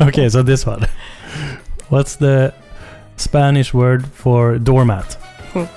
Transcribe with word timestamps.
Okay, 0.00 0.28
so 0.28 0.42
this 0.42 0.66
one. 0.66 0.86
What's 1.88 2.16
the 2.16 2.52
Spanish 3.16 3.72
word 3.72 4.06
for 4.06 4.58
doormat? 4.58 5.16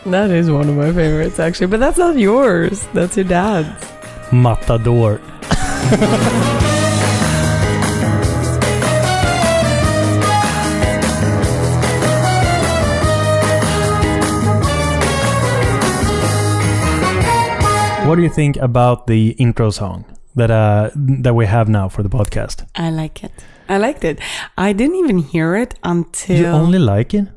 That 0.06 0.30
is 0.30 0.52
one 0.52 0.68
of 0.68 0.76
my 0.76 0.92
favorites, 0.92 1.40
actually. 1.40 1.68
But 1.68 1.80
that's 1.80 1.98
not 1.98 2.18
yours. 2.18 2.86
That's 2.94 3.16
your 3.16 3.24
dad's. 3.24 3.72
Matador. 4.32 5.22
What 18.06 18.16
do 18.16 18.24
you 18.24 18.30
think 18.30 18.58
about 18.58 19.06
the 19.06 19.30
intro 19.38 19.70
song 19.70 20.04
that 20.36 20.52
uh 20.52 20.90
that 20.96 21.34
we 21.36 21.46
have 21.46 21.68
now 21.70 21.90
for 21.90 22.04
the 22.04 22.10
podcast? 22.10 22.66
I 22.76 22.90
like 22.92 23.24
it. 23.24 23.32
I 23.68 23.78
liked 23.78 24.04
it. 24.04 24.20
I 24.58 24.74
didn't 24.74 24.96
even 24.96 25.20
hear 25.20 25.56
it 25.56 25.76
until. 25.84 26.38
You 26.38 26.46
only 26.48 26.80
like 26.80 27.14
it? 27.14 27.28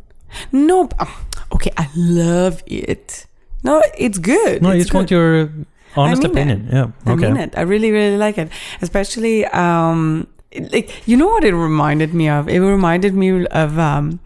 No. 0.51 0.89
oh, 0.99 1.25
Okay, 1.53 1.71
I 1.77 1.89
love 1.95 2.63
it. 2.67 3.27
No, 3.63 3.83
it's 3.99 4.19
good. 4.19 4.63
No, 4.63 4.71
I 4.71 4.75
it's 4.77 4.85
just 4.85 4.95
want 4.95 5.11
your 5.11 5.51
honest 5.95 6.23
mean 6.23 6.31
it. 6.31 6.33
opinion. 6.33 6.69
Yeah. 6.73 6.87
I 7.05 7.15
mean 7.15 7.37
it. 7.37 7.55
I 7.57 7.61
really, 7.63 7.91
really 7.91 8.17
like 8.17 8.39
it. 8.39 8.49
Especially, 8.81 9.45
um, 9.47 10.27
like 10.73 11.07
you 11.07 11.17
know 11.19 11.27
what 11.29 11.45
it 11.45 11.55
reminded 11.55 12.15
me 12.15 12.29
of? 12.31 12.49
It 12.49 12.61
reminded 12.61 13.15
me 13.15 13.45
of 13.47 13.79
um, 13.79 14.21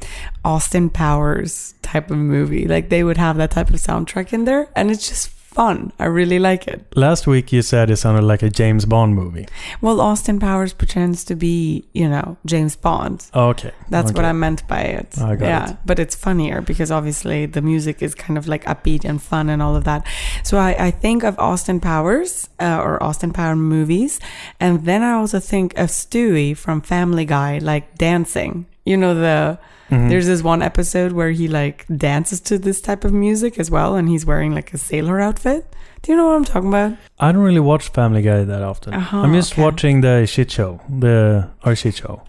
Austin 0.44 0.88
Powers 0.90 1.74
type 1.82 2.10
of 2.10 2.18
movie. 2.18 2.66
Like 2.68 2.88
they 2.88 3.02
would 3.02 3.16
have 3.16 3.36
that 3.38 3.50
type 3.50 3.70
of 3.70 3.76
soundtrack 3.76 4.32
in 4.32 4.44
there, 4.44 4.68
and 4.76 4.90
it's 4.92 5.08
just 5.08 5.28
fun. 5.56 5.90
I 5.98 6.04
really 6.04 6.38
like 6.38 6.68
it. 6.68 6.84
Last 6.94 7.26
week 7.26 7.50
you 7.50 7.62
said 7.62 7.90
it 7.90 7.96
sounded 7.96 8.24
like 8.24 8.42
a 8.42 8.50
James 8.50 8.84
Bond 8.84 9.14
movie. 9.14 9.46
Well, 9.80 10.02
Austin 10.02 10.38
Powers 10.38 10.74
pretends 10.74 11.24
to 11.24 11.34
be, 11.34 11.86
you 11.94 12.08
know, 12.08 12.36
James 12.44 12.76
Bond. 12.76 13.26
Okay. 13.34 13.72
That's 13.88 14.10
okay. 14.10 14.16
what 14.16 14.26
I 14.26 14.32
meant 14.32 14.68
by 14.68 14.82
it. 14.82 15.18
I 15.18 15.34
got 15.34 15.46
yeah, 15.46 15.70
it. 15.70 15.76
but 15.86 15.98
it's 15.98 16.14
funnier 16.14 16.60
because 16.60 16.90
obviously 16.90 17.46
the 17.46 17.62
music 17.62 18.02
is 18.02 18.14
kind 18.14 18.36
of 18.36 18.46
like 18.46 18.64
upbeat 18.66 19.04
and 19.06 19.20
fun 19.22 19.48
and 19.48 19.62
all 19.62 19.74
of 19.74 19.84
that. 19.84 20.06
So 20.44 20.58
I, 20.58 20.88
I 20.88 20.90
think 20.90 21.24
of 21.24 21.38
Austin 21.38 21.80
Powers 21.80 22.50
uh, 22.60 22.78
or 22.84 23.02
Austin 23.02 23.32
Power 23.32 23.56
movies, 23.56 24.20
and 24.60 24.84
then 24.84 25.02
I 25.02 25.12
also 25.12 25.40
think 25.40 25.72
of 25.78 25.88
Stewie 25.88 26.54
from 26.54 26.82
Family 26.82 27.24
Guy, 27.24 27.58
like 27.58 27.96
dancing. 27.96 28.66
You 28.86 28.96
know 28.96 29.14
the 29.14 29.58
Mhm. 29.90 30.08
there's 30.10 30.26
this 30.26 30.42
one 30.42 30.62
episode 30.62 31.12
where 31.12 31.30
he 31.30 31.46
like 31.46 31.84
dances 31.96 32.40
to 32.48 32.58
this 32.58 32.80
type 32.80 33.04
of 33.04 33.12
music 33.12 33.52
as 33.62 33.70
well, 33.70 33.94
and 33.98 34.08
he's 34.08 34.24
wearing 34.26 34.52
like 34.54 34.72
a 34.74 34.78
sailor 34.78 35.20
outfit. 35.20 35.62
Do 36.02 36.10
you 36.12 36.16
know 36.18 36.26
what 36.28 36.36
I'm 36.36 36.44
talking 36.44 36.68
about? 36.70 36.92
I 37.20 37.30
don't 37.32 37.42
really 37.42 37.60
watch 37.72 37.88
Family 37.90 38.22
Guy 38.22 38.42
that 38.44 38.62
often. 38.62 38.94
Uh-huh, 38.94 39.18
I'm 39.24 39.32
just 39.34 39.52
okay. 39.52 39.62
watching 39.62 40.00
the 40.00 40.26
shit 40.26 40.50
show, 40.50 40.80
the 40.88 41.48
our 41.64 41.76
shit 41.76 41.96
show. 42.02 42.22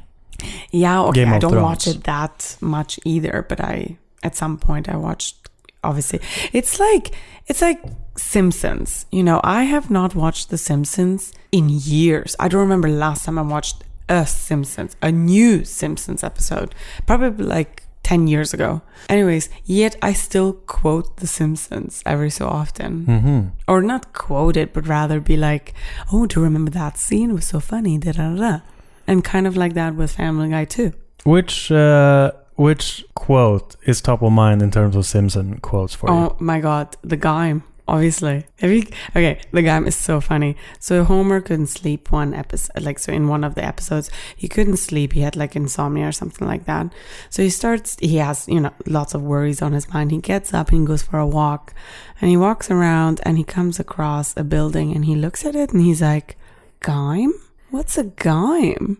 Yeah, 0.72 1.02
okay. 1.06 1.24
Game 1.24 1.34
I 1.34 1.40
don't 1.40 1.52
Thrones. 1.54 1.64
watch 1.70 1.88
it 1.88 2.04
that 2.04 2.58
much 2.62 3.00
either, 3.06 3.46
but 3.50 3.60
I 3.60 3.98
at 4.24 4.36
some 4.36 4.58
point 4.58 4.88
I 4.90 4.96
watched 4.98 5.36
obviously. 5.84 6.20
It's 6.54 6.80
like 6.80 7.06
it's 7.48 7.62
like 7.62 7.82
Simpsons. 8.18 9.06
You 9.12 9.24
know, 9.24 9.40
I 9.44 9.64
have 9.64 9.90
not 9.90 10.14
watched 10.16 10.50
The 10.52 10.58
Simpsons 10.58 11.32
in 11.52 11.70
years. 11.70 12.36
I 12.40 12.48
don't 12.50 12.62
remember 12.62 12.90
last 12.90 13.26
time 13.26 13.40
I 13.40 13.42
watched 13.44 13.84
a 14.10 14.26
Simpsons, 14.26 14.96
a 15.02 15.12
new 15.12 15.64
Simpsons 15.66 16.24
episode. 16.24 16.74
Probably 17.06 17.46
like 17.46 17.84
10 18.04 18.28
years 18.28 18.54
ago. 18.54 18.82
Anyways, 19.10 19.50
yet 19.66 19.96
I 20.02 20.14
still 20.14 20.54
quote 20.54 21.18
The 21.18 21.28
Simpsons 21.28 22.02
every 22.06 22.30
so 22.30 22.48
often. 22.48 23.06
hmm 23.06 23.42
Or 23.68 23.82
not 23.82 24.14
quote 24.14 24.56
it, 24.56 24.74
but 24.74 24.88
rather 24.88 25.20
be 25.20 25.36
like, 25.36 25.74
oh, 26.14 26.26
do 26.26 26.40
you 26.40 26.44
remember 26.46 26.72
that 26.72 26.98
scene? 26.98 27.32
It 27.32 27.34
was 27.34 27.46
so 27.46 27.60
funny. 27.60 27.98
Da, 27.98 28.14
da, 28.14 28.34
da. 28.36 28.60
And 29.08 29.24
kind 29.24 29.46
of 29.48 29.58
like 29.58 29.74
that 29.74 29.96
with 29.96 30.12
Family 30.12 30.50
Guy 30.50 30.66
too. 30.66 30.94
Which 31.26 31.70
uh, 31.72 32.32
which 32.56 33.06
quote 33.14 33.76
is 33.86 34.00
top 34.02 34.22
of 34.22 34.32
mind 34.32 34.62
in 34.62 34.72
terms 34.72 34.96
of 34.96 35.06
Simpson 35.06 35.60
quotes 35.60 35.94
for 35.94 36.10
you? 36.10 36.16
Oh 36.16 36.36
my 36.40 36.60
god, 36.62 36.96
the 37.02 37.18
guy. 37.18 37.62
Obviously, 37.90 38.45
Have 38.60 38.72
you, 38.72 38.84
okay. 39.16 39.39
The 39.52 39.61
guy 39.61 39.80
is 39.84 39.95
so 39.95 40.20
funny. 40.20 40.58
So 40.78 41.06
Homer 41.06 41.39
couldn't 41.39 41.67
sleep 41.67 42.11
one 42.11 42.34
episode, 42.34 42.82
like 42.82 43.00
so 43.00 43.14
in 43.14 43.30
one 43.30 43.45
of 43.45 43.56
the 43.56 43.64
episodes, 43.64 44.11
he 44.36 44.50
couldn't 44.50 44.76
sleep. 44.76 45.14
He 45.14 45.22
had 45.22 45.38
like 45.38 45.56
insomnia 45.56 46.10
or 46.10 46.11
something 46.11 46.45
like 46.45 46.66
that. 46.66 46.92
So 47.30 47.44
he 47.44 47.50
starts. 47.50 47.95
He 48.02 48.17
has 48.17 48.45
you 48.50 48.60
know 48.60 48.73
lots 48.86 49.14
of 49.14 49.22
worries 49.22 49.61
on 49.61 49.72
his 49.72 49.88
mind. 49.94 50.11
He 50.11 50.17
gets 50.17 50.54
up 50.54 50.70
and 50.70 50.82
he 50.82 50.86
goes 50.86 51.02
for 51.02 51.17
a 51.17 51.26
walk, 51.26 51.73
and 52.20 52.30
he 52.30 52.36
walks 52.36 52.70
around 52.70 53.22
and 53.23 53.38
he 53.38 53.45
comes 53.45 53.80
across 53.80 54.36
a 54.36 54.44
building 54.44 54.94
and 54.94 55.06
he 55.06 55.16
looks 55.16 55.45
at 55.45 55.56
it 55.56 55.72
and 55.72 55.82
he's 55.82 56.02
like, 56.02 56.36
"Gime? 56.82 57.32
What's 57.70 57.98
a 57.98 58.04
gime?" 58.04 58.98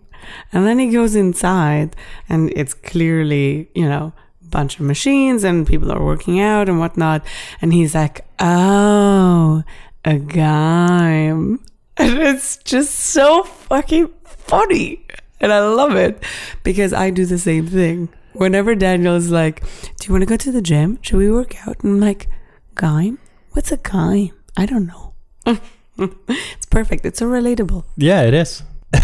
And 0.54 0.66
then 0.66 0.80
he 0.80 0.92
goes 0.92 1.14
inside 1.14 1.94
and 2.30 2.54
it's 2.56 2.74
clearly 2.74 3.70
you 3.76 3.88
know 3.90 4.14
bunch 4.50 4.80
of 4.80 4.86
machines 4.86 5.44
and 5.44 5.68
people 5.68 5.92
are 5.92 6.04
working 6.04 6.40
out 6.40 6.70
and 6.70 6.80
whatnot. 6.80 7.24
And 7.62 7.74
he's 7.74 7.96
like, 7.96 8.26
oh, 8.40 9.64
a 10.06 10.18
guy. 10.18 11.34
And 12.00 12.20
it's 12.20 12.58
just 12.58 12.94
so 12.94 13.42
fucking 13.42 14.14
funny. 14.24 15.04
And 15.40 15.52
I 15.52 15.68
love 15.68 15.96
it 15.96 16.24
because 16.62 16.94
I 16.94 17.10
do 17.10 17.26
the 17.26 17.40
same 17.40 17.66
thing. 17.66 18.10
Whenever 18.34 18.76
Daniel 18.76 19.16
is 19.16 19.32
like, 19.32 19.62
do 20.00 20.08
you 20.08 20.14
want 20.14 20.22
to 20.22 20.28
go 20.28 20.38
to 20.38 20.52
the 20.52 20.62
gym? 20.62 21.00
Should 21.02 21.18
we 21.18 21.32
work 21.32 21.68
out? 21.68 21.84
And 21.84 21.94
I'm 21.94 22.00
like, 22.00 22.30
guy? 22.76 23.14
What's 23.54 23.72
a 23.72 23.78
guy? 23.78 24.32
I 24.56 24.68
don't 24.68 24.86
know. 24.86 25.16
it's 25.98 26.68
perfect. 26.68 27.04
It's 27.04 27.18
so 27.18 27.26
relatable. 27.26 27.84
Yeah, 27.98 28.22
it 28.22 28.36
is. 28.36 28.62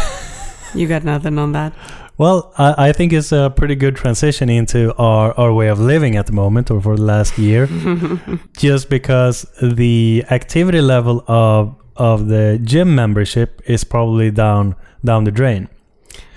You 0.75 0.87
got 0.87 1.03
nothing 1.03 1.37
on 1.37 1.51
that. 1.51 1.73
Well, 2.17 2.53
I, 2.57 2.89
I 2.89 2.91
think 2.91 3.11
it's 3.11 3.31
a 3.31 3.51
pretty 3.55 3.75
good 3.75 3.95
transition 3.95 4.49
into 4.49 4.93
our, 4.95 5.33
our 5.33 5.53
way 5.53 5.67
of 5.67 5.79
living 5.79 6.15
at 6.15 6.27
the 6.27 6.31
moment 6.33 6.69
or 6.69 6.79
for 6.81 6.95
the 6.95 7.01
last 7.01 7.37
year. 7.37 7.67
just 8.57 8.89
because 8.89 9.45
the 9.61 10.23
activity 10.29 10.81
level 10.81 11.23
of 11.27 11.75
of 11.95 12.27
the 12.27 12.59
gym 12.63 12.95
membership 12.95 13.61
is 13.65 13.83
probably 13.83 14.31
down 14.31 14.75
down 15.05 15.23
the 15.25 15.31
drain. 15.31 15.69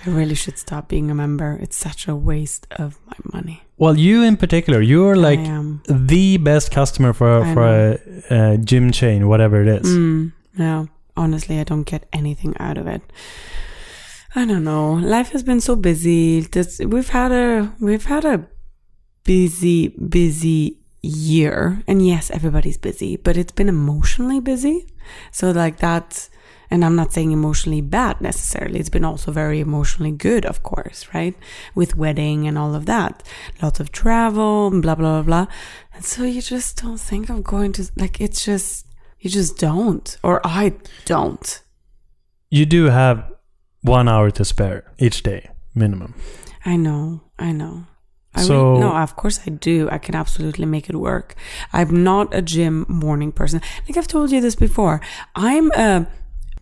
I 0.06 0.10
really 0.10 0.34
should 0.34 0.58
stop 0.58 0.88
being 0.88 1.10
a 1.10 1.14
member. 1.14 1.58
It's 1.60 1.76
such 1.76 2.06
a 2.06 2.14
waste 2.14 2.66
of 2.72 2.98
my 3.06 3.16
money. 3.32 3.62
Well, 3.76 3.98
you 3.98 4.22
in 4.22 4.36
particular, 4.36 4.80
you're 4.80 5.16
like 5.16 5.40
the 5.88 6.36
best 6.38 6.70
customer 6.70 7.12
for 7.12 7.42
I 7.42 7.54
for 7.54 7.64
a, 7.64 8.52
a 8.54 8.58
gym 8.58 8.92
chain, 8.92 9.28
whatever 9.28 9.62
it 9.62 9.68
is. 9.68 9.86
Mm, 9.86 10.32
no, 10.56 10.88
honestly, 11.16 11.58
I 11.58 11.64
don't 11.64 11.82
get 11.82 12.06
anything 12.12 12.54
out 12.58 12.78
of 12.78 12.86
it. 12.86 13.02
I 14.36 14.44
don't 14.44 14.64
know. 14.64 14.92
Life 14.92 15.30
has 15.30 15.42
been 15.42 15.62
so 15.62 15.76
busy. 15.76 16.46
We've 16.84 17.08
had 17.08 17.32
a 17.32 17.72
we've 17.80 18.04
had 18.04 18.26
a 18.26 18.46
busy 19.24 19.88
busy 19.88 20.78
year, 21.00 21.82
and 21.88 22.06
yes, 22.06 22.30
everybody's 22.30 22.76
busy, 22.76 23.16
but 23.16 23.38
it's 23.38 23.52
been 23.52 23.70
emotionally 23.70 24.40
busy. 24.40 24.92
So 25.32 25.52
like 25.52 25.78
that, 25.78 26.28
and 26.70 26.84
I'm 26.84 26.96
not 26.96 27.14
saying 27.14 27.32
emotionally 27.32 27.80
bad 27.80 28.20
necessarily. 28.20 28.78
It's 28.78 28.90
been 28.90 29.06
also 29.06 29.32
very 29.32 29.58
emotionally 29.58 30.12
good, 30.12 30.44
of 30.44 30.62
course, 30.62 31.08
right? 31.14 31.34
With 31.74 31.96
wedding 31.96 32.46
and 32.46 32.58
all 32.58 32.74
of 32.74 32.84
that, 32.84 33.22
lots 33.62 33.80
of 33.80 33.90
travel, 33.90 34.70
blah 34.70 34.96
blah 34.96 35.22
blah 35.22 35.22
blah. 35.22 35.46
And 35.94 36.04
so 36.04 36.24
you 36.24 36.42
just 36.42 36.82
don't 36.82 37.00
think 37.00 37.30
of 37.30 37.42
going 37.42 37.72
to 37.72 37.90
like 37.96 38.20
it's 38.20 38.44
just 38.44 38.86
you 39.18 39.30
just 39.30 39.56
don't, 39.56 40.18
or 40.22 40.46
I 40.46 40.74
don't. 41.06 41.62
You 42.50 42.66
do 42.66 42.90
have 42.90 43.32
one 43.86 44.08
hour 44.08 44.30
to 44.32 44.44
spare 44.44 44.84
each 44.98 45.22
day, 45.22 45.50
minimum. 45.74 46.14
I 46.64 46.76
know, 46.76 47.20
I 47.38 47.52
know. 47.52 47.86
I 48.34 48.42
So- 48.42 48.70
really, 48.72 48.80
no, 48.80 48.96
of 48.96 49.16
course 49.16 49.40
I 49.46 49.50
do. 49.50 49.88
I 49.90 49.98
can 49.98 50.14
absolutely 50.14 50.66
make 50.66 50.90
it 50.90 50.96
work. 50.96 51.34
I'm 51.72 52.02
not 52.02 52.34
a 52.34 52.42
gym 52.42 52.84
morning 52.88 53.32
person. 53.32 53.60
Like 53.88 53.96
I've 53.96 54.08
told 54.08 54.30
you 54.30 54.40
this 54.40 54.56
before. 54.56 55.00
I'm 55.34 55.70
a 55.72 56.06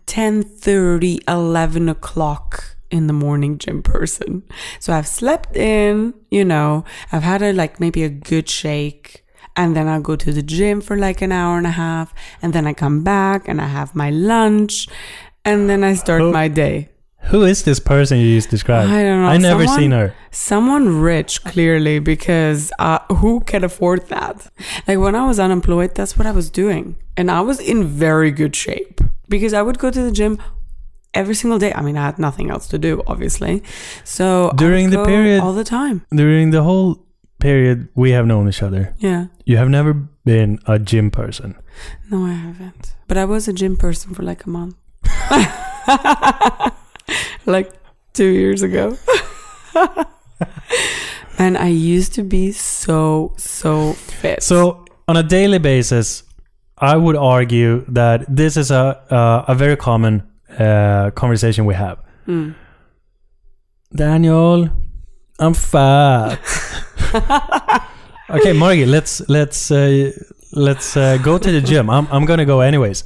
10 0.05 0.43
30, 0.43 1.19
11 1.27 1.89
o'clock 1.89 2.75
in 2.91 3.07
the 3.07 3.13
morning 3.13 3.57
gym 3.57 3.81
person. 3.83 4.43
So 4.79 4.93
I've 4.93 5.07
slept 5.07 5.55
in, 5.57 6.13
you 6.31 6.45
know, 6.45 6.85
I've 7.11 7.23
had 7.23 7.41
a 7.41 7.51
like 7.51 7.79
maybe 7.79 8.03
a 8.03 8.09
good 8.09 8.47
shake. 8.47 9.23
And 9.57 9.75
then 9.75 9.87
I'll 9.87 10.01
go 10.01 10.15
to 10.17 10.31
the 10.33 10.43
gym 10.43 10.81
for 10.81 10.95
like 10.97 11.21
an 11.21 11.31
hour 11.31 11.57
and 11.57 11.65
a 11.67 11.71
half. 11.71 12.13
And 12.41 12.53
then 12.53 12.67
I 12.67 12.73
come 12.73 13.03
back 13.03 13.47
and 13.47 13.59
I 13.61 13.67
have 13.67 13.95
my 13.95 14.09
lunch. 14.11 14.87
And 15.43 15.69
then 15.69 15.83
I 15.83 15.93
start 15.95 16.21
Oh. 16.21 16.31
my 16.31 16.47
day. 16.49 16.89
Who 17.31 17.43
is 17.43 17.63
this 17.63 17.79
person 17.79 18.19
you 18.19 18.35
just 18.35 18.49
described? 18.49 18.91
I 18.91 19.03
don't 19.03 19.21
know. 19.23 19.27
I 19.27 19.37
never 19.37 19.65
Someone- 19.65 19.79
seen 19.79 19.91
her. 19.91 20.13
Someone 20.31 21.01
rich, 21.01 21.43
clearly, 21.43 21.99
because 21.99 22.71
uh, 22.77 22.99
who 23.15 23.39
can 23.41 23.63
afford 23.63 24.07
that? 24.09 24.47
Like 24.87 24.99
when 24.99 25.15
I 25.15 25.25
was 25.25 25.39
unemployed, 25.39 25.95
that's 25.95 26.17
what 26.17 26.27
I 26.27 26.31
was 26.31 26.49
doing. 26.49 26.97
And 27.17 27.31
I 27.31 27.41
was 27.41 27.59
in 27.59 27.85
very 27.85 28.31
good 28.31 28.55
shape 28.55 28.99
because 29.29 29.53
I 29.53 29.61
would 29.61 29.79
go 29.79 29.89
to 29.89 30.01
the 30.01 30.11
gym 30.11 30.37
every 31.13 31.35
single 31.35 31.57
day. 31.57 31.71
I 31.73 31.81
mean, 31.81 31.97
I 31.97 32.03
had 32.05 32.19
nothing 32.19 32.51
else 32.51 32.67
to 32.67 32.77
do, 32.77 33.01
obviously. 33.07 33.63
So 34.03 34.51
During 34.55 34.89
the 34.91 35.03
period- 35.05 35.41
all 35.41 35.53
the 35.53 35.63
time. 35.63 36.05
During 36.13 36.51
the 36.51 36.61
whole 36.63 37.05
period 37.39 37.87
we 37.95 38.11
have 38.11 38.25
known 38.27 38.47
each 38.47 38.61
other, 38.61 38.93
Yeah. 38.99 39.27
you 39.45 39.57
have 39.57 39.69
never 39.69 39.93
been 40.25 40.59
a 40.67 40.77
gym 40.79 41.09
person. 41.11 41.55
No, 42.11 42.25
I 42.25 42.33
haven't. 42.33 42.93
But 43.07 43.17
I 43.17 43.25
was 43.25 43.47
a 43.47 43.53
gym 43.53 43.77
person 43.77 44.13
for 44.13 44.23
like 44.23 44.45
a 44.45 44.49
month. 44.49 44.75
like 47.45 47.71
two 48.13 48.27
years 48.27 48.61
ago. 48.61 48.97
and 51.37 51.57
I 51.57 51.67
used 51.67 52.13
to 52.13 52.23
be 52.23 52.51
so 52.51 53.33
so 53.37 53.93
fit. 53.93 54.43
So 54.43 54.85
on 55.07 55.17
a 55.17 55.23
daily 55.23 55.59
basis, 55.59 56.23
I 56.77 56.97
would 56.97 57.15
argue 57.15 57.85
that 57.87 58.25
this 58.27 58.57
is 58.57 58.71
a 58.71 59.01
uh, 59.09 59.45
a 59.47 59.55
very 59.55 59.77
common 59.77 60.23
uh, 60.59 61.11
conversation 61.11 61.65
we 61.65 61.73
have. 61.73 61.99
Mm. 62.27 62.55
Daniel, 63.93 64.69
I'm 65.39 65.53
fat. 65.53 66.39
okay, 68.29 68.53
Margie, 68.53 68.85
let's 68.85 69.21
let's 69.29 69.71
uh, 69.71 70.11
let's 70.53 70.97
uh, 70.97 71.17
go 71.17 71.37
to 71.37 71.51
the 71.51 71.61
gym. 71.61 71.89
I'm 71.89 72.07
I'm 72.11 72.25
gonna 72.25 72.45
go 72.45 72.61
anyways. 72.61 73.03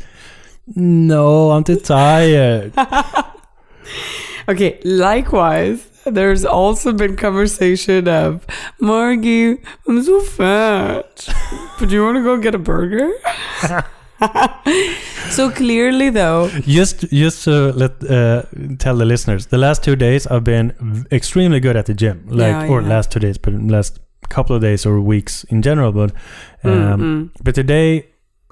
No, 0.76 1.52
I'm 1.52 1.64
too 1.64 1.78
tired. 1.78 2.74
Okay, 4.50 4.80
likewise, 4.84 5.86
there's 6.06 6.44
also 6.44 6.92
been 6.92 7.16
conversation 7.16 8.08
of 8.08 8.48
Margie, 8.80 9.58
I'm 9.88 10.02
so 10.02 10.22
fat. 10.22 11.28
but 11.78 11.90
do 11.90 11.94
you 11.96 12.04
want 12.04 12.18
to 12.18 12.24
go 12.24 12.38
get 12.38 12.56
a 12.56 12.58
burger? 12.58 13.12
so 15.30 15.50
clearly, 15.52 16.10
though, 16.10 16.50
just 16.62 17.02
just 17.10 17.44
to 17.46 17.72
let 17.74 18.04
uh, 18.10 18.44
tell 18.80 18.98
the 18.98 19.06
listeners, 19.06 19.46
the 19.48 19.58
last 19.58 19.84
two 19.84 19.96
days 19.96 20.28
I've 20.28 20.44
been 20.44 21.06
extremely 21.12 21.60
good 21.60 21.76
at 21.78 21.86
the 21.86 21.94
gym. 21.94 22.26
Like 22.28 22.66
Yeah, 22.66 22.68
or 22.68 22.82
yeah. 22.82 22.90
last 22.90 23.12
two 23.12 23.20
days, 23.20 23.38
but 23.38 23.54
last 23.54 24.00
couple 24.30 24.56
of 24.56 24.62
days 24.62 24.86
or 24.86 25.00
weeks 25.02 25.44
in 25.46 25.62
general. 25.62 25.92
But 25.92 26.12
um, 26.64 26.72
Mm, 26.72 27.00
mm, 27.00 27.30
but 27.44 27.56
today 27.56 28.08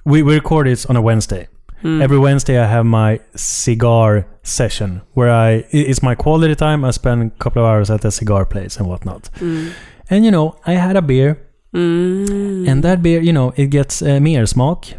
we, 0.06 0.22
we 0.24 0.36
record 0.36 0.68
this 0.68 0.86
on 0.86 0.96
a 0.96 1.02
Wednesday. 1.02 1.48
Mm. 1.84 2.02
Every 2.02 2.18
Wednesday 2.20 2.58
I 2.60 2.66
have 2.68 2.86
my 2.86 3.20
cigar 3.36 4.26
session 4.44 5.02
where 5.14 5.32
I 5.32 5.66
it's 5.72 6.02
my 6.02 6.16
quality 6.16 6.56
time. 6.56 6.86
I 6.86 6.92
spend 6.92 7.22
a 7.24 7.30
couple 7.44 7.62
of 7.64 7.70
hours 7.70 7.90
at 7.90 8.02
the 8.02 8.12
cigar 8.12 8.46
place 8.46 8.78
and 8.78 8.88
whatnot. 8.88 9.30
Mm. 9.40 9.72
And 10.10 10.26
you 10.26 10.32
know, 10.32 10.56
I 10.66 10.74
had 10.74 10.96
a 10.96 11.02
beer, 11.02 11.38
Mm. 11.74 12.68
and 12.68 12.84
that 12.84 13.02
beer, 13.02 13.22
you 13.22 13.34
know, 13.34 13.54
it 13.56 13.68
gets 13.70 14.02
uh, 14.02 14.20
mer 14.20 14.46
smak, 14.46 14.94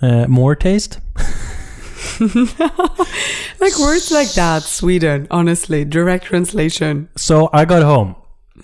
uh, 0.00 0.26
more 0.28 0.54
taste. 0.54 1.00
like 3.60 3.78
words 3.78 4.10
like 4.10 4.32
that, 4.34 4.62
Sweden, 4.62 5.26
honestly, 5.30 5.84
direct 5.84 6.24
translation. 6.26 7.08
So 7.16 7.50
I 7.52 7.64
got 7.64 7.82
home. 7.82 8.14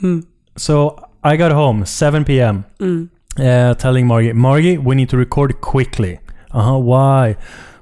Mm. 0.03 0.27
So 0.57 0.97
I 1.25 1.37
got 1.37 1.53
home 1.53 1.85
7 1.85 2.25
p.m. 2.25 2.65
Mm. 2.79 3.09
Uh, 3.39 3.75
telling 3.75 4.07
Margie, 4.07 4.33
Margie, 4.33 4.79
we 4.79 4.95
need 4.95 5.09
to 5.09 5.17
record 5.17 5.61
quickly. 5.61 6.19
Uh 6.53 6.63
huh. 6.63 6.79
Why? 6.79 7.37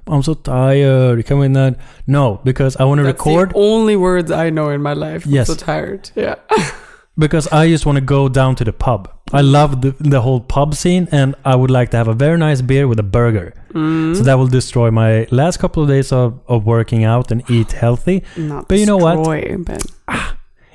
I'm 0.06 0.22
so 0.22 0.34
tired. 0.34 1.18
You 1.18 1.24
Can 1.24 1.38
we 1.38 1.48
not? 1.48 1.74
No, 2.06 2.40
because 2.44 2.76
I 2.76 2.84
want 2.84 2.98
to 3.00 3.04
record. 3.04 3.50
the 3.50 3.56
only 3.56 3.96
words 3.96 4.30
I 4.30 4.50
know 4.50 4.70
in 4.70 4.82
my 4.82 4.92
life. 4.94 5.24
Yes. 5.26 5.48
I'm 5.48 5.56
so 5.58 5.64
tired. 5.64 6.10
Yeah. 6.16 6.34
because 7.18 7.46
I 7.52 7.68
just 7.68 7.86
want 7.86 7.96
to 7.96 8.00
go 8.00 8.28
down 8.28 8.56
to 8.56 8.64
the 8.64 8.72
pub. 8.72 9.08
I 9.32 9.42
love 9.42 9.82
the, 9.82 9.94
the 10.00 10.20
whole 10.22 10.40
pub 10.40 10.74
scene, 10.74 11.06
and 11.12 11.36
I 11.44 11.54
would 11.54 11.70
like 11.70 11.90
to 11.92 11.96
have 11.96 12.08
a 12.08 12.14
very 12.14 12.36
nice 12.38 12.60
beer 12.62 12.88
with 12.88 12.98
a 12.98 13.04
burger. 13.04 13.54
Mm. 13.72 14.16
So 14.16 14.24
that 14.24 14.34
will 14.34 14.48
destroy 14.48 14.90
my 14.90 15.28
last 15.30 15.58
couple 15.58 15.82
of 15.84 15.88
days 15.88 16.10
of, 16.12 16.40
of 16.48 16.66
working 16.66 17.04
out 17.04 17.30
and 17.30 17.48
eat 17.48 17.70
healthy. 17.72 18.24
Not 18.36 18.66
But 18.66 18.78
you 18.78 18.86
know 18.86 18.96
what? 18.96 19.16
destroy, 19.18 19.56
But 19.58 19.86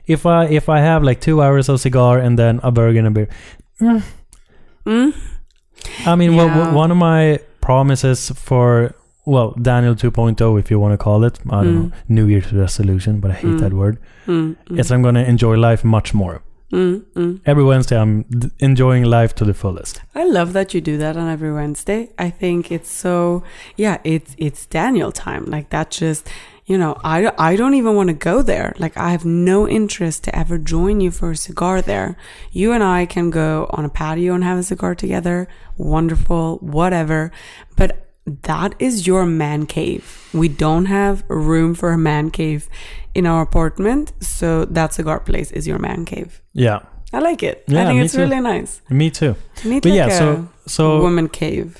If 0.07 0.25
I 0.25 0.45
if 0.45 0.69
I 0.69 0.79
have 0.79 1.03
like 1.03 1.19
two 1.19 1.41
hours 1.41 1.67
of 1.67 1.81
cigar 1.81 2.19
and 2.19 2.37
then 2.39 2.59
a 2.63 2.71
burger 2.71 2.99
and 2.99 3.07
a 3.07 3.11
beer, 3.11 3.27
mm, 3.81 4.03
Mm? 4.85 5.13
I 6.05 6.15
mean, 6.15 6.33
Yeah. 6.33 6.73
one 6.73 6.91
of 6.91 6.97
my 6.97 7.39
promises 7.69 8.31
for 8.47 8.93
well 9.25 9.49
Daniel 9.61 9.95
2.0, 9.95 10.59
if 10.59 10.69
you 10.71 10.79
want 10.79 10.93
to 10.93 11.03
call 11.07 11.23
it, 11.27 11.39
I 11.49 11.63
don't 11.63 11.75
Mm. 11.75 11.75
know, 11.75 11.91
New 12.17 12.27
Year's 12.31 12.51
resolution, 12.53 13.19
but 13.21 13.31
I 13.31 13.33
hate 13.43 13.55
Mm. 13.57 13.59
that 13.63 13.73
word. 13.73 13.95
Mm, 14.27 14.55
mm, 14.69 14.79
Is 14.79 14.91
I'm 14.91 15.01
gonna 15.01 15.23
enjoy 15.33 15.55
life 15.69 15.83
much 15.97 16.13
more. 16.13 16.35
mm, 16.71 17.01
mm. 17.15 17.39
Every 17.45 17.63
Wednesday, 17.63 17.97
I'm 18.03 18.23
d- 18.41 18.49
enjoying 18.59 19.03
life 19.17 19.33
to 19.35 19.45
the 19.45 19.53
fullest. 19.53 20.01
I 20.21 20.23
love 20.37 20.49
that 20.53 20.73
you 20.73 20.81
do 20.91 20.97
that 21.03 21.15
on 21.17 21.27
every 21.35 21.51
Wednesday. 21.53 22.01
I 22.27 22.29
think 22.41 22.71
it's 22.71 22.91
so 23.05 23.43
yeah, 23.83 23.97
it's 24.03 24.31
it's 24.37 24.61
Daniel 24.79 25.11
time. 25.11 25.43
Like 25.55 25.67
that 25.69 25.87
just 26.01 26.23
you 26.65 26.77
know, 26.77 26.97
I, 27.03 27.31
I 27.37 27.55
don't 27.55 27.75
even 27.75 27.95
want 27.95 28.07
to 28.09 28.13
go 28.15 28.41
there. 28.41 28.73
Like 28.79 28.97
I 28.97 29.11
have 29.11 29.23
no 29.25 29.67
interest 29.67 30.23
to 30.23 30.35
ever 30.35 30.57
join 30.57 30.99
you 30.99 31.11
for 31.11 31.31
a 31.31 31.35
cigar 31.35 31.81
there. 31.81 32.17
You 32.51 32.71
and 32.71 32.83
I 32.83 33.05
can 33.05 33.29
go 33.29 33.67
on 33.69 33.85
a 33.85 33.89
patio 33.89 34.33
and 34.33 34.43
have 34.43 34.57
a 34.57 34.63
cigar 34.63 34.95
together. 34.95 35.47
Wonderful, 35.77 36.57
whatever. 36.61 37.31
But 37.77 38.01
that 38.43 38.73
is 38.79 39.05
your 39.05 39.25
man 39.27 39.67
cave. 39.67 40.27
We 40.33 40.47
don't 40.47 40.85
have 40.85 41.23
room 41.29 41.75
for 41.75 41.91
a 41.91 41.97
man 41.97 42.31
cave 42.31 42.67
in 43.13 43.27
our 43.27 43.43
apartment. 43.43 44.13
So 44.19 44.65
that 44.65 44.93
cigar 44.93 45.19
place 45.19 45.51
is 45.51 45.67
your 45.67 45.77
man 45.77 46.03
cave. 46.05 46.41
Yeah, 46.53 46.79
I 47.13 47.19
like 47.19 47.43
it. 47.43 47.63
I 47.69 47.73
Yeah, 47.73 47.85
think 47.85 47.99
me 47.99 48.05
it's 48.05 48.13
too. 48.15 48.21
really 48.21 48.39
nice. 48.41 48.81
me 48.89 49.11
too. 49.11 49.35
Need 49.63 49.83
But 49.83 49.89
like 49.89 49.97
yeah, 49.97 50.09
so 50.17 50.49
so 50.65 50.99
woman 50.99 51.29
cave. 51.29 51.77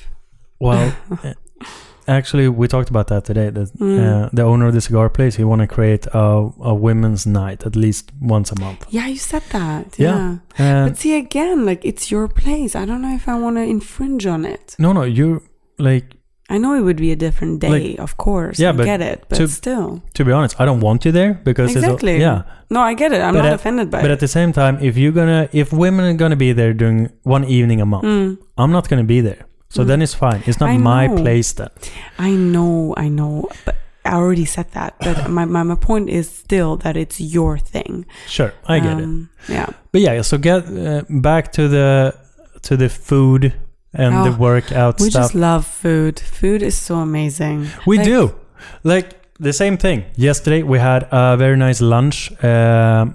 Well, 0.60 0.94
uh, 1.10 1.32
actually, 2.08 2.48
we 2.48 2.66
talked 2.68 2.90
about 2.90 3.06
that 3.08 3.24
today. 3.24 3.50
That 3.50 3.68
Mm. 3.78 3.98
uh, 3.98 4.28
the 4.32 4.42
owner 4.42 4.66
of 4.66 4.74
the 4.74 4.80
cigar 4.80 5.08
place, 5.10 5.36
he 5.36 5.44
want 5.44 5.60
to 5.60 5.66
create 5.66 6.06
a, 6.12 6.50
a 6.60 6.74
women's 6.74 7.26
night 7.26 7.66
at 7.66 7.74
least 7.76 8.12
once 8.20 8.52
a 8.52 8.60
month. 8.60 8.84
Yeah, 8.90 9.06
you 9.08 9.18
said 9.18 9.42
that. 9.50 9.98
Yeah. 9.98 10.36
Yeah. 10.58 10.88
But 10.88 10.96
see, 10.98 11.16
again, 11.16 11.64
like 11.66 11.84
it's 11.84 12.10
your 12.10 12.28
place. 12.28 12.74
I 12.74 12.84
don't 12.86 13.02
know 13.02 13.14
if 13.14 13.28
I 13.28 13.34
want 13.38 13.56
to 13.56 13.62
infringe 13.62 14.26
on 14.26 14.44
it. 14.44 14.74
no, 14.78 14.92
no, 14.92 15.02
you're 15.02 15.40
like 15.78 16.04
I 16.48 16.58
know 16.58 16.74
it 16.74 16.82
would 16.82 16.98
be 16.98 17.10
a 17.10 17.16
different 17.16 17.60
day, 17.60 17.68
Like- 17.90 17.98
of 17.98 18.16
course. 18.16 18.60
Yeah, 18.62 18.68
I 18.68 18.76
but 18.78 18.84
get 18.84 19.00
it. 19.00 19.24
But 19.28 19.36
to- 19.38 19.48
still. 19.48 20.00
to 20.14 20.24
be 20.24 20.30
honest, 20.30 20.54
I 20.60 20.64
don't 20.64 20.78
want 20.80 21.04
you 21.04 21.10
there 21.10 21.34
because 21.42 21.74
Exactly. 21.74 22.20
yeah. 22.20 22.42
No, 22.70 22.80
I 22.90 22.94
get 22.94 23.10
it. 23.12 23.20
I'm 23.20 23.34
But 23.34 23.42
not 23.42 23.46
at- 23.48 23.54
offended 23.54 23.90
by 23.90 24.00
But 24.00 24.10
it. 24.10 24.14
at 24.14 24.20
the 24.20 24.28
same 24.28 24.52
time, 24.52 24.78
if 24.80 24.96
you're 24.96 25.10
gonna, 25.20 25.48
if 25.52 25.72
women 25.72 26.04
are 26.06 26.14
gonna 26.14 26.36
be 26.36 26.52
there 26.52 26.72
during 26.72 27.10
one 27.24 27.44
evening 27.44 27.80
a 27.80 27.86
month, 27.86 28.04
Mm, 28.04 28.38
I'm 28.56 28.70
not 28.70 28.88
gonna 28.88 29.02
be 29.16 29.20
there. 29.20 29.42
So 29.76 29.82
Mm. 29.82 29.86
then 29.88 30.02
it's 30.02 30.14
fine. 30.14 30.40
It's 30.46 30.58
not 30.60 30.70
I 30.70 30.78
my 30.78 31.06
know. 31.06 31.22
place 31.22 31.52
then. 31.54 31.68
I 32.18 32.30
know, 32.54 32.94
I 33.04 33.08
know. 33.08 33.48
But 33.64 33.74
I 34.04 34.14
already 34.14 34.44
said 34.46 34.66
that. 34.72 34.94
But 35.00 35.28
my, 35.28 35.44
my, 35.44 35.62
my 35.64 35.74
point 35.76 36.08
is 36.08 36.26
still 36.30 36.76
that 36.78 36.96
it's 36.96 37.20
your 37.20 37.58
thing. 37.58 38.06
Sure, 38.26 38.52
I 38.74 38.80
get 38.80 38.98
it. 38.98 39.04
Um, 39.04 39.28
Yeah. 39.48 39.66
But 39.92 40.00
yeah, 40.00 40.22
so 40.22 40.38
get 40.38 40.62
uh, 40.68 41.02
back 41.08 41.52
to 41.52 41.62
the 41.68 42.14
to 42.62 42.76
the 42.76 42.88
food 42.88 43.52
and 43.92 44.12
the 44.26 44.30
Oh, 44.34 44.38
workout 44.38 45.00
We 45.00 45.10
stuff. 45.10 45.22
just 45.22 45.34
love 45.34 45.64
food. 45.82 46.20
Food 46.40 46.62
is 46.62 46.74
so 46.86 46.94
amazing. 46.96 47.66
We 47.86 47.96
Like- 47.98 48.06
do. 48.10 48.20
Like 48.82 49.06
the 49.40 49.52
same 49.52 49.76
thing. 49.76 50.04
Yesterday 50.16 50.62
we 50.62 50.78
had 50.78 51.06
a 51.10 51.36
very 51.36 51.56
nice 51.56 51.80
lunch. 51.84 52.32
Um, 52.44 53.14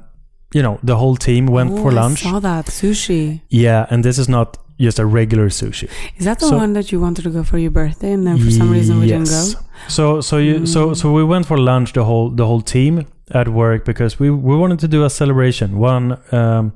you 0.54 0.62
know, 0.62 0.78
the 0.84 0.96
whole 0.96 1.16
team 1.18 1.46
went 1.48 1.72
Oh, 1.72 1.78
for 1.82 1.92
I 1.92 2.02
lunch. 2.04 2.20
saw 2.24 2.40
that. 2.42 2.66
Sushi. 2.68 3.42
Yeah, 3.50 3.86
and 3.90 4.04
this 4.04 4.18
is 4.18 4.28
not 4.28 4.58
just 4.82 5.00
a 5.00 5.06
regular 5.06 5.50
sushi. 5.50 5.88
Is 6.18 6.26
that 6.26 6.40
the 6.40 6.48
So- 6.48 6.58
one 6.58 6.74
that 6.74 6.92
you 6.92 7.00
wanted 7.02 7.24
to 7.24 7.30
go 7.30 7.44
for 7.44 7.58
your 7.58 7.72
birthday 7.72 8.12
and 8.14 8.26
then 8.28 8.38
for 8.38 8.52
some 8.52 8.70
reason 8.78 9.00
we 9.00 9.08
didn't 9.08 9.28
Yes. 9.30 9.54
go? 9.56 9.60
So 9.88 10.22
so 10.22 10.38
you 10.38 10.66
so 10.66 10.82
Mm. 10.90 10.96
so 10.96 11.06
we 11.20 11.24
went 11.34 11.46
for 11.46 11.58
lunch 11.58 11.94
the 11.94 12.04
whole 12.04 12.30
the 12.40 12.46
whole 12.46 12.62
team 12.62 13.06
at 13.42 13.48
work 13.48 13.86
because 13.86 14.20
we 14.20 14.30
we 14.30 14.56
wanted 14.64 14.80
to 14.80 14.88
do 14.88 15.04
a 15.06 15.10
celebration. 15.10 15.68
One 15.80 16.06
um, 16.32 16.72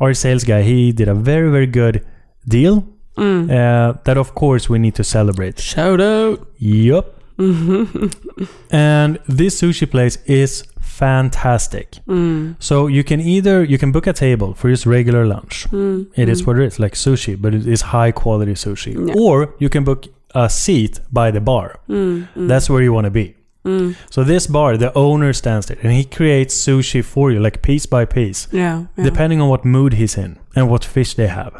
our 0.00 0.14
sales 0.14 0.44
guy 0.44 0.62
he 0.62 0.92
did 0.92 1.08
a 1.08 1.14
very 1.14 1.50
very 1.50 1.66
good 1.80 2.00
deal 2.48 2.84
Mm. 3.16 3.50
uh, 3.50 3.92
that 4.04 4.16
of 4.16 4.28
course 4.34 4.64
we 4.72 4.78
need 4.78 4.94
to 4.94 5.04
celebrate. 5.04 5.54
Shout 5.60 6.00
out. 6.00 6.38
Yup. 6.58 7.06
And 8.70 9.18
this 9.28 9.60
sushi 9.60 9.86
place 9.90 10.18
is 10.26 10.64
fantastic. 11.04 11.88
Mm. 12.08 12.54
So 12.58 12.74
you 12.96 13.02
can 13.10 13.20
either 13.20 13.56
you 13.72 13.78
can 13.82 13.90
book 13.92 14.06
a 14.06 14.12
table 14.12 14.50
for 14.54 14.66
just 14.70 14.86
regular 14.86 15.24
lunch. 15.34 15.66
Mm. 15.70 16.06
It 16.22 16.28
is 16.28 16.38
Mm. 16.42 16.46
what 16.46 16.56
it 16.60 16.66
is, 16.70 16.78
like 16.84 16.94
sushi, 17.06 17.34
but 17.42 17.50
it 17.58 17.66
is 17.74 17.80
high 17.96 18.12
quality 18.22 18.54
sushi. 18.64 18.92
Yeah. 18.94 19.14
Or 19.22 19.34
you 19.62 19.68
can 19.74 19.84
book 19.84 20.00
a 20.34 20.48
seat 20.48 20.94
by 21.20 21.30
the 21.36 21.40
bar. 21.40 21.66
Mm. 21.88 22.28
Mm. 22.36 22.48
That's 22.50 22.68
where 22.70 22.82
you 22.86 22.92
want 22.96 23.06
to 23.06 23.10
be. 23.22 23.26
Mm. 23.64 23.94
So 24.14 24.24
this 24.24 24.46
bar, 24.56 24.76
the 24.84 24.90
owner 25.06 25.32
stands 25.42 25.66
there 25.66 25.78
and 25.82 25.92
he 25.92 26.04
creates 26.18 26.54
sushi 26.66 27.02
for 27.04 27.30
you, 27.32 27.40
like 27.46 27.56
piece 27.68 27.86
by 27.96 28.04
piece, 28.06 28.40
Yeah, 28.52 28.84
yeah. 28.96 29.04
depending 29.04 29.40
on 29.42 29.48
what 29.52 29.64
mood 29.64 29.92
he's 30.00 30.16
in 30.24 30.30
and 30.56 30.64
what 30.70 30.84
fish 30.84 31.14
they 31.14 31.26
have. 31.40 31.52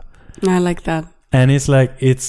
I 0.56 0.58
like 0.68 0.82
that. 0.84 1.04
And 1.32 1.50
it's 1.50 1.68
like 1.68 1.90
it's 2.10 2.28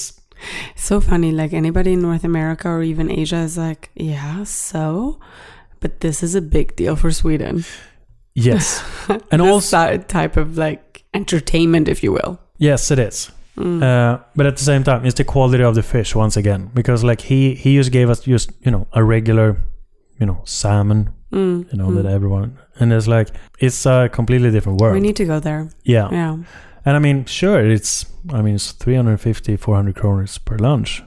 So 0.76 1.00
funny. 1.00 1.30
Like 1.42 1.52
anybody 1.56 1.92
in 1.92 2.00
North 2.02 2.24
America 2.24 2.68
or 2.68 2.82
even 2.82 3.06
Asia 3.22 3.40
is 3.48 3.56
like, 3.56 3.82
yeah, 3.94 4.44
so. 4.44 5.18
But 5.82 6.00
this 6.00 6.22
is 6.22 6.34
a 6.34 6.40
big 6.40 6.74
deal 6.76 6.96
for 6.96 7.10
Sweden. 7.12 7.64
yes, 8.34 8.82
and 9.30 9.42
also 9.42 9.98
type 9.98 10.36
of 10.40 10.56
like 10.56 11.04
entertainment, 11.14 11.88
if 11.88 12.02
you 12.02 12.12
will. 12.12 12.38
yes, 12.58 12.90
it 12.90 12.98
is. 12.98 13.30
Mm. 13.58 13.82
Uh, 13.82 14.18
but 14.34 14.46
at 14.46 14.56
the 14.56 14.64
same 14.64 14.82
time, 14.82 15.04
it's 15.04 15.16
the 15.16 15.24
quality 15.24 15.62
of 15.62 15.74
the 15.74 15.82
fish 15.82 16.14
once 16.14 16.38
again 16.38 16.70
because 16.74 17.04
like 17.04 17.20
he 17.20 17.54
he 17.54 17.76
just 17.76 17.92
gave 17.92 18.08
us 18.10 18.20
just 18.20 18.50
you 18.64 18.70
know 18.70 18.86
a 18.92 19.02
regular 19.04 19.56
you 20.20 20.26
know 20.26 20.40
salmon 20.44 21.10
Mm. 21.32 21.66
you 21.72 21.78
know 21.78 21.88
Mm. 21.90 21.96
that 22.02 22.06
everyone 22.06 22.58
and 22.80 22.92
it's 22.92 23.06
like 23.08 23.28
it's 23.58 23.86
a 23.86 24.08
completely 24.12 24.50
different 24.50 24.80
world. 24.80 24.94
We 24.94 25.00
need 25.00 25.16
to 25.16 25.24
go 25.26 25.40
there. 25.40 25.68
yeah. 25.84 26.08
Yeah. 26.12 26.36
and 26.84 26.96
I 26.96 26.98
mean 26.98 27.24
sure 27.26 27.60
it's 27.72 28.06
I 28.32 28.40
mean 28.42 28.54
it's 28.54 28.72
350 28.72 29.56
400 29.56 29.94
kroners 29.94 30.38
per 30.44 30.56
lunch. 30.58 31.02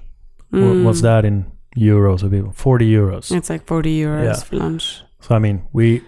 Wha- 0.52 0.60
Mm. 0.60 0.84
What's 0.86 1.02
that 1.02 1.26
in 1.26 1.46
euros 1.78 2.24
or 2.24 2.30
people? 2.30 2.52
40 2.54 2.86
euros. 2.90 3.32
It's 3.32 3.50
like 3.50 3.66
40 3.66 3.98
euros 4.02 4.24
Yeah. 4.26 4.36
for 4.36 4.56
lunch. 4.58 5.04
So 5.22 5.36
I 5.36 5.40
mean 5.40 5.62
we 5.74 6.02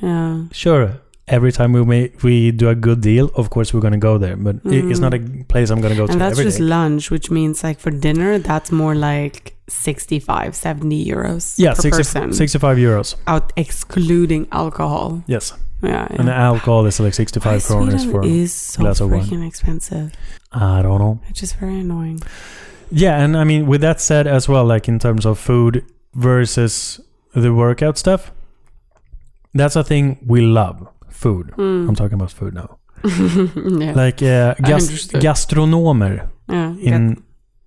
Yeah. 0.00 0.44
sure. 0.52 1.00
Every 1.28 1.50
time 1.50 1.72
we 1.72 1.84
make, 1.84 2.22
we 2.22 2.52
do 2.52 2.68
a 2.68 2.76
good 2.76 3.00
deal, 3.00 3.32
of 3.34 3.50
course 3.50 3.74
we're 3.74 3.80
gonna 3.80 3.98
go 3.98 4.16
there. 4.16 4.36
But 4.36 4.56
it- 4.64 4.84
it's 4.90 5.00
Mm. 5.00 5.02
not 5.02 5.14
a 5.14 5.20
place 5.48 5.70
I'm 5.70 5.80
gonna 5.80 5.96
go 5.96 6.06
to 6.06 6.12
And 6.12 6.20
that's 6.20 6.38
every 6.38 6.44
just 6.44 6.58
day. 6.58 6.64
lunch, 6.64 7.10
which 7.10 7.30
means 7.32 7.64
like 7.64 7.80
for 7.80 7.90
dinner, 7.90 8.38
that's 8.38 8.70
more 8.70 8.94
like 8.94 9.56
65, 9.68 10.54
70 10.54 11.04
euros 11.04 11.54
Yeah, 11.58 11.74
per 11.74 11.82
60, 11.82 11.98
person. 11.98 12.32
65 12.32 12.78
euros. 12.78 13.16
Out 13.26 13.52
excluding 13.56 14.46
alcohol. 14.52 15.22
Yes, 15.26 15.52
Yeah. 15.82 16.06
yeah. 16.10 16.20
and 16.20 16.28
alcohol 16.30 16.86
is 16.86 17.00
like 17.00 17.14
65 17.14 17.64
kroner 17.66 17.98
Sweden 17.98 18.10
for. 18.12 18.24
is 18.24 18.52
so 18.54 18.82
glass 18.82 19.00
of 19.00 19.10
wine. 19.10 19.22
freaking 19.24 19.44
expensive. 19.44 20.12
I 20.52 20.80
don't 20.82 21.00
know. 21.00 21.18
It's 21.28 21.40
just 21.40 21.56
very 21.58 21.80
annoying. 21.80 22.20
Yeah, 22.90 23.20
and 23.22 23.36
I 23.36 23.44
mean, 23.44 23.66
with 23.66 23.80
that 23.80 24.00
said 24.00 24.26
as 24.26 24.48
well, 24.48 24.64
like 24.64 24.88
in 24.88 24.98
terms 24.98 25.26
of 25.26 25.38
food 25.38 25.84
versus 26.14 27.00
the 27.34 27.52
workout 27.52 27.98
stuff, 27.98 28.32
that's 29.54 29.76
a 29.76 29.84
thing 29.84 30.18
we 30.26 30.40
love. 30.42 30.86
Food. 31.10 31.48
Mm. 31.56 31.88
I'm 31.88 31.94
talking 31.94 32.14
about 32.14 32.30
food 32.30 32.54
now. 32.54 32.78
yeah. 33.04 33.92
Like 33.92 34.22
uh, 34.22 34.54
gas- 34.54 34.88
understood. 34.88 35.20
gastronomer 35.22 36.28
yeah. 36.48 36.70
in 36.78 37.14
get- 37.14 37.22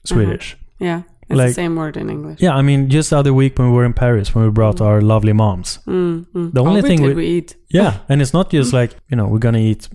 Swedish. 0.05 0.57
yeah. 0.79 1.01
It's 1.29 1.37
like- 1.37 1.49
the 1.49 1.53
same 1.53 1.75
word 1.75 1.95
in 1.97 2.09
English. 2.09 2.41
Yeah, 2.41 2.55
I 2.55 2.61
mean, 2.63 2.89
just 2.89 3.11
the 3.11 3.17
other 3.17 3.33
week 3.33 3.59
when 3.59 3.69
we 3.69 3.75
were 3.75 3.85
in 3.85 3.93
Paris, 3.93 4.33
when 4.33 4.45
we 4.45 4.51
brought 4.51 4.77
Mm. 4.77 4.85
our 4.85 5.01
lovely 5.01 5.33
moms. 5.33 5.79
Mm, 5.87 6.25
mm. 6.33 6.53
The 6.53 6.61
only 6.63 6.79
Oh, 6.81 6.83
thing 6.83 7.01
we- 7.03 7.13
we 7.13 7.25
eat. 7.27 7.55
Yeah, 7.69 7.97
and 8.09 8.21
it's 8.21 8.33
not 8.33 8.49
just 8.51 8.73
like 8.79 8.95
you 9.09 9.17
know 9.17 9.27
we're 9.27 9.39
gonna 9.39 9.59
eat 9.59 9.89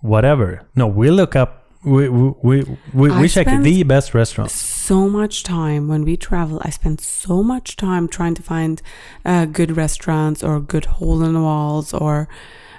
whatever. 0.00 0.62
No, 0.76 0.86
we 0.86 1.10
look 1.10 1.34
up. 1.36 1.62
We 1.86 2.08
we 2.08 2.64
we, 2.92 3.10
we, 3.10 3.28
check 3.28 3.46
the 3.46 3.84
best 3.84 4.12
restaurants. 4.12 4.54
so 4.54 5.08
much 5.08 5.44
time 5.44 5.86
when 5.86 6.04
we 6.04 6.16
travel. 6.16 6.60
I 6.64 6.70
spend 6.70 7.00
so 7.00 7.44
much 7.44 7.76
time 7.76 8.08
trying 8.08 8.34
to 8.34 8.42
find 8.42 8.82
uh, 9.24 9.44
good 9.44 9.76
restaurants 9.76 10.42
or 10.42 10.58
good 10.58 10.86
hole 10.86 11.22
in 11.22 11.34
the 11.34 11.40
walls 11.40 11.94
or 11.94 12.28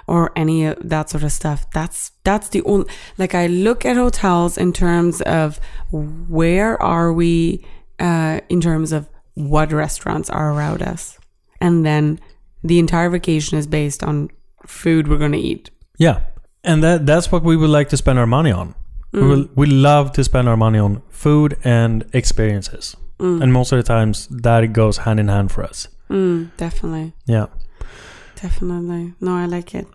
or 0.06 0.30
any 0.36 0.66
of 0.66 0.76
that 0.86 1.08
sort 1.08 1.22
of 1.22 1.32
stuff. 1.32 1.70
That's 1.70 2.12
that's 2.22 2.50
the 2.50 2.62
only 2.64 2.86
like 3.16 3.34
I 3.34 3.46
look 3.46 3.86
at 3.86 3.96
hotels 3.96 4.58
in 4.58 4.74
terms 4.74 5.22
of 5.22 5.58
where 5.90 6.80
are 6.82 7.10
we 7.10 7.64
uh, 7.98 8.40
in 8.50 8.60
terms 8.60 8.92
of 8.92 9.08
what 9.32 9.72
restaurants 9.72 10.28
are 10.28 10.52
around 10.52 10.82
us, 10.82 11.18
and 11.62 11.82
then 11.86 12.20
the 12.62 12.78
entire 12.78 13.08
vacation 13.08 13.56
is 13.56 13.66
based 13.66 14.04
on 14.04 14.28
food 14.66 15.08
we're 15.08 15.16
gonna 15.16 15.38
eat. 15.38 15.70
Yeah, 15.96 16.24
and 16.62 16.82
that 16.84 17.06
that's 17.06 17.32
what 17.32 17.42
we 17.42 17.56
would 17.56 17.70
like 17.70 17.88
to 17.88 17.96
spend 17.96 18.18
our 18.18 18.26
money 18.26 18.52
on. 18.52 18.74
We 19.12 19.20
Mm. 19.20 19.28
will, 19.28 19.48
we 19.54 19.66
love 19.66 20.12
to 20.12 20.24
spend 20.24 20.48
our 20.48 20.56
money 20.56 20.78
on 20.78 21.02
food 21.10 21.56
and 21.64 22.04
experiences, 22.12 22.96
Mm. 23.18 23.42
and 23.42 23.52
most 23.52 23.72
of 23.72 23.76
the 23.78 23.82
times 23.94 24.28
that 24.30 24.72
goes 24.72 24.98
hand 24.98 25.18
in 25.20 25.28
hand 25.28 25.50
for 25.50 25.64
us. 25.64 25.88
Mm, 26.10 26.50
definitely. 26.56 27.12
Yeah. 27.26 27.46
Definitely. 28.42 29.14
No, 29.20 29.34
I 29.36 29.46
like 29.46 29.74
it. 29.74 29.86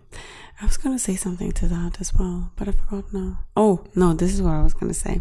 I 0.60 0.66
was 0.66 0.76
going 0.76 0.94
to 0.96 1.02
say 1.02 1.16
something 1.16 1.52
to 1.52 1.66
that 1.68 2.00
as 2.00 2.12
well, 2.14 2.50
but 2.56 2.68
I 2.68 2.72
forgot 2.72 3.12
now. 3.12 3.38
Oh, 3.56 3.84
no, 3.94 4.14
this 4.14 4.32
is 4.34 4.40
what 4.42 4.52
I 4.54 4.62
was 4.62 4.74
going 4.74 4.92
to 4.92 4.98
say. 4.98 5.20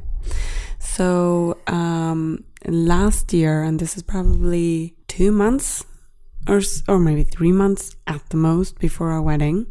So, 0.79 1.57
um, 1.67 2.43
last 2.67 3.33
year, 3.33 3.63
and 3.63 3.79
this 3.79 3.95
is 3.97 4.03
probably 4.03 4.95
two 5.07 5.31
months 5.31 5.85
or, 6.47 6.61
or 6.87 6.99
maybe 6.99 7.23
three 7.23 7.51
months 7.51 7.95
at 8.05 8.21
the 8.29 8.37
most 8.37 8.79
before 8.79 9.09
our 9.11 9.21
wedding, 9.21 9.65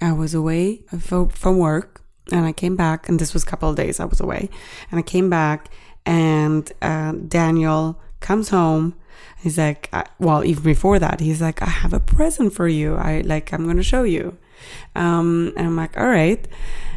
I 0.00 0.12
was 0.12 0.34
away 0.34 0.82
fo- 0.98 1.28
from 1.28 1.58
work 1.58 1.99
and 2.32 2.44
I 2.44 2.52
came 2.52 2.76
back, 2.76 3.08
and 3.08 3.18
this 3.18 3.34
was 3.34 3.42
a 3.42 3.46
couple 3.46 3.68
of 3.68 3.76
days 3.76 4.00
I 4.00 4.04
was 4.04 4.20
away, 4.20 4.48
and 4.90 4.98
I 4.98 5.02
came 5.02 5.30
back, 5.30 5.70
and 6.06 6.70
uh, 6.82 7.12
Daniel 7.12 8.00
comes 8.20 8.50
home 8.50 8.94
He's 9.42 9.56
like, 9.56 9.92
well, 10.18 10.44
even 10.44 10.62
before 10.62 10.98
that, 10.98 11.20
he's 11.20 11.40
like, 11.40 11.62
I 11.62 11.66
have 11.66 11.92
a 11.92 12.00
present 12.00 12.52
for 12.52 12.68
you. 12.68 12.96
I 12.96 13.22
like, 13.22 13.52
I'm 13.52 13.64
going 13.64 13.78
to 13.78 13.82
show 13.82 14.02
you. 14.02 14.36
Um, 14.94 15.54
and 15.56 15.66
I'm 15.66 15.76
like, 15.76 15.96
all 15.96 16.08
right. 16.08 16.46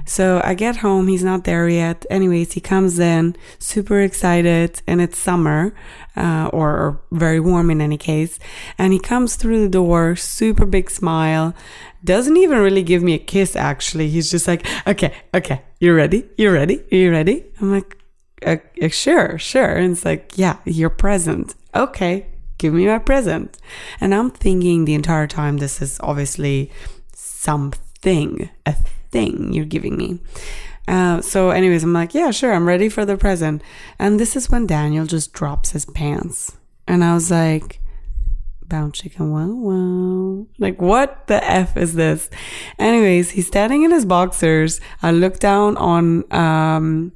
So 0.05 0.41
I 0.43 0.53
get 0.53 0.77
home. 0.77 1.07
He's 1.07 1.23
not 1.23 1.45
there 1.45 1.69
yet. 1.69 2.05
Anyways, 2.09 2.51
he 2.51 2.59
comes 2.59 2.99
in 2.99 3.37
super 3.59 4.01
excited 4.01 4.81
and 4.85 4.99
it's 4.99 5.17
summer, 5.17 5.73
uh, 6.17 6.49
or, 6.51 6.69
or 6.71 7.01
very 7.11 7.39
warm 7.39 7.71
in 7.71 7.79
any 7.79 7.97
case. 7.97 8.37
And 8.77 8.91
he 8.91 8.99
comes 8.99 9.37
through 9.37 9.61
the 9.61 9.69
door, 9.69 10.17
super 10.17 10.65
big 10.65 10.91
smile. 10.91 11.55
Doesn't 12.03 12.37
even 12.37 12.59
really 12.59 12.83
give 12.83 13.01
me 13.01 13.13
a 13.13 13.19
kiss, 13.19 13.55
actually. 13.55 14.09
He's 14.09 14.29
just 14.29 14.47
like, 14.47 14.65
okay, 14.85 15.13
okay, 15.33 15.61
you 15.79 15.93
ready? 15.93 16.29
You 16.37 16.51
ready? 16.51 16.83
You 16.91 17.11
ready? 17.11 17.45
I'm 17.61 17.71
like, 17.71 17.97
uh, 18.45 18.57
uh, 18.81 18.89
sure, 18.89 19.37
sure. 19.37 19.75
And 19.75 19.93
it's 19.93 20.05
like, 20.05 20.33
yeah, 20.35 20.57
your 20.65 20.89
present. 20.89 21.55
Okay, 21.73 22.27
give 22.57 22.73
me 22.73 22.87
my 22.87 22.99
present. 22.99 23.57
And 24.01 24.13
I'm 24.13 24.31
thinking 24.31 24.85
the 24.85 24.95
entire 24.95 25.27
time, 25.27 25.57
this 25.57 25.81
is 25.81 25.99
obviously 26.01 26.71
something, 27.13 28.49
a 28.65 28.75
thing 29.11 29.53
you're 29.53 29.65
giving 29.65 29.97
me. 29.97 30.19
Uh, 30.87 31.21
so, 31.21 31.51
anyways, 31.51 31.83
I'm 31.83 31.93
like, 31.93 32.13
yeah, 32.13 32.31
sure, 32.31 32.53
I'm 32.53 32.67
ready 32.67 32.89
for 32.89 33.05
the 33.05 33.15
present. 33.15 33.61
And 33.97 34.19
this 34.19 34.35
is 34.35 34.49
when 34.49 34.67
Daniel 34.67 35.05
just 35.05 35.31
drops 35.31 35.71
his 35.71 35.85
pants. 35.85 36.57
And 36.87 37.03
I 37.03 37.13
was 37.13 37.31
like, 37.31 37.79
bound 38.73 38.95
chicken, 38.95 39.31
wow, 39.31 39.53
wow. 39.53 40.47
Like, 40.57 40.81
what 40.81 41.27
the 41.27 41.39
F 41.43 41.77
is 41.77 41.93
this? 41.93 42.27
Anyways, 42.79 43.29
he's 43.29 43.45
standing 43.45 43.83
in 43.83 43.91
his 43.91 44.03
boxers. 44.03 44.81
I 45.03 45.11
look 45.11 45.37
down 45.37 45.77
on, 45.77 46.23
um, 46.33 47.11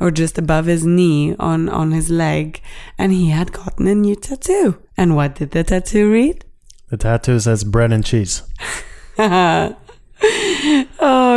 or 0.00 0.10
just 0.10 0.38
above 0.38 0.64
his 0.64 0.86
knee 0.86 1.36
on, 1.38 1.68
on 1.68 1.92
his 1.92 2.08
leg, 2.08 2.62
and 2.96 3.12
he 3.12 3.28
had 3.28 3.52
gotten 3.52 3.86
a 3.86 3.94
new 3.94 4.16
tattoo. 4.16 4.78
And 4.96 5.14
what 5.14 5.34
did 5.34 5.50
the 5.50 5.64
tattoo 5.64 6.10
read? 6.10 6.46
The 6.88 6.96
tattoo 6.96 7.40
says 7.40 7.62
bread 7.62 7.92
and 7.92 8.02
cheese. 8.02 8.42
oh, 9.18 9.76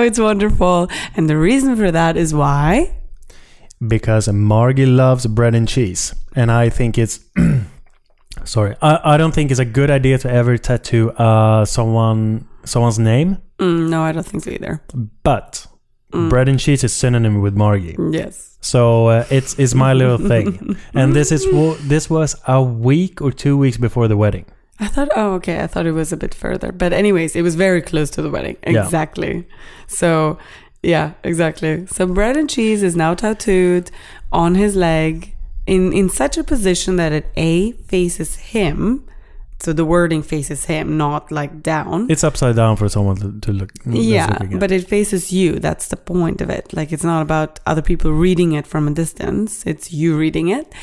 it's 0.08 0.20
wonderful. 0.20 0.88
And 1.18 1.30
the 1.30 1.38
reason 1.38 1.76
for 1.76 1.92
that 1.92 2.16
is 2.16 2.34
why? 2.34 2.94
because 3.88 4.28
Margie 4.28 4.86
loves 4.86 5.26
bread 5.26 5.56
and 5.56 5.68
cheese, 5.68 6.14
and 6.36 6.52
I 6.52 6.70
think 6.70 6.98
it's 6.98 7.20
sorry, 8.46 8.76
I, 8.82 9.00
I 9.14 9.18
don't 9.18 9.34
think 9.34 9.52
it's 9.52 9.60
a 9.60 9.66
good 9.66 9.90
idea 9.92 10.18
to 10.20 10.30
ever 10.32 10.58
tattoo 10.58 11.12
uh 11.12 11.66
someone 11.66 12.48
someone's 12.66 13.00
name, 13.00 13.38
Mm, 13.60 13.90
no, 13.90 14.04
I 14.04 14.12
don't 14.14 14.26
think 14.26 14.44
so 14.44 14.52
either. 14.52 14.82
but 15.24 15.66
Mm. 16.14 16.30
bread 16.30 16.50
and 16.50 16.60
cheese 16.60 16.84
is 16.84 16.92
synonym 16.94 17.40
with 17.42 17.56
Margie, 17.56 17.96
Yes. 18.12 18.58
so 18.62 19.08
uh, 19.10 19.26
it's 19.30 19.54
it's 19.60 19.76
my 19.76 19.94
little 19.94 20.18
thing, 20.18 20.76
and 20.96 21.14
this 21.14 21.32
is 21.32 21.46
this 21.88 22.10
was 22.10 22.36
a 22.48 22.62
week 22.64 23.22
or 23.22 23.32
two 23.32 23.56
weeks 23.58 23.78
before 23.78 24.08
the 24.08 24.18
wedding. 24.18 24.46
I 24.82 24.88
thought, 24.88 25.10
oh, 25.16 25.34
okay. 25.34 25.62
I 25.64 25.68
thought 25.68 25.86
it 25.86 25.92
was 25.92 26.14
a 26.14 26.18
bit 26.18 26.34
further. 26.34 26.72
But, 26.72 26.94
anyways, 26.94 27.36
it 27.36 27.42
was 27.42 27.56
very 27.56 27.82
close 27.82 28.10
to 28.12 28.22
the 28.22 28.30
wedding. 28.30 28.56
Yeah. 28.66 28.86
Exactly. 28.86 29.46
So, 29.88 30.38
yeah, 30.82 31.12
exactly. 31.22 31.86
So, 31.88 32.06
bread 32.08 32.38
and 32.38 32.50
cheese 32.50 32.82
is 32.82 32.96
now 32.96 33.14
tattooed 33.14 33.92
on 34.32 34.56
his 34.56 34.78
leg 34.78 35.34
in, 35.66 35.94
in 35.94 36.10
such 36.10 36.38
a 36.38 36.44
position 36.44 36.96
that 36.98 37.12
it 37.12 37.28
A 37.36 37.72
faces 37.74 38.36
him. 38.36 39.06
So, 39.62 39.74
the 39.74 39.84
wording 39.84 40.24
faces 40.24 40.66
him, 40.66 40.98
not 40.98 41.34
like 41.34 41.62
down. 41.62 42.10
It's 42.10 42.24
upside 42.24 42.56
down 42.56 42.78
for 42.78 42.88
someone 42.88 43.18
to, 43.18 43.40
to 43.42 43.52
look. 43.52 43.74
yeah, 43.86 44.40
but 44.58 44.72
it 44.72 44.88
faces 44.88 45.34
you. 45.34 45.60
That's 45.60 45.90
the 45.90 45.98
point 45.98 46.40
of 46.40 46.50
it. 46.50 46.72
Like, 46.72 46.94
it's 46.94 47.04
not 47.04 47.22
about 47.22 47.60
other 47.66 47.82
people 47.82 48.14
reading 48.14 48.54
it 48.54 48.66
from 48.66 48.88
a 48.88 48.92
distance, 48.92 49.66
it's 49.66 49.92
you 49.92 50.18
reading 50.18 50.48
it. 50.48 50.74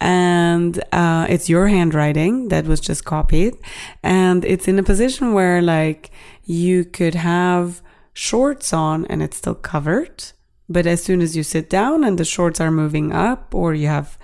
And 0.00 0.82
uh, 0.92 1.26
it's 1.28 1.50
your 1.50 1.68
handwriting 1.68 2.48
that 2.48 2.64
was 2.64 2.80
just 2.80 3.04
copied. 3.04 3.54
And 4.02 4.46
it's 4.46 4.66
in 4.66 4.78
a 4.78 4.82
position 4.82 5.34
where, 5.34 5.60
like, 5.60 6.10
you 6.44 6.86
could 6.86 7.14
have 7.14 7.82
shorts 8.14 8.72
on 8.72 9.04
and 9.06 9.22
it's 9.22 9.36
still 9.36 9.54
covered. 9.54 10.24
But 10.72 10.86
as 10.86 11.02
soon 11.02 11.20
as 11.20 11.36
you 11.36 11.42
sit 11.42 11.68
down 11.68 12.04
and 12.04 12.18
the 12.18 12.24
shorts 12.24 12.60
are 12.60 12.70
moving 12.70 13.12
up, 13.12 13.54
or 13.54 13.74
you 13.74 13.88
have 13.88 14.18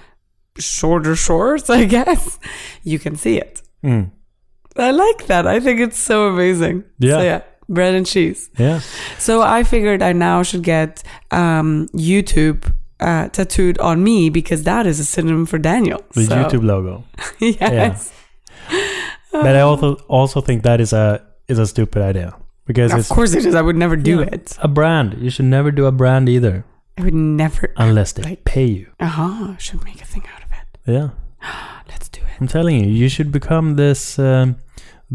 shorter 0.59 1.15
shorts, 1.17 1.69
I 1.81 1.85
guess, 1.85 2.39
you 2.83 2.99
can 2.99 3.17
see 3.17 3.37
it. 3.39 3.63
Mm. 3.85 4.11
I 4.77 4.91
like 4.93 5.27
that. 5.27 5.47
I 5.47 5.61
think 5.61 5.81
it's 5.81 5.99
so 5.99 6.29
amazing. 6.29 6.85
Yeah. 6.99 7.17
So, 7.19 7.23
yeah. 7.23 7.43
Bread 7.69 7.95
and 7.95 8.07
cheese. 8.07 8.49
yeah, 8.59 8.81
So 9.19 9.43
I 9.43 9.63
figured 9.63 10.03
I 10.03 10.13
now 10.15 10.43
should 10.43 10.63
get 10.63 11.03
um, 11.31 11.87
YouTube 11.93 12.73
uh, 12.99 13.29
tattooed 13.29 13.79
on 13.79 14.03
me 14.03 14.31
because 14.31 14.63
that 14.63 14.87
is 14.87 14.99
a 15.01 15.05
synonym 15.05 15.45
for 15.47 15.59
Daniel. 15.59 16.03
the 16.15 16.25
So, 16.25 16.37
YouTube 16.37 16.65
logo. 16.65 17.05
yes. 17.41 18.11
But 19.33 19.55
I 19.55 19.61
also 19.61 19.97
also 20.09 20.41
think 20.41 20.63
that 20.63 20.81
is 20.81 20.93
a 20.95 21.21
is 21.47 21.59
a 21.59 21.67
stupid 21.67 22.03
idea 22.03 22.35
because 22.69 22.93
Of 22.95 23.09
course 23.17 23.35
it 23.35 23.45
is. 23.49 23.55
I 23.61 23.63
would 23.67 23.77
never 23.85 23.97
do 23.97 24.17
Yeah. 24.21 24.35
it. 24.37 24.57
a 24.63 24.69
brand. 24.79 25.17
You 25.25 25.31
should 25.35 25.51
never 25.57 25.71
do 25.73 25.87
a 25.87 25.93
brand 26.01 26.29
either 26.29 26.55
I 26.99 27.03
would 27.03 27.15
never. 27.43 27.65
unless 27.77 28.13
they 28.13 28.23
Like- 28.23 28.45
pay 28.45 28.67
you. 28.79 28.87
Uh 29.01 29.07
huh. 29.19 29.57
Should 29.59 29.83
make 29.85 30.01
a 30.07 30.09
thing 30.13 30.25
out 30.35 30.43
of 30.47 30.51
it. 30.61 30.67
Yeah, 30.97 31.09
Let's 31.91 32.09
do 32.17 32.21
it. 32.21 32.35
I'm 32.41 32.47
telling 32.57 32.77
you, 32.85 32.87
you 33.03 33.09
should 33.09 33.31
become 33.33 33.67
this 33.83 34.19
um, 34.31 34.57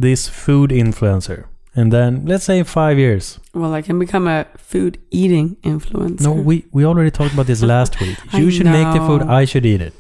this 0.06 0.22
food 0.28 0.70
influencer, 0.72 1.40
and 1.76 1.88
then 1.96 2.12
let's 2.26 2.46
say 2.50 2.58
five 2.64 2.98
years. 3.06 3.40
Well, 3.54 3.74
I 3.80 3.82
can 3.88 3.98
become 4.06 4.28
a 4.28 4.46
food 4.58 4.98
eating 5.22 5.48
influencer. 5.64 6.22
No, 6.28 6.32
we 6.50 6.56
we 6.76 6.82
already 6.86 7.12
talked 7.12 7.34
about 7.34 7.48
this 7.48 7.62
last 7.76 8.00
week. 8.02 8.18
You 8.34 8.50
should 8.52 8.66
make 8.80 8.90
the 8.98 9.02
food. 9.08 9.22
I 9.42 9.46
should 9.46 9.66
eat 9.66 9.82
it. 9.82 9.94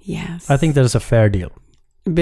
Yes. 0.00 0.50
I 0.50 0.56
think 0.56 0.74
that 0.76 0.84
is 0.84 0.94
a 0.94 1.00
fair 1.00 1.28
deal. 1.28 1.50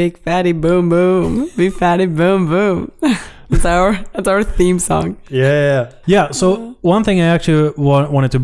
Big 0.00 0.18
fatty 0.18 0.52
boom 0.52 0.88
boom. 0.88 1.48
Big 1.56 1.72
fatty 1.72 2.06
boom 2.06 2.48
boom. 2.48 2.80
It's 3.50 3.64
our 3.64 3.98
it's 4.14 4.28
our 4.28 4.42
theme 4.42 4.78
song. 4.78 5.16
Yeah. 5.30 5.92
Yeah. 6.06 6.30
So 6.32 6.76
one 6.80 7.04
thing 7.04 7.20
I 7.20 7.26
actually 7.26 7.72
wa- 7.76 8.08
wanted 8.10 8.32
to 8.32 8.40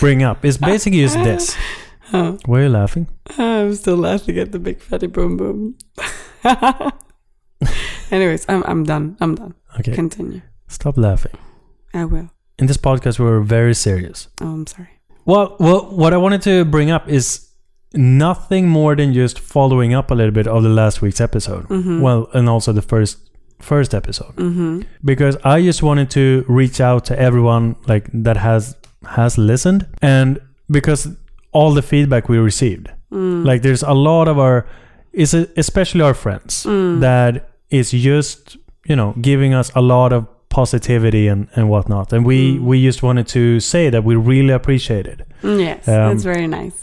bring 0.00 0.22
up 0.22 0.44
is 0.44 0.58
basically 0.58 1.00
just 1.02 1.16
this. 1.22 1.56
Huh. 2.12 2.36
Why 2.44 2.58
are 2.58 2.62
you 2.64 2.68
laughing? 2.68 3.06
I'm 3.38 3.74
still 3.74 3.96
laughing 3.96 4.36
at 4.38 4.52
the 4.52 4.58
big 4.58 4.82
fatty 4.82 5.06
boom 5.06 5.38
boom. 5.38 5.76
Anyways, 8.10 8.44
I'm 8.48 8.62
I'm 8.64 8.84
done. 8.84 9.16
I'm 9.20 9.34
done. 9.34 9.54
Okay. 9.78 9.92
Continue. 9.94 10.42
Stop 10.68 10.98
laughing. 10.98 11.32
I 11.94 12.04
will. 12.04 12.28
In 12.58 12.66
this 12.66 12.76
podcast, 12.76 13.18
we're 13.18 13.40
very 13.40 13.74
serious. 13.74 14.28
Oh, 14.42 14.52
I'm 14.52 14.66
sorry. 14.66 14.90
Well, 15.24 15.56
well, 15.58 15.90
what 15.96 16.12
I 16.12 16.18
wanted 16.18 16.42
to 16.42 16.64
bring 16.66 16.90
up 16.90 17.08
is 17.08 17.48
nothing 17.94 18.68
more 18.68 18.94
than 18.96 19.14
just 19.14 19.38
following 19.38 19.94
up 19.94 20.10
a 20.10 20.14
little 20.14 20.32
bit 20.34 20.46
of 20.46 20.62
the 20.62 20.68
last 20.68 21.00
week's 21.00 21.20
episode. 21.20 21.66
Mm-hmm. 21.68 22.00
Well, 22.02 22.28
and 22.34 22.46
also 22.48 22.72
the 22.72 22.82
first 22.82 23.30
first 23.62 23.94
episode 23.94 24.34
Mm-hmm. 24.36 24.80
because 25.04 25.36
I 25.44 25.62
just 25.62 25.82
wanted 25.82 26.10
to 26.10 26.44
reach 26.48 26.80
out 26.80 27.04
to 27.06 27.14
everyone 27.18 27.76
like 27.86 28.08
that 28.24 28.36
has 28.36 28.76
has 29.16 29.36
listened 29.38 29.86
and 30.00 30.38
because 30.70 31.08
all 31.52 31.72
the 31.74 31.82
feedback 31.82 32.28
we 32.28 32.38
received 32.38 32.88
Mm. 33.12 33.44
like 33.44 33.60
there's 33.62 33.82
a 33.82 33.92
lot 33.92 34.26
of 34.28 34.38
our 34.38 34.64
is 35.12 35.34
especially 35.56 36.00
our 36.08 36.14
friends 36.14 36.64
Mm. 36.66 37.00
that 37.00 37.32
is 37.70 37.90
just 37.90 38.56
you 38.90 38.96
know 38.96 39.12
giving 39.20 39.52
us 39.60 39.70
a 39.74 39.80
lot 39.82 40.12
of 40.12 40.26
positivity 40.48 41.28
and 41.32 41.46
and 41.56 41.68
whatnot 41.68 42.12
and 42.12 42.24
we 42.26 42.38
Mm. 42.56 42.60
we 42.70 42.76
just 42.86 43.02
wanted 43.02 43.26
to 43.28 43.60
say 43.60 43.90
that 43.90 44.02
we 44.04 44.14
really 44.16 44.52
appreciate 44.54 45.06
it 45.06 45.20
Yes, 45.42 45.88
Um, 45.88 45.94
that's 46.08 46.24
very 46.24 46.46
nice. 46.46 46.78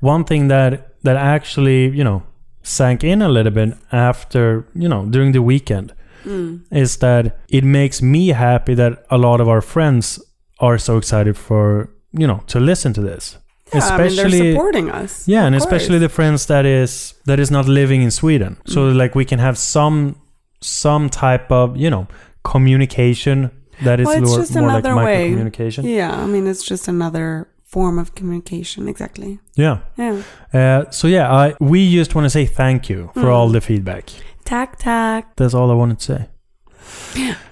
one 0.00 0.24
thing 0.24 0.48
that 0.48 0.70
that 1.04 1.16
actually 1.16 1.88
you 1.98 2.04
know 2.04 2.22
sank 2.62 3.02
in 3.04 3.22
a 3.22 3.28
little 3.28 3.52
bit 3.52 3.70
after 3.90 4.64
you 4.82 4.88
know 4.88 5.02
during 5.14 5.32
the 5.32 5.42
weekend 5.42 5.92
Mm. 6.24 6.60
is 6.70 6.96
that 6.98 7.38
it 7.48 7.64
makes 7.64 8.00
me 8.02 8.28
happy 8.28 8.74
that 8.74 8.92
a 9.10 9.16
lot 9.18 9.40
of 9.40 9.48
our 9.48 9.60
friends 9.60 10.18
are 10.60 10.78
so 10.78 10.96
excited 10.98 11.36
for 11.36 11.88
you 12.20 12.26
know 12.26 12.40
to 12.46 12.60
listen 12.60 12.92
to 12.92 13.00
this 13.02 13.38
Yeah, 13.74 13.80
I 13.80 13.98
mean, 13.98 14.06
especially 14.06 14.38
they're 14.40 14.52
supporting 14.52 14.90
us. 15.02 15.26
yeah 15.28 15.44
and 15.46 15.54
course. 15.54 15.64
especially 15.64 15.98
the 15.98 16.08
friends 16.08 16.46
that 16.46 16.64
is 16.64 17.14
that 17.26 17.38
is 17.40 17.50
not 17.50 17.66
living 17.66 18.02
in 18.02 18.10
sweden 18.10 18.56
so 18.66 18.80
Mm. 18.80 18.96
like 19.02 19.14
we 19.18 19.24
can 19.24 19.38
have 19.38 19.56
some 19.56 20.14
some 20.60 21.08
type 21.08 21.50
of 21.50 21.76
you 21.76 21.90
know 21.90 22.06
communication 22.44 23.50
that 23.84 23.98
is 24.00 24.06
Well, 24.06 24.18
it's 24.22 24.30
more, 24.30 24.38
just 24.40 24.54
more 24.54 24.62
like 24.68 24.84
another 24.84 24.94
micro 24.94 25.12
way. 25.12 25.30
communication 25.30 25.84
Yeah, 25.86 26.12
I 26.24 26.26
mean, 26.26 26.46
it's 26.46 26.62
just 26.62 26.86
another 26.88 27.48
form 27.64 27.98
of 27.98 28.14
communication. 28.14 28.86
Exactly. 28.88 29.38
yeah 29.56 29.78
Yeah. 29.96 30.22
uh, 30.58 30.90
so 30.90 31.08
yeah 31.08 31.26
I, 31.42 31.54
we 31.72 31.80
just 32.00 32.14
want 32.14 32.24
to 32.26 32.30
say 32.30 32.44
thank 32.46 32.88
you 32.90 33.10
for 33.14 33.24
Mm. 33.28 33.32
all 33.34 33.48
the 33.56 33.60
feedback 33.60 34.04
Tack 34.52 34.76
tack. 34.76 35.34
that's 35.36 35.54
all 35.54 35.70
i 35.70 35.74
wanted 35.74 35.98
to 36.00 36.04
say 36.04 36.28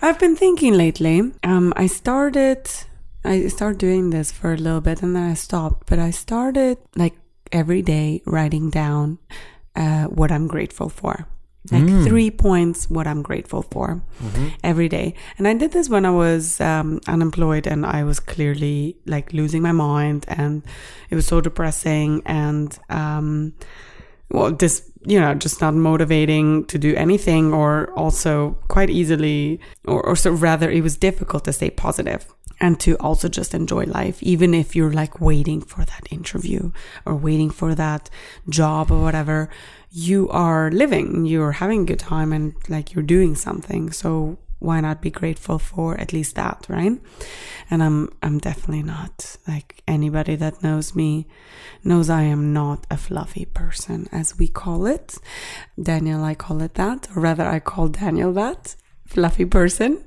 I've 0.02 0.19
been 0.19 0.37
thinking 0.37 0.75
lately. 0.75 1.33
Um, 1.42 1.73
I 1.76 1.87
started, 1.87 2.69
I 3.25 3.47
started 3.49 3.78
doing 3.78 4.11
this 4.11 4.30
for 4.33 4.52
a 4.52 4.57
little 4.57 4.80
bit 4.83 5.02
and 5.02 5.16
then 5.16 5.30
I 5.30 5.35
stopped. 5.35 5.88
But 5.88 5.99
I 5.99 6.11
started 6.11 6.76
like 6.97 7.14
every 7.52 7.80
day 7.80 8.21
writing 8.26 8.69
down 8.71 9.19
uh, 9.76 10.04
what 10.07 10.30
I'm 10.30 10.47
grateful 10.47 10.88
for, 10.90 11.26
like 11.71 11.85
Mm. 11.85 12.04
three 12.04 12.30
points 12.30 12.90
what 12.90 13.07
I'm 13.07 13.23
grateful 13.23 13.62
for 13.62 14.02
every 14.62 14.88
day. 14.88 15.14
And 15.38 15.49
I 15.49 15.54
did 15.54 15.71
this 15.73 15.88
when 15.88 16.04
I 16.04 16.11
was 16.11 16.61
um, 16.61 17.00
unemployed 17.07 17.66
and 17.66 17.87
I 17.87 18.04
was 18.04 18.21
clearly 18.21 18.97
like 19.07 19.33
losing 19.33 19.62
my 19.62 19.73
mind 19.73 20.26
and 20.28 20.62
it 21.11 21.14
was 21.14 21.26
so 21.26 21.40
depressing 21.40 22.23
and 22.26 22.78
um, 22.90 23.52
well, 24.30 24.52
this 24.52 24.89
you 25.07 25.19
know 25.19 25.35
just 25.35 25.61
not 25.61 25.75
motivating 25.75 26.64
to 26.66 26.78
do 26.78 26.95
anything 26.97 27.52
or 27.52 27.90
also 27.92 28.57
quite 28.69 28.90
easily 28.90 29.61
or, 29.87 30.02
or 30.04 30.14
so 30.14 30.30
rather 30.30 30.71
it 30.71 30.83
was 30.83 30.97
difficult 30.97 31.45
to 31.45 31.52
stay 31.52 31.71
positive 31.71 32.26
and 32.61 32.78
to 32.78 32.97
also 32.99 33.28
just 33.28 33.54
enjoy 33.54 33.85
life 33.85 34.23
even 34.23 34.52
if 34.52 34.76
you're 34.76 34.92
like 34.92 35.21
waiting 35.21 35.60
for 35.60 35.84
that 35.84 36.06
interview 36.10 36.71
or 37.06 37.15
waiting 37.15 37.50
for 37.50 37.75
that 37.75 38.10
job 38.49 38.91
or 38.91 39.02
whatever. 39.02 39.49
You 39.91 40.28
are 40.28 40.71
living 40.71 41.25
you're 41.25 41.52
having 41.52 41.82
a 41.82 41.86
good 41.86 41.99
time 41.99 42.32
and 42.32 42.54
like 42.69 42.95
you're 42.95 43.02
doing 43.02 43.34
something. 43.34 43.91
So 43.91 44.39
why 44.60 44.80
not 44.80 45.00
be 45.00 45.10
grateful 45.10 45.58
for 45.58 45.99
at 45.99 46.12
least 46.12 46.36
that 46.36 46.66
right? 46.68 46.92
And 47.70 47.82
i'm 47.82 48.12
i'm 48.23 48.38
definitely 48.38 48.82
not 48.82 49.36
like 49.49 49.82
anybody 49.88 50.36
that 50.36 50.62
knows 50.62 50.94
me 50.94 51.26
knows 51.82 52.08
i 52.08 52.23
am 52.23 52.52
not 52.52 52.86
a 52.90 52.96
fluffy 52.96 53.46
person 53.46 54.08
as 54.12 54.38
we 54.38 54.46
call 54.49 54.86
it. 54.86 55.18
Daniel 55.82 56.23
i 56.23 56.34
call 56.34 56.62
it 56.62 56.75
that 56.75 57.08
or 57.16 57.23
rather 57.23 57.44
i 57.44 57.58
call 57.58 57.88
daniel 57.88 58.32
that 58.34 58.76
fluffy 59.06 59.44
person. 59.44 60.04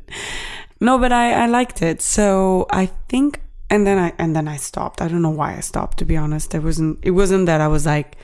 No 0.79 0.97
but 0.97 1.11
i 1.11 1.33
i 1.43 1.45
liked 1.47 1.81
it. 1.81 2.01
So 2.01 2.67
i 2.69 2.85
think 3.09 3.41
and 3.69 3.87
then 3.87 3.97
i 3.97 4.13
and 4.17 4.35
then 4.35 4.47
i 4.47 4.57
stopped. 4.57 5.01
I 5.01 5.07
don't 5.07 5.23
know 5.23 5.29
why 5.41 5.57
i 5.57 5.61
stopped 5.61 5.97
to 5.97 6.05
be 6.05 6.15
honest. 6.15 6.53
It 6.53 6.63
wasn't 6.63 6.99
it 7.01 7.11
wasn't 7.11 7.47
that 7.47 7.59
i 7.59 7.67
was 7.67 7.85
like 7.85 8.17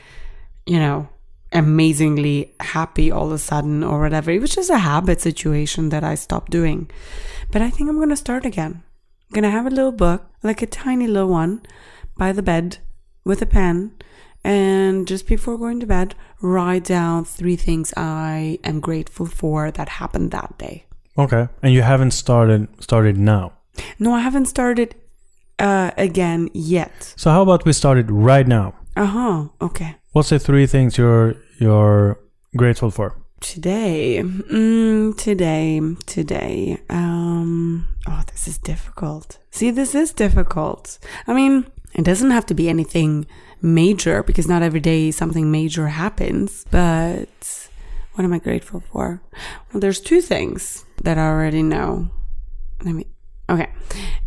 you 0.65 0.77
know 0.77 1.09
amazingly 1.51 2.53
happy 2.59 3.11
all 3.11 3.27
of 3.27 3.31
a 3.33 3.37
sudden 3.37 3.83
or 3.83 3.99
whatever. 4.01 4.31
It 4.31 4.41
was 4.41 4.53
just 4.55 4.69
a 4.69 4.77
habit 4.79 5.21
situation 5.21 5.89
that 5.89 6.03
I 6.03 6.15
stopped 6.15 6.51
doing. 6.51 6.89
But 7.51 7.61
I 7.61 7.69
think 7.69 7.89
I'm 7.89 7.97
going 7.97 8.09
to 8.09 8.15
start 8.15 8.45
again. 8.45 8.83
I'm 9.29 9.33
going 9.33 9.43
to 9.43 9.49
have 9.51 9.65
a 9.65 9.69
little 9.71 9.91
book, 9.91 10.25
like 10.43 10.61
a 10.61 10.67
tiny 10.67 11.07
little 11.07 11.29
one, 11.29 11.61
by 12.17 12.31
the 12.31 12.41
bed 12.43 12.77
with 13.25 13.41
a 13.41 13.45
pen. 13.45 13.91
And 14.43 15.07
just 15.07 15.27
before 15.27 15.57
going 15.57 15.79
to 15.81 15.85
bed, 15.85 16.15
write 16.41 16.85
down 16.85 17.25
three 17.25 17.55
things 17.57 17.93
I 17.97 18.59
am 18.63 18.79
grateful 18.79 19.25
for 19.25 19.69
that 19.71 19.89
happened 19.89 20.31
that 20.31 20.57
day. 20.57 20.85
okay 21.17 21.47
and 21.61 21.73
you 21.73 21.81
haven't 21.81 22.11
started 22.11 22.67
started 22.79 23.17
now 23.17 23.51
No, 23.99 24.13
I 24.13 24.21
haven't 24.27 24.45
started 24.45 24.95
uh, 25.67 25.91
again 25.97 26.49
yet. 26.53 27.13
so 27.17 27.29
how 27.31 27.41
about 27.41 27.65
we 27.65 27.73
start 27.73 27.97
it 27.97 28.09
right 28.29 28.47
now 28.47 28.67
Uh 28.95 29.05
huh. 29.05 29.47
Okay. 29.61 29.95
what's 30.11 30.29
the 30.29 30.39
three 30.39 30.65
things 30.67 30.97
you're 30.97 31.35
you're 31.59 32.19
grateful 32.55 32.91
for 32.91 33.15
Today, 33.41 34.21
mm, 34.21 35.17
today, 35.17 35.79
today. 36.05 36.77
Um, 36.89 37.87
oh, 38.05 38.21
this 38.29 38.49
is 38.49 38.57
difficult. 38.57 39.37
See, 39.49 39.71
this 39.71 39.95
is 39.95 40.11
difficult. 40.11 40.99
I 41.25 41.33
mean, 41.33 41.65
it 41.93 42.03
doesn't 42.03 42.31
have 42.31 42.45
to 42.47 42.53
be 42.53 42.67
anything 42.67 43.27
major 43.61 44.23
because 44.23 44.47
not 44.49 44.61
every 44.61 44.81
day 44.81 45.11
something 45.11 45.49
major 45.49 45.87
happens. 45.87 46.65
But 46.69 47.69
what 48.15 48.25
am 48.25 48.33
I 48.33 48.39
grateful 48.39 48.81
for? 48.91 49.21
Well, 49.71 49.79
there's 49.79 50.01
two 50.01 50.19
things 50.19 50.83
that 51.03 51.17
I 51.17 51.25
already 51.25 51.63
know. 51.63 52.09
Let 52.83 52.93
me. 52.95 53.07
Okay, 53.49 53.69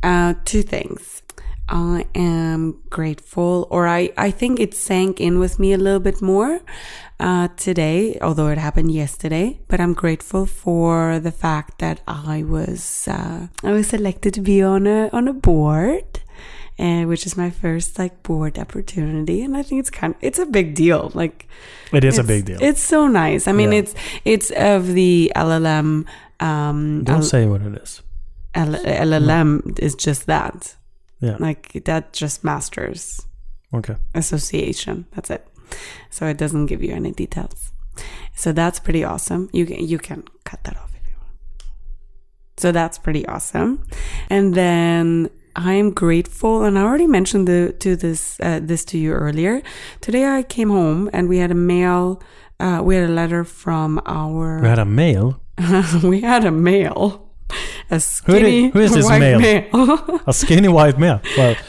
uh, 0.02 0.34
two 0.46 0.62
things. 0.62 1.22
I 1.68 2.04
am 2.14 2.80
grateful, 2.90 3.66
or 3.70 3.86
I, 3.86 4.10
I 4.18 4.30
think 4.30 4.60
it 4.60 4.74
sank 4.74 5.20
in 5.20 5.38
with 5.38 5.58
me 5.58 5.72
a 5.72 5.78
little 5.78 6.00
bit 6.00 6.20
more 6.20 6.60
uh, 7.20 7.48
today, 7.56 8.18
although 8.20 8.48
it 8.48 8.58
happened 8.58 8.90
yesterday. 8.92 9.60
But 9.68 9.80
I'm 9.80 9.94
grateful 9.94 10.44
for 10.44 11.18
the 11.18 11.30
fact 11.32 11.78
that 11.78 12.00
I 12.06 12.42
was 12.42 13.06
uh, 13.08 13.46
I 13.62 13.72
was 13.72 13.86
selected 13.88 14.34
to 14.34 14.40
be 14.40 14.60
on 14.62 14.86
a 14.86 15.08
on 15.12 15.28
a 15.28 15.32
board, 15.32 16.20
uh, 16.78 17.02
which 17.04 17.24
is 17.26 17.36
my 17.36 17.48
first 17.48 17.98
like 17.98 18.22
board 18.22 18.58
opportunity, 18.58 19.40
and 19.42 19.56
I 19.56 19.62
think 19.62 19.78
it's 19.80 19.90
kind 19.90 20.14
of 20.14 20.18
it's 20.20 20.38
a 20.40 20.46
big 20.46 20.74
deal. 20.74 21.10
Like 21.14 21.46
it 21.92 22.04
is 22.04 22.18
a 22.18 22.24
big 22.24 22.44
deal 22.44 22.58
It's 22.60 22.82
so 22.82 23.06
nice. 23.06 23.46
I 23.46 23.52
mean, 23.52 23.72
Yeah. 23.72 23.78
it's 23.78 23.94
it's 24.24 24.50
of 24.50 24.92
the 24.94 25.32
LLM. 25.36 26.04
Um, 26.40 27.04
don't 27.04 27.16
L- 27.16 27.22
say 27.22 27.46
what 27.46 27.62
it 27.62 27.80
is 27.80 28.02
L- 28.54 28.74
LLM 28.84 29.78
is 29.78 29.94
just 29.94 30.26
that. 30.26 30.76
Yeah 31.22 31.36
Like 31.38 31.84
that 31.84 32.12
just 32.12 32.44
masters 32.44 33.26
okay 33.72 33.96
association. 34.14 35.06
That's 35.14 35.30
it. 35.30 35.46
So 36.10 36.26
it 36.26 36.36
doesn't 36.36 36.66
give 36.66 36.82
you 36.82 36.92
any 36.94 37.12
details. 37.12 37.72
So 38.34 38.52
that's 38.52 38.80
pretty 38.80 39.04
awesome. 39.04 39.48
You 39.52 39.64
can 39.66 39.86
you 39.86 39.98
can 39.98 40.24
cut 40.44 40.60
that 40.64 40.76
off 40.76 40.92
if 40.94 41.08
you 41.08 41.16
want. 41.18 41.36
So 42.56 42.72
that's 42.72 42.98
pretty 42.98 43.24
awesome. 43.26 43.84
And 44.28 44.54
then 44.54 45.30
I 45.54 45.74
am 45.74 45.90
grateful, 45.92 46.64
and 46.64 46.78
I 46.78 46.82
already 46.82 47.06
mentioned 47.06 47.46
the 47.46 47.72
to 47.80 47.96
this 47.96 48.38
uh, 48.40 48.60
this 48.62 48.84
to 48.86 48.98
you 48.98 49.12
earlier. 49.12 49.62
Today 50.00 50.24
I 50.38 50.42
came 50.42 50.70
home 50.70 51.10
and 51.12 51.28
we 51.28 51.38
had 51.38 51.50
a 51.50 51.60
mail. 51.74 52.20
Uh, 52.60 52.80
we 52.82 52.94
had 52.96 53.08
a 53.10 53.12
letter 53.12 53.44
from 53.44 54.00
our. 54.06 54.60
we 54.62 54.68
had 54.68 54.78
a 54.78 54.84
mail 54.84 55.42
we 56.02 56.20
had 56.20 56.44
a 56.44 56.50
mail. 56.50 57.28
A 57.90 57.94
Who 57.94 58.00
skinny 58.00 58.70
who 58.70 58.80
is 58.80 58.92
this 58.94 59.04
white 59.06 59.18
male? 59.20 59.38
male. 59.40 60.20
a 60.26 60.32
skinny 60.32 60.68
white 60.68 60.98
mail 60.98 61.20
well 61.36 61.56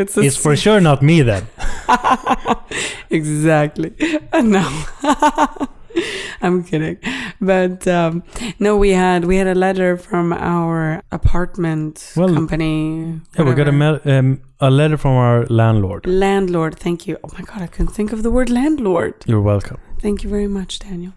it's 0.00 0.16
it's 0.16 0.36
for 0.36 0.56
sure 0.56 0.80
not 0.80 1.02
me 1.02 1.22
then 1.22 1.46
exactly. 3.10 3.92
No, 4.34 4.64
I'm 6.42 6.62
kidding. 6.64 6.98
But 7.40 7.86
um, 7.88 8.22
no, 8.58 8.76
we 8.76 8.90
had 8.90 9.24
we 9.24 9.36
had 9.36 9.46
a 9.46 9.54
letter 9.54 9.96
from 9.96 10.32
our 10.32 11.02
apartment 11.12 12.12
Well, 12.16 12.32
company. 12.32 13.20
yeah 13.36 13.44
we 13.44 13.54
got 13.54 13.68
a 13.68 13.72
whatever. 13.72 13.72
mail 13.72 14.00
um, 14.18 14.40
a 14.60 14.70
letter 14.70 14.96
from 14.96 15.12
our 15.16 15.46
landlord 15.46 16.06
landlord. 16.06 16.76
Thank 16.78 17.06
you. 17.06 17.16
Oh 17.24 17.30
my 17.38 17.42
god, 17.44 17.62
I 17.62 17.66
couldn't 17.66 17.92
think 17.94 18.12
of 18.12 18.22
the 18.22 18.30
word 18.30 18.50
landlord. 18.50 19.14
you're 19.26 19.42
welcome 19.42 19.78
Thank 20.00 20.22
you 20.24 20.30
very 20.30 20.48
much, 20.48 20.78
Daniel. 20.78 21.12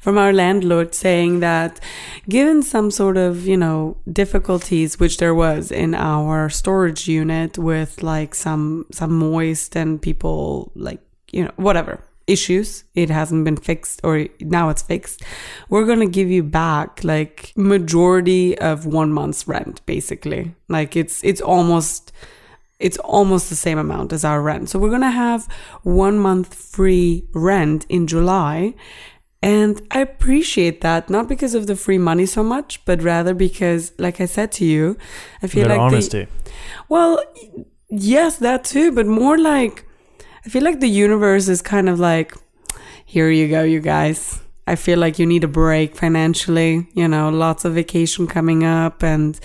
From 0.00 0.18
our 0.18 0.32
landlord 0.32 0.94
saying 0.94 1.40
that 1.40 1.80
given 2.28 2.62
some 2.62 2.90
sort 2.90 3.16
of, 3.16 3.46
you 3.46 3.56
know, 3.56 3.96
difficulties 4.12 4.98
which 4.98 5.18
there 5.18 5.34
was 5.34 5.70
in 5.70 5.94
our 5.94 6.48
storage 6.48 7.08
unit 7.08 7.58
with 7.58 8.02
like 8.02 8.34
some 8.34 8.86
some 8.92 9.12
moist 9.18 9.76
and 9.76 10.00
people 10.00 10.72
like, 10.74 11.00
you 11.32 11.44
know, 11.44 11.52
whatever 11.56 12.02
issues 12.26 12.84
it 12.94 13.08
hasn't 13.08 13.44
been 13.44 13.56
fixed 13.56 14.00
or 14.02 14.26
now 14.40 14.68
it's 14.68 14.82
fixed 14.82 15.22
we're 15.68 15.86
going 15.86 16.00
to 16.00 16.06
give 16.06 16.28
you 16.28 16.42
back 16.42 17.02
like 17.04 17.52
majority 17.56 18.58
of 18.58 18.84
one 18.84 19.12
month's 19.12 19.46
rent 19.46 19.84
basically. 19.86 20.54
Like 20.68 20.96
it's 20.96 21.22
it's 21.22 21.40
almost 21.40 22.12
it's 22.78 22.98
almost 22.98 23.48
the 23.48 23.56
same 23.56 23.78
amount 23.78 24.12
as 24.12 24.24
our 24.24 24.42
rent. 24.42 24.68
So 24.68 24.78
we're 24.78 24.90
going 24.90 25.00
to 25.00 25.10
have 25.10 25.46
one 25.82 26.18
month 26.18 26.54
free 26.54 27.26
rent 27.32 27.86
in 27.88 28.06
july 28.06 28.74
and 29.54 29.72
i 29.96 29.98
appreciate 30.08 30.76
that 30.86 31.02
not 31.16 31.24
because 31.32 31.54
of 31.58 31.66
the 31.70 31.76
free 31.84 31.98
money 32.10 32.26
so 32.26 32.42
much 32.54 32.70
but 32.88 32.98
rather 33.12 33.34
because 33.46 33.82
like 34.04 34.20
i 34.24 34.26
said 34.36 34.50
to 34.58 34.64
you 34.64 34.96
i 35.42 35.46
feel 35.46 35.68
Their 35.68 35.78
like 35.78 35.90
the- 35.92 35.96
well, 36.88 37.22
yes, 37.88 38.38
that 38.38 38.64
too, 38.64 38.92
but 38.92 39.06
more 39.06 39.38
like 39.38 39.84
I 40.44 40.48
feel 40.48 40.62
like 40.62 40.80
the 40.80 40.88
universe 40.88 41.48
is 41.48 41.60
kind 41.60 41.88
of 41.88 41.98
like, 41.98 42.32
here 43.04 43.30
you 43.30 43.48
go, 43.48 43.62
you 43.64 43.80
guys. 43.80 44.40
I 44.68 44.74
feel 44.74 44.98
like 44.98 45.18
you 45.20 45.26
need 45.26 45.44
a 45.44 45.48
break 45.48 45.94
financially, 45.94 46.88
you 46.94 47.06
know, 47.06 47.28
lots 47.30 47.64
of 47.64 47.74
vacation 47.74 48.26
coming 48.26 48.64
up, 48.64 49.02
and 49.02 49.38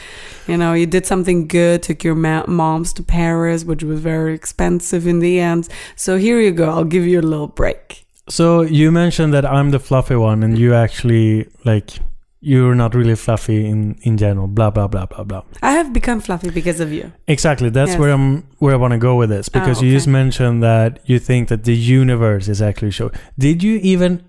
you 0.47 0.57
know, 0.57 0.73
you 0.73 0.87
did 0.87 1.05
something 1.05 1.47
good, 1.47 1.83
took 1.83 2.03
your 2.03 2.15
ma- 2.15 2.45
moms 2.47 2.91
to 2.93 3.03
Paris, 3.03 3.63
which 3.63 3.83
was 3.83 3.99
very 3.99 4.33
expensive 4.33 5.05
in 5.05 5.19
the 5.19 5.39
end. 5.39 5.67
So 5.95 6.17
here 6.17 6.39
you 6.39 6.51
go, 6.51 6.69
I'll 6.69 6.83
give 6.95 7.05
you 7.05 7.19
a 7.19 7.27
little 7.33 7.47
break. 7.47 8.05
So 8.29 8.61
you 8.61 8.91
mentioned 8.91 9.33
that 9.33 9.45
I'm 9.45 9.71
the 9.71 9.79
fluffy 9.79 10.15
one, 10.15 10.43
and 10.43 10.57
you 10.57 10.73
actually 10.73 11.47
like 11.65 11.99
you're 12.43 12.73
not 12.75 12.95
really 12.95 13.15
fluffy 13.15 13.65
in 13.65 13.95
in 14.03 14.17
general. 14.17 14.47
Blah 14.47 14.71
blah 14.71 14.87
blah 14.87 15.05
blah 15.05 15.23
blah. 15.23 15.43
I 15.61 15.71
have 15.73 15.91
become 15.93 16.19
fluffy 16.21 16.49
because 16.49 16.79
of 16.79 16.91
you. 16.91 17.11
Exactly. 17.27 17.69
That's 17.69 17.91
Yes. 17.91 17.99
where 17.99 18.11
I'm 18.11 18.43
where 18.59 18.73
I 18.73 18.77
want 18.77 18.93
to 18.93 18.97
go 18.97 19.15
with 19.15 19.29
this 19.29 19.49
because 19.49 19.79
Oh, 19.81 19.85
you 19.85 19.91
just 19.91 20.07
mentioned 20.07 20.63
that 20.63 20.99
you 21.05 21.19
think 21.19 21.49
that 21.49 21.63
the 21.65 21.75
universe 21.75 22.47
is 22.47 22.61
actually 22.61 22.91
show. 22.91 23.11
Did 23.37 23.61
you 23.63 23.79
even 23.83 24.23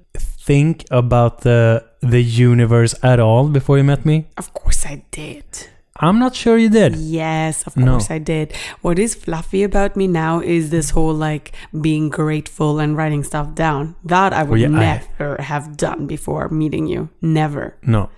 think 0.46 0.84
about 0.90 1.40
the 1.42 1.84
the 2.00 2.22
universe 2.22 2.94
at 3.02 3.18
all 3.20 3.48
before 3.48 3.78
you 3.78 3.84
met 3.84 4.04
me? 4.04 4.26
Of 4.36 4.52
course, 4.52 4.84
I 4.86 5.04
did. 5.10 5.44
I'm 6.02 6.18
not 6.18 6.34
sure 6.34 6.58
you 6.58 6.68
did. 6.68 6.96
Yes, 6.96 7.62
of 7.66 7.76
No. 7.76 7.92
course 7.92 8.10
I 8.10 8.18
did. 8.18 8.52
What 8.82 8.98
is 8.98 9.14
fluffy 9.14 9.62
about 9.62 9.96
me 9.96 10.06
now 10.08 10.40
is 10.40 10.70
this 10.70 10.90
whole 10.90 11.14
like 11.14 11.52
being 11.80 12.10
grateful 12.10 12.80
and 12.80 12.96
writing 12.96 13.22
stuff 13.24 13.54
down. 13.54 13.94
That 14.04 14.32
I 14.32 14.42
would 14.42 14.60
yeah, 14.60 14.66
I- 14.68 14.70
never 14.98 15.40
have 15.40 15.76
done 15.76 16.06
before 16.06 16.48
meeting 16.48 16.88
you. 16.88 17.08
Never. 17.22 17.74
No. 17.86 18.10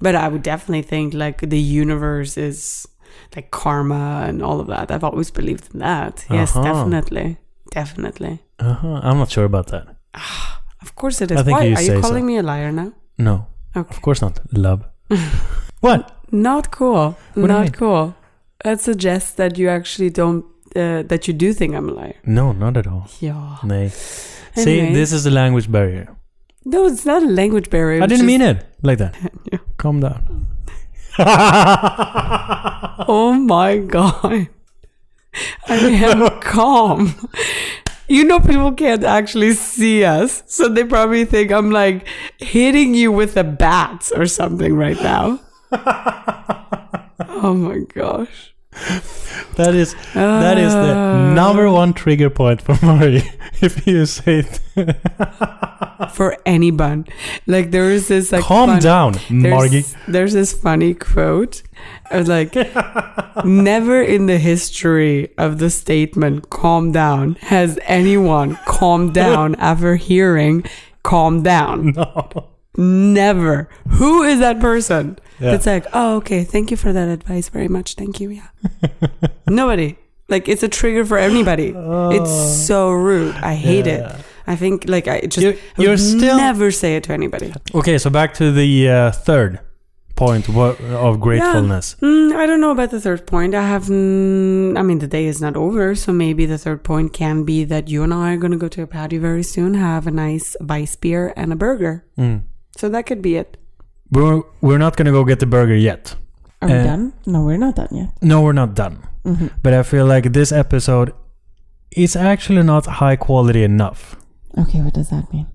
But 0.00 0.14
I 0.14 0.28
would 0.28 0.42
definitely 0.42 0.82
think 0.82 1.12
like 1.14 1.38
the 1.50 1.60
universe 1.60 2.36
is 2.38 2.88
like 3.36 3.50
karma 3.50 4.24
and 4.28 4.42
all 4.42 4.58
of 4.60 4.66
that. 4.68 4.90
I've 4.90 5.04
always 5.04 5.30
believed 5.30 5.74
in 5.74 5.80
that. 5.80 6.24
Yes, 6.30 6.56
Uh-huh. 6.56 6.64
definitely. 6.72 7.36
Definitely. 7.70 8.38
Uh-huh. 8.58 9.00
I'm 9.02 9.18
not 9.18 9.30
sure 9.30 9.44
about 9.44 9.66
that. 9.68 9.86
Of 10.82 10.94
course 10.94 11.20
it 11.20 11.30
is. 11.32 11.38
I 11.40 11.50
Why? 11.50 11.66
Are 11.74 11.82
you 11.82 11.96
so. 11.96 12.00
calling 12.00 12.24
me 12.24 12.36
a 12.38 12.42
liar 12.42 12.70
now? 12.72 12.92
No. 13.18 13.46
Okay. 13.76 13.90
Of 13.94 14.00
course 14.02 14.22
not. 14.22 14.38
Love. 14.52 14.84
what? 15.80 16.15
Not 16.36 16.70
cool. 16.70 17.16
you 17.34 17.46
Not 17.46 17.62
mean? 17.62 17.72
cool. 17.72 18.14
That 18.64 18.80
suggests 18.80 19.32
that 19.34 19.56
you 19.58 19.68
actually 19.68 20.10
don't, 20.10 20.44
uh, 20.74 21.02
that 21.10 21.26
you 21.26 21.34
do 21.34 21.52
think 21.52 21.74
I'm 21.74 21.88
a 21.88 21.92
liar. 21.92 22.14
No, 22.24 22.52
not 22.52 22.76
at 22.76 22.86
all. 22.86 23.08
Yeah. 23.20 23.56
Nay. 23.64 23.88
See, 24.54 24.92
this 24.92 25.12
is 25.12 25.24
the 25.24 25.30
language 25.30 25.70
barrier. 25.70 26.06
No, 26.64 26.86
it's 26.86 27.04
not 27.06 27.22
a 27.22 27.26
language 27.26 27.70
barrier. 27.70 28.02
I 28.02 28.06
didn't 28.06 28.26
mean 28.26 28.42
it 28.42 28.64
like 28.82 28.98
that. 28.98 29.14
Yeah. 29.52 29.58
Calm 29.78 30.00
down. 30.00 30.46
Oh 33.08 33.32
my 33.34 33.78
god. 33.78 34.48
I 35.68 35.76
am 35.76 36.40
calm. 36.40 37.14
You 38.08 38.24
know, 38.24 38.40
people 38.40 38.72
can't 38.72 39.04
actually 39.04 39.52
see 39.52 40.04
us, 40.04 40.42
so 40.46 40.68
they 40.68 40.84
probably 40.84 41.24
think 41.24 41.50
I'm 41.52 41.70
like 41.70 42.06
hitting 42.38 42.94
you 42.94 43.12
with 43.12 43.36
a 43.36 43.44
bat 43.44 44.10
or 44.16 44.26
something 44.26 44.74
right 44.74 45.00
now. 45.02 45.40
Oh 45.72 47.54
my 47.54 47.78
gosh. 47.94 48.52
That 49.56 49.74
is 49.74 49.94
that 50.12 50.58
is 50.58 50.72
the 50.74 50.92
Uh, 50.94 51.32
number 51.34 51.70
one 51.70 51.94
trigger 51.94 52.28
point 52.28 52.60
for 52.60 52.76
Murray. 52.84 53.22
if 53.62 53.86
you 53.86 54.04
say 54.04 54.44
it. 54.44 54.60
for 56.12 56.36
any 56.44 56.68
anyone. 56.68 57.06
Like 57.46 57.70
there 57.70 57.90
is 57.90 58.08
this 58.08 58.32
like 58.32 58.44
calm 58.44 58.78
down, 58.78 59.14
Margie. 59.30 59.80
There's, 59.80 59.96
there's 60.06 60.32
this 60.34 60.52
funny 60.52 60.92
quote 60.92 61.62
I 62.10 62.18
was 62.18 62.28
like, 62.28 62.54
never 63.46 64.02
in 64.02 64.26
the 64.26 64.38
history 64.38 65.32
of 65.38 65.58
the 65.58 65.70
statement 65.70 66.50
"calm 66.50 66.92
down" 66.92 67.36
has 67.40 67.78
anyone 67.84 68.56
calmed 68.66 69.14
down 69.14 69.54
after 69.58 69.96
hearing 69.96 70.64
"calm 71.02 71.42
down." 71.42 71.92
No. 71.96 72.50
Never. 72.76 73.70
Who 73.96 74.22
is 74.22 74.38
that 74.40 74.60
person? 74.60 75.18
Yeah. 75.40 75.54
It's 75.54 75.66
like, 75.66 75.86
oh, 75.92 76.16
okay, 76.16 76.44
thank 76.44 76.70
you 76.70 76.76
for 76.76 76.92
that 76.92 77.08
advice 77.08 77.48
very 77.48 77.68
much. 77.68 77.94
Thank 77.94 78.20
you. 78.20 78.30
Yeah. 78.30 78.48
Nobody. 79.46 79.96
Like 80.28 80.48
it's 80.48 80.62
a 80.62 80.68
trigger 80.68 81.04
for 81.04 81.18
anybody. 81.18 81.72
It's 81.76 82.66
so 82.66 82.90
rude. 82.90 83.34
I 83.36 83.54
hate 83.54 83.86
Oh. 83.86 83.90
Yeah. 83.90 84.16
it. 84.18 84.24
I 84.48 84.56
think 84.56 84.88
like 84.88 85.08
I 85.08 85.20
just 85.20 85.42
You're- 85.44 85.58
I 85.78 85.82
you're 85.82 85.96
still- 85.98 86.36
never 86.36 86.70
say 86.70 86.96
it 86.96 87.04
to 87.04 87.12
anybody. 87.12 87.52
Okay, 87.74 87.98
so 87.98 88.10
back 88.10 88.34
to 88.34 88.50
the 88.52 88.88
uh, 88.88 89.10
third 89.12 89.60
point 90.16 90.48
of 90.48 91.20
gratefulness. 91.20 91.96
Mm, 92.00 92.32
I 92.34 92.46
don't 92.46 92.60
know 92.60 92.70
about 92.70 92.90
the 92.90 93.00
third 93.00 93.26
point. 93.26 93.54
I 93.54 93.66
have. 93.68 93.84
Mm, 93.84 94.78
I 94.78 94.82
mean, 94.82 94.98
the 95.00 95.06
day 95.06 95.26
is 95.26 95.40
not 95.40 95.56
over, 95.56 95.94
so 95.94 96.12
maybe 96.12 96.46
the 96.46 96.58
third 96.58 96.82
point 96.84 97.12
can 97.12 97.44
be 97.44 97.64
that 97.64 97.88
you 97.88 98.02
and 98.02 98.14
I 98.14 98.32
are 98.32 98.36
going 98.38 98.52
to 98.52 98.56
go 98.56 98.68
to 98.68 98.82
a 98.82 98.86
party 98.86 99.18
very 99.18 99.42
soon, 99.42 99.74
have 99.74 100.06
a 100.06 100.10
nice 100.10 100.56
vice 100.60 100.96
beer 100.96 101.32
and 101.36 101.52
a 101.52 101.56
burger. 101.56 102.04
Mm. 102.18 102.42
So 102.76 102.88
that 102.88 103.04
could 103.06 103.20
be 103.22 103.36
it. 103.36 103.56
We're 104.10 104.42
we're 104.60 104.78
not 104.78 104.96
gonna 104.96 105.12
go 105.12 105.24
get 105.24 105.38
the 105.40 105.46
burger 105.46 105.74
yet. 105.76 106.14
Are 106.62 106.68
we 106.68 106.74
Uh, 106.74 106.84
done? 106.84 107.12
No, 107.26 107.42
we're 107.44 107.58
not 107.58 107.74
done 107.76 107.88
yet. 107.92 108.08
No, 108.22 108.40
we're 108.42 108.52
not 108.54 108.74
done. 108.74 108.96
hmm 109.24 109.48
But 109.62 109.72
I 109.74 109.82
feel 109.82 110.06
like 110.06 110.32
this 110.32 110.52
episode 110.52 111.12
is 111.90 112.16
actually 112.16 112.62
not 112.62 112.86
high 112.86 113.16
quality 113.16 113.62
enough. 113.64 114.16
Okay, 114.58 114.80
what 114.80 114.94
does 114.94 115.08
that 115.10 115.32
mean? 115.32 115.46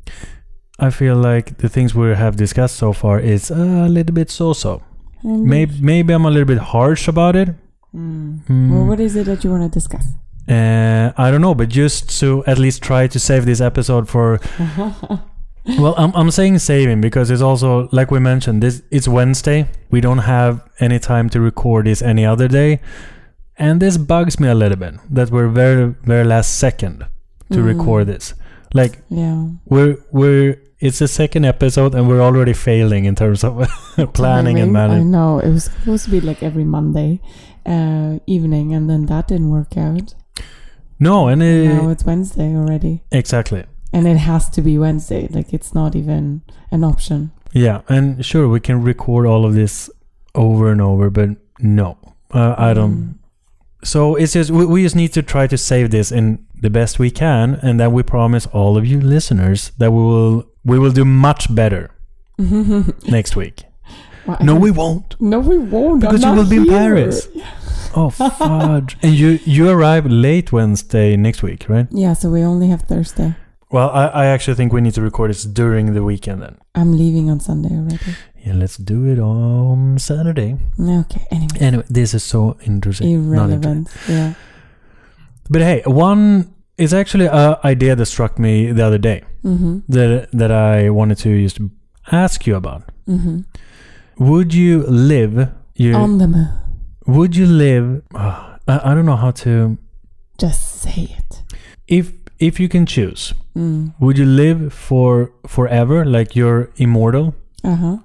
I 0.79 0.89
feel 0.91 1.15
like 1.15 1.57
the 1.57 1.69
things 1.69 1.93
we 1.95 2.15
have 2.15 2.35
discussed 2.35 2.75
so 2.75 2.93
far 2.93 3.19
is 3.19 3.51
a 3.51 3.87
little 3.89 4.13
bit 4.13 4.29
so-so. 4.31 4.81
Maybe 5.23 5.73
maybe 5.81 6.13
I'm 6.13 6.25
a 6.25 6.29
little 6.29 6.47
bit 6.47 6.57
harsh 6.73 7.07
about 7.07 7.35
it. 7.35 7.49
Mm. 7.93 8.39
Mm. 8.49 8.69
Well, 8.71 8.85
what 8.87 8.99
is 8.99 9.15
it 9.15 9.25
that 9.25 9.43
you 9.43 9.51
want 9.51 9.63
to 9.63 9.69
discuss? 9.79 10.05
Uh, 10.49 11.11
I 11.17 11.29
don't 11.31 11.41
know, 11.41 11.53
but 11.55 11.69
just 11.69 12.19
to 12.19 12.43
at 12.47 12.57
least 12.57 12.81
try 12.81 13.07
to 13.07 13.19
save 13.19 13.45
this 13.45 13.61
episode 13.61 14.09
for. 14.09 14.39
well, 15.80 15.93
I'm 15.97 16.12
I'm 16.15 16.32
saying 16.32 16.60
saving 16.60 17.02
because 17.02 17.30
it's 17.32 17.41
also 17.41 17.88
like 17.91 18.12
we 18.12 18.19
mentioned. 18.19 18.62
This 18.63 18.82
it's 18.91 19.08
Wednesday. 19.08 19.67
We 19.91 20.02
don't 20.02 20.19
have 20.19 20.62
any 20.80 21.00
time 21.00 21.30
to 21.30 21.39
record 21.39 21.86
this 21.86 22.02
any 22.02 22.26
other 22.26 22.47
day, 22.47 22.80
and 23.58 23.80
this 23.82 23.97
bugs 23.97 24.39
me 24.39 24.47
a 24.47 24.56
little 24.56 24.78
bit 24.78 24.95
that 25.10 25.30
we're 25.32 25.47
very 25.50 25.95
very 26.04 26.24
last 26.24 26.58
second 26.58 27.06
to 27.52 27.60
Mm. 27.60 27.65
record 27.78 28.08
this. 28.08 28.34
Like 28.74 29.02
yeah. 29.10 29.47
we're 29.65 29.97
we're 30.12 30.58
it's 30.80 30.97
the 31.00 31.08
second 31.08 31.45
episode 31.45 31.93
and 31.93 32.08
we're 32.08 32.21
already 32.21 32.54
failing 32.54 33.06
in 33.06 33.13
terms 33.15 33.43
of 33.43 33.54
planning 34.13 34.58
and 34.60 34.74
Timing, 34.74 34.76
I 34.76 34.88
managing. 34.88 35.12
know 35.12 35.39
it 35.39 35.50
was 35.52 35.65
supposed 35.65 36.06
to 36.06 36.12
be 36.12 36.21
like 36.21 36.41
every 36.41 36.63
Monday 36.63 37.19
uh, 37.65 38.17
evening, 38.26 38.74
and 38.74 38.89
then 38.89 39.06
that 39.08 39.28
didn't 39.28 39.50
work 39.52 39.78
out. 39.78 40.15
No, 41.00 41.28
and 41.28 41.39
now 41.39 41.89
it, 41.89 41.91
it's 41.91 42.06
Wednesday 42.06 42.56
already, 42.56 43.04
exactly. 43.12 43.63
And 43.93 44.08
it 44.08 44.17
has 44.17 44.49
to 44.51 44.62
be 44.62 44.77
Wednesday. 44.77 45.27
Like 45.30 45.54
it's 45.54 45.73
not 45.73 45.95
even 45.95 46.41
an 46.71 46.84
option. 46.84 47.32
Yeah, 47.54 47.82
and 47.89 48.25
sure, 48.25 48.47
we 48.47 48.60
can 48.60 48.82
record 48.82 49.25
all 49.25 49.45
of 49.45 49.54
this 49.54 49.89
over 50.36 50.71
and 50.71 50.82
over, 50.82 51.10
but 51.10 51.30
no, 51.60 51.97
uh, 52.32 52.56
I 52.58 52.73
don't. 52.73 52.93
Mm. 52.95 53.13
So 53.84 54.15
it's 54.15 54.34
just 54.34 54.51
we, 54.51 54.65
we 54.65 54.84
just 54.84 54.95
need 54.95 55.12
to 55.13 55.21
try 55.21 55.47
to 55.47 55.58
save 55.58 55.91
this 55.91 56.12
in 56.12 56.45
the 56.56 56.69
best 56.69 56.99
we 56.99 57.12
can, 57.12 57.56
and 57.56 57.80
then 57.80 57.91
we 57.91 58.04
promise 58.04 58.45
all 58.47 58.77
of 58.77 58.86
you 58.86 59.01
listeners 59.01 59.71
that 59.80 59.91
we 59.91 60.01
will 60.01 60.45
we 60.63 60.80
will 60.80 60.91
do 60.91 61.04
much 61.04 61.54
better 61.54 61.91
next 62.38 63.36
week. 63.36 63.63
Well, 64.25 64.38
No, 64.39 64.56
we 64.56 64.71
won't. 64.71 65.19
No, 65.19 65.39
we 65.39 65.58
won't. 65.58 66.01
Because 66.01 66.23
you 66.23 66.32
will 66.34 66.47
be 66.49 66.58
in. 66.58 66.67
Paris. 66.67 67.27
Oh 67.93 68.10
fudge! 68.10 68.95
and 69.01 69.13
you 69.13 69.39
you 69.43 69.67
arrive 69.67 70.06
late 70.06 70.54
Wednesday 70.54 71.17
next 71.17 71.43
week, 71.43 71.65
right? 71.67 71.88
Yeah, 71.91 72.13
so 72.13 72.30
we 72.30 72.41
only 72.41 72.69
have 72.69 72.84
Thursday. 72.84 73.36
Well, 73.71 73.89
I, 73.89 74.07
I 74.07 74.25
actually 74.27 74.55
think 74.55 74.73
we 74.73 74.81
need 74.81 74.93
to 74.95 75.01
record 75.01 75.29
this 75.29 75.43
during 75.43 75.93
the 75.93 76.03
weekend 76.03 76.41
then. 76.41 76.57
I'm 76.75 76.91
leaving 76.97 77.29
on 77.29 77.39
Sunday 77.39 77.69
already. 77.75 77.99
Yeah, 78.45 78.53
let's 78.53 78.75
do 78.77 79.05
it 79.05 79.19
on 79.19 79.97
Saturday. 79.99 80.57
Okay. 80.79 81.25
Anyway, 81.31 81.57
Anyway, 81.60 81.84
this 81.89 82.13
is 82.13 82.23
so 82.23 82.57
interesting. 82.65 83.12
Irrelevant. 83.12 83.88
Yeah. 84.10 84.34
But 85.49 85.62
hey, 85.62 85.84
one 85.86 86.53
is 86.77 86.93
actually 86.93 87.27
an 87.27 87.55
idea 87.63 87.95
that 87.95 88.05
struck 88.07 88.39
me 88.39 88.71
the 88.71 88.84
other 88.86 88.97
day 88.97 89.23
Mm-hmm. 89.43 89.79
that 89.89 90.29
that 90.34 90.51
I 90.51 90.89
wanted 90.91 91.17
to 91.19 91.41
just 91.41 91.60
ask 92.12 92.45
you 92.45 92.55
about. 92.55 92.84
Mm-hmm. 93.07 93.39
Would 94.19 94.53
you 94.53 94.84
live? 94.84 95.49
You 95.75 95.95
On 95.95 96.17
the 96.19 96.27
moon. 96.27 96.49
would 97.07 97.36
you 97.36 97.47
live? 97.47 98.03
ah, 98.13 98.60
I, 98.67 98.91
I 98.91 98.93
don't 98.93 99.05
know 99.07 99.15
how 99.15 99.31
to. 99.31 99.77
Just 100.38 100.81
say 100.81 101.15
it. 101.17 101.41
If 101.88 102.13
if 102.39 102.60
you 102.60 102.69
can 102.69 102.86
choose, 102.86 103.34
Mm. 103.55 103.93
would 103.99 104.17
you 104.17 104.25
live 104.25 104.73
for 104.73 105.31
forever, 105.47 106.05
like 106.05 106.35
you're 106.35 106.69
immortal? 106.77 107.35
Uh 107.63 107.75
huh. 107.75 107.97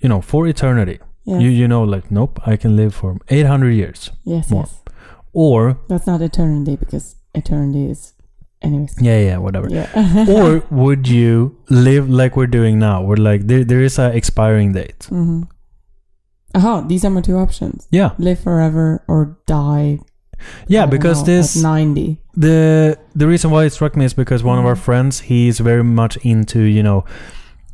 You 0.00 0.08
know, 0.08 0.20
for 0.20 0.46
eternity. 0.46 0.98
Yes. 1.24 1.42
You 1.42 1.48
you 1.50 1.66
know, 1.68 1.82
like 1.84 2.10
nope, 2.10 2.40
I 2.46 2.56
can 2.56 2.76
live 2.76 2.94
for 2.94 3.18
eight 3.28 3.46
hundred 3.46 3.72
years. 3.72 4.10
yes. 4.24 4.50
more. 4.50 4.66
Yes. 4.66 4.78
Or 5.32 5.78
That's 5.88 6.06
not 6.06 6.20
eternity 6.20 6.76
because 6.76 7.16
eternity 7.34 7.86
is, 7.90 8.12
anyways. 8.60 8.94
yeah, 9.00 9.18
yeah, 9.18 9.38
whatever. 9.38 9.68
Yeah. 9.70 9.88
or 10.28 10.62
would 10.70 11.08
you 11.08 11.56
live 11.70 12.10
like 12.10 12.36
we're 12.36 12.46
doing 12.58 12.78
now? 12.78 13.02
we're 13.02 13.16
like 13.16 13.46
there 13.46 13.64
there 13.64 13.80
is 13.80 13.98
a 13.98 14.14
expiring 14.14 14.72
date. 14.72 15.08
Mm-hmm. 15.10 15.42
Aha, 16.54 16.82
these 16.82 17.04
are 17.04 17.10
my 17.10 17.22
two 17.22 17.36
options: 17.38 17.88
Yeah, 17.90 18.10
live 18.18 18.40
forever 18.40 19.02
or 19.08 19.38
die. 19.46 20.00
Yeah, 20.68 20.86
because 20.86 21.20
know, 21.20 21.26
this 21.26 21.56
ninety. 21.56 22.18
the 22.36 22.96
the 23.14 23.26
reason 23.26 23.50
why 23.50 23.64
it 23.64 23.72
struck 23.72 23.96
me 23.96 24.04
is 24.04 24.14
because 24.14 24.42
one 24.44 24.58
of 24.58 24.64
our 24.66 24.74
Mhm. 24.76 24.84
friends 24.84 25.20
he's 25.20 25.60
very 25.60 25.84
much 25.84 26.16
into 26.24 26.58
you 26.60 26.82
know 26.82 27.04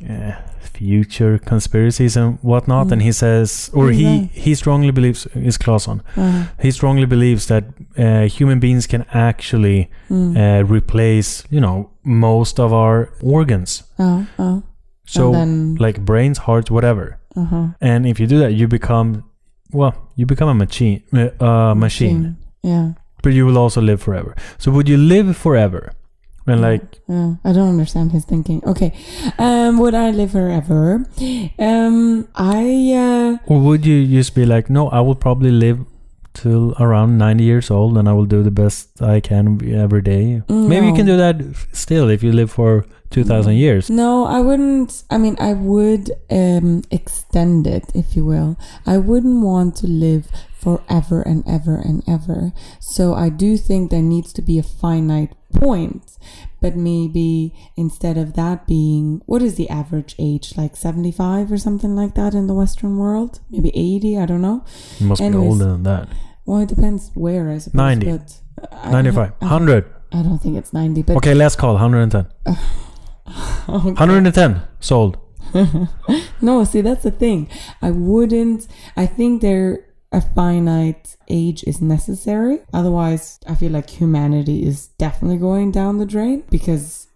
uh, 0.09 0.31
future 0.61 1.37
conspiracies 1.37 2.15
and 2.17 2.37
whatnot 2.41 2.87
Mm. 2.87 2.91
and 2.93 3.01
he 3.01 3.11
says 3.11 3.69
or 3.73 3.87
Mm, 3.87 3.93
he 3.99 4.29
he 4.45 4.55
strongly 4.55 4.91
believes 4.91 5.27
is 5.35 5.57
Claesson 5.57 5.99
Uh, 6.17 6.43
he 6.61 6.71
strongly 6.71 7.05
believes 7.05 7.45
that 7.47 7.63
uh, 7.97 8.27
human 8.37 8.59
beings 8.59 8.87
can 8.87 9.03
actually 9.13 9.89
mm. 10.09 10.35
uh, 10.37 10.63
replace 10.77 11.43
you 11.49 11.59
know 11.59 11.89
most 12.03 12.59
of 12.59 12.71
our 12.71 13.09
organs 13.21 13.83
oh, 13.99 14.25
oh. 14.37 14.63
so 15.05 15.31
then, 15.31 15.75
like 15.79 15.99
brains 15.99 16.37
hearts 16.39 16.71
whatever 16.71 17.17
uh-huh. 17.35 17.67
and 17.81 18.05
if 18.05 18.19
you 18.19 18.27
do 18.27 18.39
that 18.39 18.53
you 18.53 18.67
become 18.67 19.23
well 19.73 19.93
you 20.15 20.25
become 20.25 20.47
a 20.49 20.55
machine 20.55 21.01
uh, 21.13 21.29
uh, 21.43 21.75
machine 21.75 22.37
Yeah. 22.63 22.93
but 23.23 23.33
you 23.33 23.45
will 23.45 23.57
also 23.57 23.81
live 23.81 24.01
forever 24.01 24.35
so 24.57 24.71
would 24.71 24.87
you 24.89 24.97
live 24.97 25.35
forever 25.37 25.93
and 26.47 26.61
like 26.61 26.81
Yeah, 27.07 27.35
I 27.43 27.53
don't 27.53 27.69
understand 27.69 28.11
his 28.11 28.25
thinking. 28.25 28.63
Okay, 28.65 28.93
um, 29.37 29.77
would 29.77 29.93
I 29.93 30.09
live 30.11 30.31
forever? 30.31 31.05
Um, 31.59 32.27
I 32.35 32.93
uh, 32.93 33.37
Or 33.45 33.59
would 33.61 33.85
you 33.85 34.07
just 34.07 34.33
be 34.33 34.45
like, 34.45 34.69
no, 34.69 34.89
I 34.89 34.99
will 35.01 35.15
probably 35.15 35.51
live 35.51 35.85
till 36.33 36.73
around 36.79 37.17
90 37.17 37.43
years 37.43 37.69
old 37.69 37.97
and 37.97 38.07
I 38.09 38.13
will 38.13 38.25
do 38.25 38.41
the 38.41 38.51
best 38.51 39.01
I 39.01 39.19
can 39.19 39.61
every 39.73 40.01
day? 40.01 40.41
Maybe 40.49 40.87
you 40.87 40.93
can 40.93 41.05
do 41.05 41.17
that 41.17 41.41
still 41.71 42.09
if 42.09 42.23
you 42.23 42.31
live 42.31 42.49
for 42.51 42.85
2,000 43.11 43.53
Mm. 43.53 43.57
years. 43.57 43.89
No, 43.89 44.25
I 44.25 44.39
wouldn't. 44.39 45.03
I 45.09 45.17
mean, 45.17 45.35
I 45.39 45.53
would 45.53 46.11
um 46.29 46.83
extend 46.91 47.65
it, 47.67 47.85
if 47.93 48.15
you 48.15 48.23
will. 48.25 48.57
I 48.85 48.97
wouldn't 48.97 49.43
want 49.43 49.75
to 49.77 49.87
live 49.87 50.27
forever 50.59 51.21
and 51.21 51.43
ever 51.47 51.75
and 51.75 52.03
ever. 52.07 52.51
So 52.79 53.13
I 53.15 53.29
do 53.29 53.57
think 53.57 53.89
there 53.89 54.01
needs 54.15 54.31
to 54.33 54.41
be 54.41 54.59
a 54.59 54.63
finite 54.63 55.33
point. 55.53 56.03
But 56.61 56.75
maybe 56.75 57.53
instead 57.77 58.17
of 58.17 58.33
that 58.33 58.67
being, 58.67 59.21
what 59.25 59.41
is 59.41 59.55
the 59.55 59.69
average 59.69 60.13
age? 60.19 60.57
Like 60.57 60.75
75 60.75 61.51
or 61.53 61.57
something 61.57 61.95
like 61.95 62.13
that 62.15 62.33
in 62.33 62.47
the 62.47 62.53
Western 62.53 62.97
world? 62.97 63.39
Maybe 63.49 63.69
80? 63.73 64.17
I 64.19 64.25
don't 64.25 64.41
know. 64.41 64.65
You 64.99 65.07
must 65.07 65.21
Anyways. 65.21 65.45
be 65.45 65.49
older 65.49 65.65
than 65.71 65.83
that. 65.83 66.09
Well, 66.45 66.59
it 66.59 66.67
depends 66.67 67.11
where, 67.15 67.49
I 67.49 67.59
suppose. 67.59 67.75
90. 67.75 68.05
But 68.11 68.39
I 68.73 68.91
95, 68.91 69.31
100. 69.39 69.85
I 70.11 70.21
don't 70.21 70.39
think 70.39 70.57
it's 70.57 70.73
90, 70.73 71.03
but 71.03 71.15
Okay, 71.17 71.33
let's 71.33 71.55
call 71.55 71.73
110. 71.75 72.27
Okay. 73.69 73.91
110 73.91 74.61
sold. 74.79 75.17
no, 76.41 76.63
see, 76.63 76.81
that's 76.81 77.03
the 77.03 77.11
thing. 77.11 77.49
I 77.81 77.91
wouldn't. 77.91 78.67
I 78.95 79.05
think 79.05 79.41
there 79.41 79.85
a 80.11 80.21
finite 80.21 81.17
age 81.27 81.63
is 81.65 81.81
necessary. 81.81 82.59
Otherwise, 82.73 83.39
I 83.47 83.55
feel 83.55 83.71
like 83.71 83.89
humanity 83.89 84.65
is 84.65 84.87
definitely 84.97 85.37
going 85.37 85.71
down 85.71 85.99
the 85.99 86.05
drain 86.05 86.43
because 86.49 87.07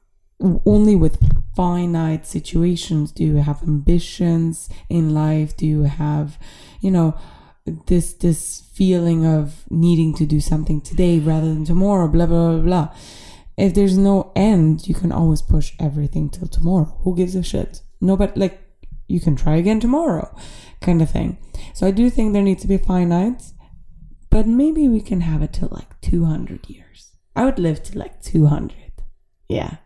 only 0.65 0.95
with 0.95 1.17
finite 1.55 2.25
situations 2.25 3.11
do 3.11 3.23
you 3.23 3.37
have 3.37 3.63
ambitions 3.63 4.69
in 4.89 5.13
life. 5.13 5.55
Do 5.55 5.65
you 5.65 5.83
have, 5.83 6.37
you 6.81 6.91
know, 6.91 7.15
this 7.87 8.13
this 8.13 8.63
feeling 8.73 9.25
of 9.25 9.63
needing 9.69 10.13
to 10.15 10.25
do 10.25 10.41
something 10.41 10.81
today 10.81 11.19
rather 11.19 11.47
than 11.47 11.65
tomorrow. 11.65 12.07
Blah 12.07 12.25
blah 12.25 12.51
blah 12.51 12.61
blah. 12.61 12.95
If 13.57 13.73
there's 13.73 13.97
no 13.97 14.31
end, 14.35 14.87
you 14.87 14.95
can 14.95 15.11
always 15.11 15.41
push 15.41 15.73
everything 15.79 16.29
till 16.29 16.47
tomorrow. 16.47 16.97
Who 17.03 17.15
gives 17.15 17.35
a 17.35 17.43
shit? 17.43 17.81
Nobody 18.01 18.39
like 18.39 18.59
you 19.07 19.19
can 19.19 19.35
try 19.35 19.57
again 19.57 19.79
tomorrow, 19.79 20.35
kind 20.81 21.01
of 21.01 21.09
thing. 21.09 21.37
So 21.73 21.87
I 21.87 21.91
do 21.91 22.09
think 22.09 22.33
there 22.33 22.41
needs 22.41 22.61
to 22.63 22.67
be 22.67 22.77
finites, 22.77 23.53
but 24.29 24.47
maybe 24.47 24.87
we 24.87 25.01
can 25.01 25.21
have 25.21 25.41
it 25.41 25.53
till 25.53 25.69
like 25.71 25.99
200 26.01 26.69
years. 26.69 27.11
I 27.35 27.45
would 27.45 27.59
live 27.59 27.83
to 27.83 27.97
like 27.97 28.21
200. 28.21 28.73
Yeah. 29.49 29.77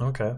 Okay. 0.00 0.34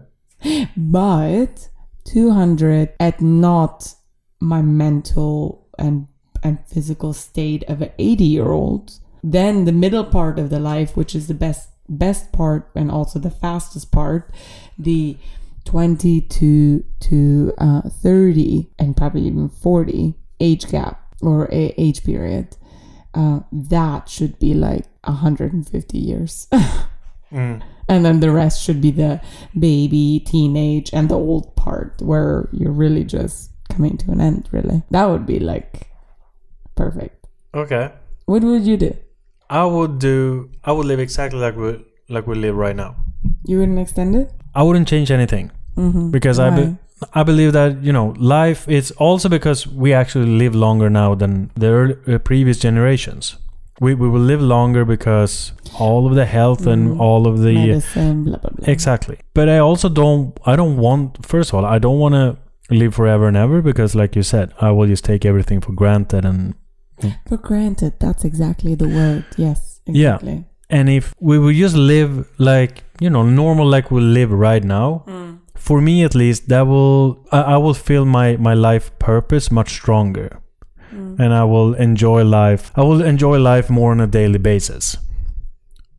But 0.75 1.69
200 2.05 2.93
at 2.99 3.21
not 3.21 3.93
my 4.39 4.61
mental 4.61 5.69
and 5.77 6.07
and 6.43 6.59
physical 6.67 7.13
state 7.13 7.63
of 7.69 7.81
an 7.81 7.91
80 7.97 8.23
year 8.23 8.51
old. 8.51 8.99
Then 9.23 9.63
the 9.63 9.71
middle 9.71 10.03
part 10.03 10.37
of 10.37 10.49
the 10.49 10.59
life, 10.59 10.97
which 10.97 11.15
is 11.15 11.27
the 11.27 11.33
best 11.33 11.69
best 11.89 12.31
part 12.31 12.69
and 12.75 12.91
also 12.91 13.19
the 13.19 13.31
fastest 13.31 13.91
part, 13.91 14.33
the 14.77 15.17
20 15.65 16.21
to 16.21 16.83
to 16.99 17.53
uh, 17.57 17.81
30 17.81 18.69
and 18.79 18.97
probably 18.97 19.21
even 19.21 19.49
40 19.49 20.15
age 20.39 20.69
gap 20.69 21.15
or 21.21 21.45
a 21.51 21.73
age 21.77 22.03
period. 22.03 22.57
Uh, 23.13 23.41
that 23.51 24.09
should 24.09 24.39
be 24.39 24.53
like 24.53 24.85
150 25.03 25.97
years. 25.97 26.47
Mm. 27.33 27.63
And 27.89 28.05
then 28.05 28.19
the 28.19 28.31
rest 28.31 28.63
should 28.63 28.79
be 28.79 28.91
the 28.91 29.19
baby, 29.57 30.23
teenage, 30.25 30.91
and 30.93 31.09
the 31.09 31.17
old 31.17 31.55
part 31.55 32.01
where 32.01 32.47
you're 32.51 32.71
really 32.71 33.03
just 33.03 33.49
coming 33.69 33.97
to 33.97 34.11
an 34.11 34.21
end, 34.21 34.47
really. 34.51 34.83
That 34.91 35.05
would 35.05 35.25
be 35.25 35.39
like 35.39 35.89
perfect. 36.75 37.27
Okay. 37.53 37.91
What 38.25 38.43
would 38.43 38.65
you 38.65 38.77
do? 38.77 38.95
I 39.49 39.65
would 39.65 39.99
do, 39.99 40.49
I 40.63 40.71
would 40.71 40.85
live 40.85 40.99
exactly 40.99 41.39
like 41.39 41.55
we, 41.55 41.83
like 42.09 42.27
we 42.27 42.35
live 42.35 42.55
right 42.55 42.75
now. 42.75 42.95
You 43.45 43.59
wouldn't 43.59 43.79
extend 43.79 44.15
it? 44.15 44.31
I 44.55 44.63
wouldn't 44.63 44.87
change 44.87 45.11
anything. 45.11 45.51
Mm-hmm. 45.75 46.11
because 46.11 46.37
I 46.37 46.51
be, 46.51 46.75
I 47.15 47.23
believe 47.23 47.53
that 47.53 47.81
you 47.83 47.91
know 47.91 48.13
life 48.19 48.67
it's 48.69 48.91
also 48.91 49.27
because 49.27 49.65
we 49.65 49.91
actually 49.91 50.27
live 50.27 50.53
longer 50.53 50.87
now 50.87 51.15
than 51.15 51.49
the 51.55 51.67
early, 51.67 51.95
uh, 52.07 52.19
previous 52.19 52.59
generations. 52.59 53.37
We 53.81 53.95
we 53.95 54.07
will 54.07 54.21
live 54.21 54.39
longer 54.39 54.85
because 54.85 55.51
all 55.79 56.05
of 56.05 56.13
the 56.13 56.25
health 56.27 56.67
and 56.67 56.89
Mm. 56.91 56.99
all 56.99 57.25
of 57.25 57.39
the 57.41 57.55
Medicine, 57.55 58.23
blah, 58.25 58.37
blah, 58.37 58.51
blah. 58.51 58.67
exactly. 58.71 59.17
But 59.33 59.49
I 59.49 59.57
also 59.57 59.89
don't 59.89 60.39
I 60.45 60.55
don't 60.55 60.77
want 60.77 61.25
first 61.25 61.49
of 61.49 61.55
all 61.55 61.65
I 61.65 61.79
don't 61.79 61.97
want 61.97 62.13
to 62.13 62.37
live 62.69 62.93
forever 62.93 63.27
and 63.27 63.35
ever 63.35 63.63
because 63.63 63.95
like 63.95 64.15
you 64.15 64.21
said 64.21 64.53
I 64.61 64.69
will 64.69 64.85
just 64.85 65.03
take 65.03 65.25
everything 65.25 65.59
for 65.59 65.71
granted 65.71 66.23
and 66.23 66.53
For 67.27 67.37
granted, 67.37 67.93
that's 67.99 68.23
exactly 68.25 68.75
the 68.75 68.87
word. 68.87 69.25
Yes, 69.37 69.81
Yeah. 69.85 70.19
and 70.69 70.89
if 70.89 71.13
we 71.19 71.37
would 71.37 71.55
just 71.55 71.75
live 71.75 72.25
like 72.37 72.83
you 72.99 73.09
know 73.09 73.23
normal 73.23 73.67
like 73.75 73.91
we 73.91 73.99
live 74.01 74.31
right 74.31 74.63
now 74.63 75.03
for 75.55 75.81
me 75.81 76.03
at 76.05 76.15
least 76.15 76.47
that 76.49 76.65
will 76.67 77.17
I, 77.31 77.39
I 77.55 77.57
will 77.57 77.73
feel 77.73 78.05
my 78.05 78.37
my 78.37 78.53
life 78.53 78.85
purpose 78.99 79.51
much 79.51 79.69
stronger 79.79 80.29
Mm. 80.93 81.19
and 81.23 81.33
I 81.33 81.43
will 81.43 81.73
enjoy 81.73 82.21
life. 82.23 82.71
I 82.75 82.81
will 82.83 83.01
enjoy 83.01 83.39
life 83.39 83.67
more 83.69 83.91
on 83.91 83.99
a 83.99 84.05
daily 84.05 84.37
basis. 84.37 84.97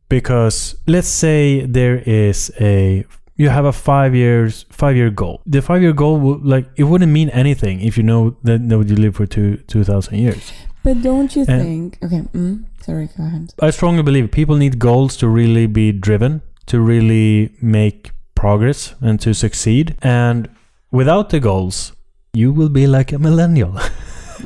Because 0.07 0.75
let's 0.87 1.07
say 1.07 1.65
there 1.65 1.97
is 2.05 2.51
a 2.61 3.03
you 3.35 3.49
have 3.49 3.65
a 3.65 3.73
5 3.73 4.15
years 4.15 4.65
5 4.69 4.95
year 4.95 5.09
goal. 5.09 5.41
The 5.45 5.61
5 5.61 5.81
year 5.81 5.93
goal 5.93 6.17
would 6.19 6.45
like 6.45 6.65
it 6.77 6.83
wouldn't 6.85 7.11
mean 7.11 7.29
anything 7.31 7.81
if 7.81 7.97
you 7.97 8.03
know 8.03 8.37
that, 8.43 8.69
that 8.69 8.87
you 8.87 8.95
live 8.95 9.15
for 9.15 9.25
two 9.25 9.57
2000 9.67 10.17
years. 10.17 10.53
But 10.85 11.01
don't 11.01 11.35
you 11.35 11.45
And- 11.47 11.61
think? 11.63 11.97
Okay, 12.03 12.21
mm, 12.33 12.63
sorry, 12.85 13.09
go 13.17 13.23
ahead. 13.25 13.53
I 13.59 13.71
strongly 13.71 14.03
believe 14.03 14.29
people 14.31 14.55
need 14.55 14.77
goals 14.79 15.17
to 15.17 15.27
really 15.27 15.65
be 15.65 15.91
driven, 15.91 16.41
to 16.67 16.79
really 16.79 17.49
make 17.59 18.11
progress 18.35 18.93
and 19.01 19.19
to 19.21 19.33
succeed. 19.33 19.95
And 20.03 20.47
without 20.91 21.29
the 21.31 21.39
goals, 21.39 21.93
you 22.33 22.53
will 22.53 22.69
be 22.69 22.85
like 22.85 23.11
a 23.11 23.17
millennial. 23.17 23.73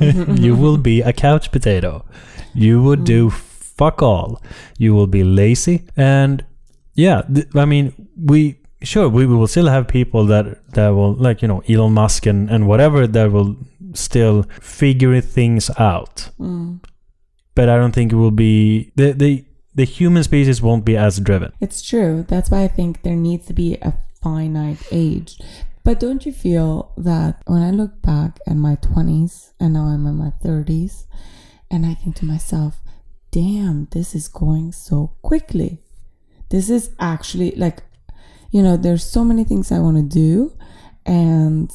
you 0.00 0.56
will 0.56 0.78
be 0.78 1.02
a 1.02 1.12
couch 1.12 1.50
potato. 1.52 2.04
You 2.54 2.82
would 2.82 3.04
do 3.04 3.28
fuck 3.30 4.02
all. 4.02 4.40
You 4.78 4.94
will 4.94 5.06
be 5.06 5.22
lazy. 5.22 5.82
And 5.96 6.44
yeah, 6.94 7.22
th- 7.34 7.48
I 7.54 7.66
mean, 7.66 7.92
we 8.16 8.56
sure 8.82 9.10
we 9.10 9.26
will 9.26 9.46
still 9.46 9.68
have 9.68 9.86
people 9.88 10.24
that 10.26 10.44
that 10.72 10.88
will 10.88 11.12
like 11.14 11.42
you 11.42 11.48
know 11.48 11.62
Elon 11.68 11.92
Musk 11.92 12.24
and 12.26 12.48
and 12.50 12.66
whatever 12.66 13.06
that 13.06 13.30
will 13.30 13.56
still 13.94 14.44
figuring 14.60 15.22
things 15.22 15.70
out 15.78 16.30
Mm. 16.38 16.80
but 17.54 17.68
I 17.68 17.76
don't 17.76 17.92
think 17.92 18.12
it 18.12 18.16
will 18.16 18.30
be 18.30 18.92
the 18.96 19.12
the 19.12 19.44
the 19.74 19.84
human 19.84 20.22
species 20.24 20.60
won't 20.60 20.84
be 20.84 20.96
as 20.96 21.20
driven. 21.20 21.52
It's 21.60 21.80
true. 21.80 22.24
That's 22.28 22.50
why 22.50 22.64
I 22.64 22.68
think 22.68 23.02
there 23.02 23.14
needs 23.16 23.46
to 23.46 23.52
be 23.52 23.76
a 23.80 23.94
finite 24.20 24.82
age. 24.90 25.38
But 25.84 26.00
don't 26.00 26.26
you 26.26 26.32
feel 26.32 26.92
that 26.98 27.40
when 27.46 27.62
I 27.62 27.70
look 27.70 28.02
back 28.02 28.40
at 28.46 28.56
my 28.56 28.74
20s 28.76 29.52
and 29.60 29.72
now 29.74 29.84
I'm 29.86 30.06
in 30.06 30.16
my 30.16 30.32
30s, 30.44 31.06
and 31.70 31.86
I 31.86 31.94
think 31.94 32.16
to 32.16 32.26
myself, 32.26 32.80
damn, 33.30 33.86
this 33.92 34.14
is 34.14 34.26
going 34.28 34.72
so 34.72 35.12
quickly. 35.22 35.78
This 36.50 36.68
is 36.68 36.90
actually 36.98 37.52
like, 37.52 37.82
you 38.50 38.62
know, 38.62 38.76
there's 38.76 39.04
so 39.04 39.24
many 39.24 39.44
things 39.44 39.70
I 39.70 39.78
want 39.78 39.96
to 39.96 40.02
do 40.02 40.52
and 41.06 41.70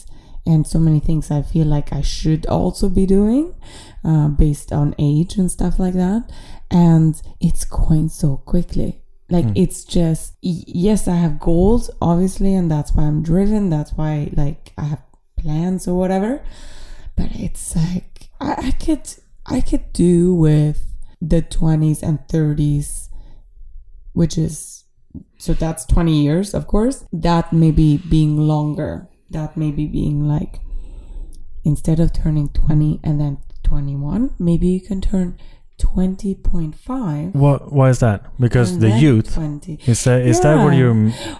and 0.45 0.67
so 0.67 0.79
many 0.79 0.99
things 0.99 1.31
I 1.31 1.41
feel 1.41 1.67
like 1.67 1.91
I 1.91 2.01
should 2.01 2.45
also 2.45 2.89
be 2.89 3.05
doing 3.05 3.55
uh, 4.03 4.27
based 4.29 4.71
on 4.71 4.95
age 4.99 5.37
and 5.37 5.51
stuff 5.51 5.79
like 5.79 5.95
that. 5.95 6.31
And 6.69 7.21
it's 7.39 7.65
going 7.65 8.09
so 8.09 8.37
quickly. 8.37 9.01
Like 9.27 9.47
it's 9.55 9.83
just 9.83 10.35
yes, 10.41 11.07
I 11.07 11.15
have 11.15 11.39
goals 11.39 11.89
obviously, 11.99 12.53
and 12.53 12.69
that's 12.69 12.93
why 12.93 13.03
I'm 13.03 13.23
driven. 13.23 13.71
That's 13.71 13.91
why 13.93 14.29
like 14.33 14.71
I 14.77 14.83
have 14.83 15.01
plans 15.35 15.87
or 15.87 15.97
whatever. 15.97 16.43
But 17.15 17.31
it's 17.31 17.75
like 17.75 18.29
I, 18.39 18.67
I 18.67 18.71
could 18.71 19.09
I 19.47 19.61
could 19.61 19.91
do 19.93 20.33
with 20.35 20.85
the 21.21 21.41
20s 21.41 22.03
and 22.03 22.19
30s, 22.27 23.09
which 24.13 24.37
is 24.37 24.83
so 25.37 25.53
that's 25.53 25.85
20 25.85 26.21
years, 26.21 26.53
of 26.53 26.67
course. 26.67 27.05
That 27.11 27.51
maybe 27.51 27.97
being 27.97 28.37
longer. 28.37 29.07
That 29.29 29.57
maybe 29.57 29.87
being 29.87 30.27
like 30.27 30.59
instead 31.63 31.99
of 31.99 32.13
turning 32.13 32.49
20 32.49 32.99
and 33.03 33.19
then 33.19 33.37
21, 33.63 34.35
maybe 34.37 34.67
you 34.67 34.79
can 34.79 35.01
turn 35.01 35.37
20.5. 35.79 37.35
What? 37.35 37.71
Why 37.71 37.89
is 37.89 37.99
that? 37.99 38.25
Because 38.39 38.79
the 38.79 38.91
youth 38.91 39.33
20. 39.33 39.79
is 39.85 40.03
that 40.05 40.21
is 40.21 40.39
that 40.41 40.63
what 40.63 40.75
you're 40.75 40.93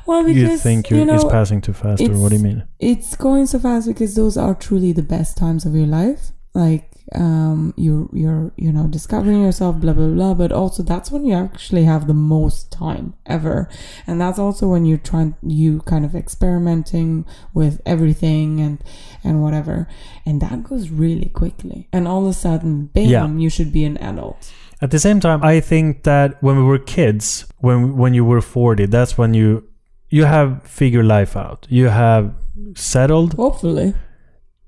Well, 0.05 0.23
because 0.25 0.35
you 0.35 0.57
think 0.57 0.89
you, 0.89 0.97
you 0.97 1.05
know, 1.05 1.15
is 1.15 1.23
passing 1.25 1.61
too 1.61 1.73
fast, 1.73 2.01
or 2.01 2.17
what 2.17 2.29
do 2.29 2.37
you 2.37 2.43
mean? 2.43 2.63
it's 2.79 3.15
going 3.15 3.45
so 3.45 3.59
fast 3.59 3.87
because 3.87 4.15
those 4.15 4.35
are 4.35 4.53
truly 4.53 4.91
the 4.91 5.03
best 5.03 5.37
times 5.37 5.65
of 5.65 5.73
your 5.73 5.87
life 5.87 6.31
like 6.53 6.91
um 7.13 7.71
you're 7.77 8.09
you're 8.13 8.51
you 8.57 8.71
know 8.71 8.87
discovering 8.87 9.43
yourself 9.43 9.75
blah 9.77 9.93
blah 9.93 10.07
blah. 10.07 10.33
But 10.33 10.51
also 10.51 10.81
that's 10.83 11.11
when 11.11 11.25
you 11.25 11.35
actually 11.35 11.83
have 11.83 12.07
the 12.07 12.13
most 12.15 12.71
time 12.71 13.13
ever. 13.25 13.69
And 14.07 14.19
that's 14.19 14.39
also 14.39 14.67
when 14.67 14.85
you're 14.85 14.97
trying 14.97 15.35
you 15.43 15.81
kind 15.81 16.03
of 16.05 16.15
experimenting 16.15 17.25
with 17.53 17.79
everything 17.85 18.59
and 18.59 18.83
and 19.23 19.41
whatever. 19.43 19.87
And 20.25 20.41
that 20.41 20.63
goes 20.63 20.89
really 20.89 21.29
quickly. 21.29 21.87
And 21.93 22.07
all 22.07 22.23
of 22.23 22.29
a 22.29 22.33
sudden 22.33 22.87
bam 22.87 23.05
Yeah. 23.09 23.27
you 23.27 23.49
should 23.49 23.71
be 23.71 23.85
an 23.85 23.97
adult. 23.97 24.51
At 24.81 24.91
the 24.91 24.99
same 24.99 25.19
time, 25.19 25.41
I 25.43 25.61
think 25.61 26.03
that 26.03 26.41
when 26.41 26.57
we 26.57 26.63
were 26.63 26.79
kids, 26.79 27.45
when 27.59 27.95
when 27.97 28.13
you 28.13 28.25
were 28.25 28.41
40, 28.41 28.87
that's 28.87 29.17
when 29.17 29.33
you 29.33 29.63
you 30.09 30.25
have 30.25 30.63
figured 30.63 31.05
life 31.05 31.37
out. 31.37 31.67
You 31.69 31.89
have 31.89 32.33
settled. 32.75 33.33
hopefully. 33.35 33.93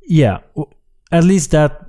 Yeah, 0.07 0.39
at 1.11 1.23
least 1.23 1.51
that 1.51 1.86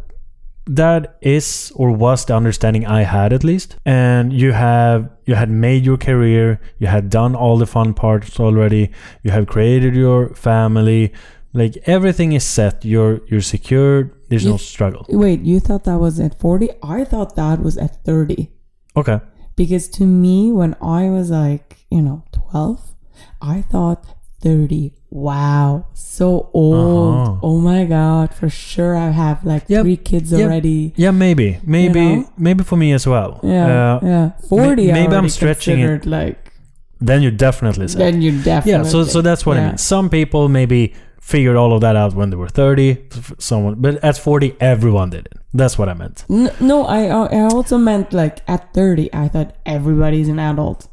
that 0.69 1.17
is 1.21 1.73
or 1.75 1.91
was 1.91 2.25
the 2.25 2.35
understanding 2.37 2.87
I 2.87 3.03
had 3.03 3.33
at 3.33 3.43
least. 3.45 3.77
And 3.85 4.33
you 4.33 4.53
have 4.53 5.11
you 5.25 5.35
had 5.35 5.51
made 5.51 5.85
your 5.85 5.97
career, 5.97 6.61
you 6.79 6.87
had 6.87 7.11
done 7.11 7.35
all 7.35 7.59
the 7.59 7.67
fun 7.67 7.95
parts 7.95 8.39
already, 8.39 8.91
you 9.23 9.31
have 9.31 9.47
created 9.47 9.95
your 9.95 10.35
family, 10.35 11.13
like 11.53 11.77
everything 11.87 12.33
is 12.33 12.45
set. 12.45 12.85
You're 12.85 13.21
you're 13.29 13.41
secured. 13.41 14.15
There's 14.29 14.45
no 14.45 14.59
struggle. 14.59 15.07
wait 15.09 15.41
you 15.41 15.59
thought 15.59 15.85
that 15.85 15.99
was 15.99 16.21
at 16.21 16.39
40 16.39 16.69
i 16.83 17.03
thought 17.03 17.35
that 17.37 17.61
was 17.63 17.79
at 17.79 18.05
30 18.05 18.53
Okay. 18.99 19.21
Because 19.55 19.89
to 19.91 20.05
me, 20.05 20.51
when 20.51 20.75
I 20.83 21.09
was 21.09 21.31
like, 21.31 21.77
you 21.91 22.03
know, 22.03 22.25
12, 22.33 22.95
I 23.41 23.63
thought 23.63 24.05
30. 24.43 24.93
Wow, 25.11 25.87
so 25.95 26.51
old. 26.53 27.29
Uh-huh. 27.29 27.39
Oh 27.43 27.59
my 27.59 27.85
God, 27.87 28.35
for 28.35 28.49
sure 28.51 28.95
I 28.95 29.09
have 29.11 29.43
like 29.45 29.65
Yep, 29.69 29.83
three 29.83 29.97
kids 29.97 30.33
yep. 30.33 30.43
already. 30.43 30.93
Yeah, 30.97 31.13
maybe, 31.13 31.59
maybe, 31.65 32.01
know? 32.17 32.31
maybe 32.37 32.63
for 32.63 32.77
me 32.77 32.93
as 32.93 33.07
well. 33.07 33.41
Yeah, 33.43 33.97
Uh, 33.97 34.01
yeah. 34.03 34.31
40 34.49 34.91
I 34.91 34.95
maybe 34.95 35.15
I'm 35.15 35.29
stretching 35.31 35.81
it. 35.81 36.05
like, 36.05 36.53
Then 37.01 37.23
you 37.23 37.31
definitely 37.31 37.89
say. 37.89 37.99
then 37.99 38.21
you 38.21 38.33
definitely. 38.43 38.73
yeah. 38.73 38.83
So 38.83 39.05
so 39.05 39.23
that's 39.23 39.47
what 39.47 39.57
I 39.57 39.61
yeah. 39.61 39.69
mean. 39.69 39.79
Some 39.79 40.11
people 40.11 40.49
maybe 40.49 40.93
figured 41.21 41.57
all 41.57 41.73
of 41.73 41.81
that 41.81 41.97
out 41.97 42.15
when 42.15 42.29
they 42.31 42.37
were 42.37 42.49
30. 42.49 42.99
Someone, 43.39 43.77
but 43.81 44.03
at 44.05 44.19
40, 44.19 44.57
everyone 44.61 45.11
did 45.11 45.27
it. 45.27 45.35
That's 45.55 45.79
what 45.79 45.89
I 45.89 45.95
meant. 45.95 46.25
N- 46.29 46.51
no, 46.61 46.85
I, 46.87 47.07
I 47.07 47.41
also 47.49 47.79
meant 47.79 48.13
like 48.13 48.41
at 48.47 48.75
30, 48.75 49.09
I 49.15 49.29
thought 49.29 49.55
everybody's 49.65 50.29
an 50.29 50.39
adult. 50.39 50.89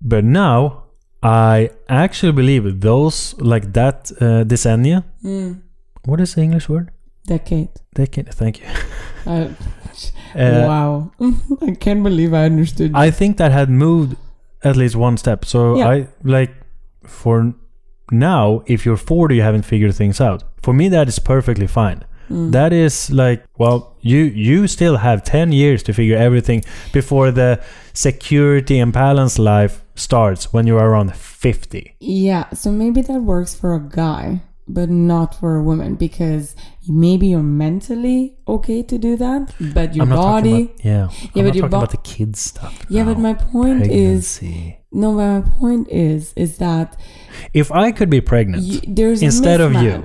But 0.00 0.24
now 0.24 0.81
I 1.22 1.70
actually 1.88 2.32
believe 2.32 2.80
those 2.80 3.34
like 3.38 3.72
that 3.72 4.10
uh, 4.20 4.44
decennia. 4.44 5.04
Mm. 5.24 5.62
What 6.04 6.20
is 6.20 6.34
the 6.34 6.42
English 6.42 6.68
word? 6.68 6.90
Decade. 7.26 7.68
Decade. 7.94 8.32
Thank 8.34 8.60
you. 8.60 8.66
Uh, 9.24 9.48
Uh, 10.34 10.64
wow. 10.66 11.12
I 11.68 11.74
can't 11.78 12.02
believe 12.02 12.32
I 12.34 12.44
understood. 12.46 12.90
I 12.94 13.10
think 13.10 13.36
that 13.36 13.52
had 13.52 13.68
moved 13.68 14.16
at 14.64 14.76
least 14.76 14.96
one 14.96 15.16
step. 15.16 15.44
So 15.44 15.76
Yeah. 15.76 15.88
I 15.88 16.06
like 16.24 16.50
for 17.06 17.54
now, 18.10 18.62
if 18.66 18.84
you're 18.86 18.96
40, 18.96 19.36
you 19.36 19.42
haven't 19.42 19.64
figured 19.64 19.94
things 19.94 20.20
out. 20.20 20.42
For 20.62 20.72
me, 20.74 20.88
that 20.88 21.08
is 21.08 21.18
perfectly 21.18 21.66
fine. 21.66 22.04
Mm. 22.30 22.50
That 22.52 22.72
is 22.72 23.10
like, 23.10 23.44
well, 23.58 23.94
you 24.00 24.20
you 24.34 24.66
still 24.66 24.96
have 24.96 25.22
10 25.22 25.52
years 25.52 25.82
to 25.84 25.92
figure 25.92 26.16
everything 26.16 26.64
before 26.92 27.30
the 27.30 27.60
security 27.92 28.78
and 28.80 28.92
balance 28.92 29.38
life 29.38 29.81
starts 29.94 30.52
when 30.52 30.66
you're 30.66 30.78
around 30.82 31.14
50. 31.14 31.96
Yeah, 32.00 32.50
so 32.50 32.70
maybe 32.72 33.02
that 33.02 33.20
works 33.22 33.54
for 33.54 33.74
a 33.74 33.80
guy, 33.80 34.42
but 34.68 34.88
not 34.88 35.34
for 35.38 35.56
a 35.56 35.62
woman 35.62 35.96
because 35.96 36.54
maybe 36.88 37.28
you're 37.28 37.42
mentally 37.42 38.36
okay 38.46 38.82
to 38.82 38.98
do 38.98 39.16
that, 39.16 39.52
but 39.74 39.94
your 39.94 40.06
body. 40.06 40.62
about, 40.64 40.84
yeah. 40.84 41.08
I'm 41.08 41.10
but 41.34 41.34
your 41.34 41.44
talking 41.44 41.60
bo- 41.70 41.76
about 41.78 41.90
the 41.90 41.96
kids 41.98 42.40
stuff. 42.40 42.84
yeah, 42.88 43.04
but 43.04 43.18
my 43.18 43.34
point 43.34 43.86
is 43.86 44.40
no. 44.92 45.14
But 45.16 45.40
my 45.40 45.50
point 45.58 45.88
is 45.88 46.32
is 46.36 46.58
that 46.58 46.98
if 47.54 47.70
I 47.72 47.92
could 47.92 48.10
be 48.10 48.20
pregnant, 48.20 48.62
y- 48.66 48.80
there's 48.86 49.22
Instead 49.22 49.60
of 49.60 49.74
you. 49.74 50.04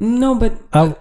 No, 0.00 0.34
but 0.36 0.52
I- 0.72 0.94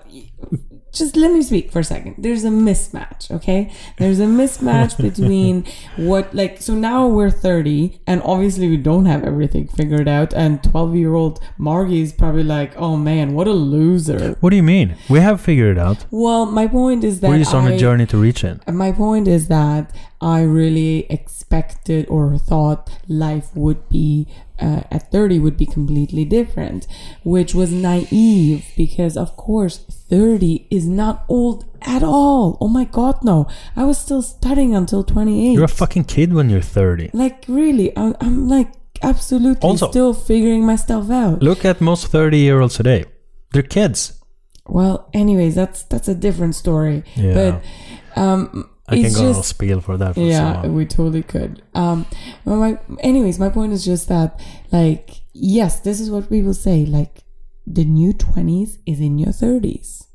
just 0.98 1.16
let 1.16 1.32
me 1.32 1.42
speak 1.42 1.72
for 1.72 1.80
a 1.80 1.84
second. 1.84 2.16
There's 2.18 2.44
a 2.44 2.50
mismatch, 2.50 3.30
okay? 3.32 3.72
There's 3.98 4.20
a 4.20 4.26
mismatch 4.26 4.98
between 5.02 5.66
what, 5.96 6.34
like, 6.34 6.62
so 6.62 6.74
now 6.76 7.08
we're 7.08 7.30
30, 7.32 8.00
and 8.08 8.22
obviously 8.24 8.68
we 8.70 8.78
don't 8.78 9.06
have 9.06 9.24
everything 9.24 9.68
figured 9.68 10.08
out. 10.08 10.34
And 10.34 10.64
12 10.64 10.96
year 10.96 11.14
old 11.16 11.40
Margie 11.58 12.02
is 12.02 12.14
probably 12.14 12.44
like, 12.44 12.76
oh 12.78 12.98
man, 12.98 13.34
what 13.34 13.48
a 13.48 13.54
loser. 13.54 14.36
what 14.40 14.50
do 14.52 14.56
you 14.56 14.64
mean? 14.64 14.96
We 15.10 15.20
have 15.20 15.42
figured 15.42 15.78
it 15.78 15.80
out. 15.80 16.06
Well, 16.12 16.46
my 16.46 16.68
point 16.68 17.04
is 17.04 17.20
that 17.22 17.30
We're 17.30 17.40
just 17.40 17.54
on 17.54 17.68
I- 17.68 17.72
a 17.72 17.78
journey 17.78 18.06
to 18.08 18.18
reach 18.18 18.44
it. 18.44 18.60
my 18.68 18.92
point 18.92 19.28
is 19.28 19.48
that 19.48 19.94
I 20.22 20.42
really 20.42 21.06
expected 21.12 22.08
or 22.10 22.38
thought 22.38 22.90
life 23.08 23.56
would 23.56 23.88
be 23.90 24.28
uh, 24.60 24.82
at 24.92 25.12
30 25.12 25.40
would 25.40 25.58
be 25.58 25.66
completely 25.66 26.26
different, 26.26 26.88
which 27.24 27.54
was 27.54 27.72
naive 27.72 28.66
because, 28.76 29.16
of 29.18 29.36
course, 29.38 29.78
30 30.10 30.68
is 30.72 30.88
not 30.88 31.26
old 31.30 31.66
at 31.82 32.04
all. 32.04 32.58
Oh 32.60 32.68
my 32.68 32.86
god, 32.86 33.24
no. 33.24 33.48
I 33.76 33.84
was 33.86 33.98
still 33.98 34.22
studying 34.22 34.76
until 34.76 35.04
28. 35.04 35.54
You're 35.54 35.64
a 35.64 35.68
fucking 35.68 36.06
kid 36.06 36.34
when 36.34 36.50
you're 36.50 36.62
30. 36.62 37.12
like, 37.14 37.46
really, 37.48 37.96
I'm, 37.98 38.16
I'm 38.22 38.48
like 38.50 38.72
absolutely 39.04 39.62
Also- 39.62 39.90
still 39.92 40.14
figuring 40.14 40.66
myself 40.66 41.10
out. 41.12 41.42
Look 41.44 41.64
at 41.66 41.80
most 41.82 42.08
30 42.08 42.38
year 42.40 42.60
olds 42.62 42.76
today. 42.76 43.06
They're 43.54 43.62
kids. 43.64 44.14
Well, 44.70 45.10
anyways, 45.14 45.56
that's 45.56 45.84
that's 45.84 46.10
a 46.10 46.16
different 46.16 46.54
story. 46.56 47.04
Yeah. 47.16 47.34
But 48.14 48.22
um, 48.22 48.70
I 48.88 48.96
can 48.96 49.06
it's 49.06 49.16
go 49.20 49.30
on 49.34 49.36
a 49.36 49.44
spiel 49.44 49.82
for 49.82 49.98
that 49.98 50.16
for 50.16 50.22
yeah 50.22 50.66
we 50.68 50.86
totally 50.86 51.24
could 51.24 51.62
um 51.76 52.06
well 52.46 52.58
my 52.58 52.80
anyways 53.02 53.38
my 53.40 53.50
point 53.50 53.74
is 53.74 53.84
just 53.86 54.08
that 54.08 54.40
like 54.72 55.10
yes 55.34 55.80
this 55.82 56.00
is 56.00 56.10
what 56.10 56.30
people 56.30 56.54
say 56.54 56.86
like 56.86 57.24
the 57.66 57.84
new 57.84 58.14
20s 58.14 58.78
is 58.86 59.00
in 59.02 59.18
your 59.20 59.34
30s 59.34 60.06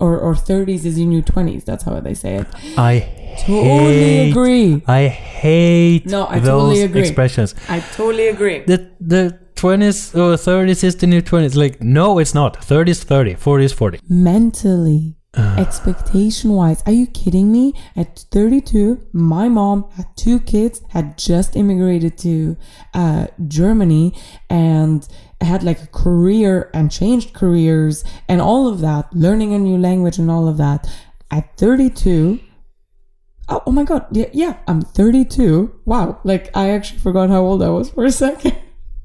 or 0.00 0.18
or 0.18 0.34
30s 0.34 0.84
is 0.86 0.96
in 0.98 1.12
your 1.12 1.22
20s 1.22 1.64
that's 1.64 1.84
how 1.84 2.00
they 2.00 2.14
say 2.14 2.36
it 2.36 2.46
I 2.78 2.94
totally 3.46 3.98
hate, 3.98 4.30
agree 4.30 4.82
I 4.86 5.08
hate 5.08 6.06
No, 6.06 6.26
I 6.26 6.38
those 6.38 6.46
totally 6.48 6.82
agree. 6.82 7.00
expressions. 7.02 7.54
i 7.68 7.80
totally 7.80 8.28
agree 8.28 8.60
The 8.60 8.90
the 9.14 9.38
20s 9.56 10.14
or 10.16 10.34
30s 10.36 10.82
is 10.82 10.96
the 10.96 11.06
new 11.06 11.22
20s. 11.22 11.54
Like, 11.54 11.80
no, 11.80 12.18
it's 12.18 12.34
not. 12.34 12.56
30 12.64 12.90
is 12.90 13.04
30, 13.04 13.34
40 13.34 13.64
is 13.64 13.72
40. 13.72 14.00
mentally 14.08 15.16
expectation 15.34 16.50
wise 16.50 16.82
are 16.84 16.92
you 16.92 17.06
kidding 17.06 17.50
me 17.50 17.72
at 17.96 18.18
32 18.30 19.00
my 19.14 19.48
mom 19.48 19.88
had 19.92 20.06
two 20.14 20.38
kids 20.38 20.82
had 20.90 21.16
just 21.16 21.56
immigrated 21.56 22.18
to 22.18 22.54
uh, 22.92 23.26
germany 23.48 24.14
and 24.50 25.08
had 25.40 25.62
like 25.62 25.82
a 25.82 25.86
career 25.86 26.70
and 26.74 26.90
changed 26.90 27.32
careers 27.32 28.04
and 28.28 28.42
all 28.42 28.68
of 28.68 28.80
that 28.80 29.10
learning 29.14 29.54
a 29.54 29.58
new 29.58 29.78
language 29.78 30.18
and 30.18 30.30
all 30.30 30.46
of 30.46 30.58
that 30.58 30.86
at 31.30 31.56
32 31.56 32.38
Oh, 33.48 33.62
oh 33.66 33.72
my 33.72 33.82
god, 33.82 34.06
yeah, 34.12 34.28
yeah, 34.32 34.58
I'm 34.68 34.80
32. 34.80 35.80
Wow, 35.84 36.20
like 36.24 36.56
I 36.56 36.70
actually 36.70 37.00
forgot 37.00 37.28
how 37.28 37.42
old 37.42 37.62
I 37.62 37.68
was 37.70 37.90
for 37.90 38.04
a 38.04 38.12
second. 38.12 38.56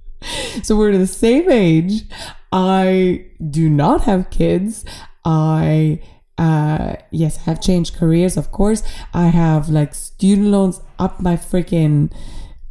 so 0.64 0.76
we're 0.78 0.98
the 0.98 1.08
same 1.08 1.50
age. 1.50 2.04
I 2.52 3.26
do 3.50 3.70
not 3.70 4.04
have 4.04 4.30
kids. 4.30 4.86
I 5.26 6.00
uh 6.38 6.96
yes, 7.12 7.40
I 7.40 7.42
have 7.50 7.62
changed 7.62 7.96
careers, 7.96 8.38
of 8.38 8.52
course. 8.52 8.84
I 9.14 9.28
have 9.28 9.70
like 9.70 9.96
student 9.96 10.48
loans 10.48 10.82
up 11.00 11.20
my 11.20 11.36
freaking 11.36 12.12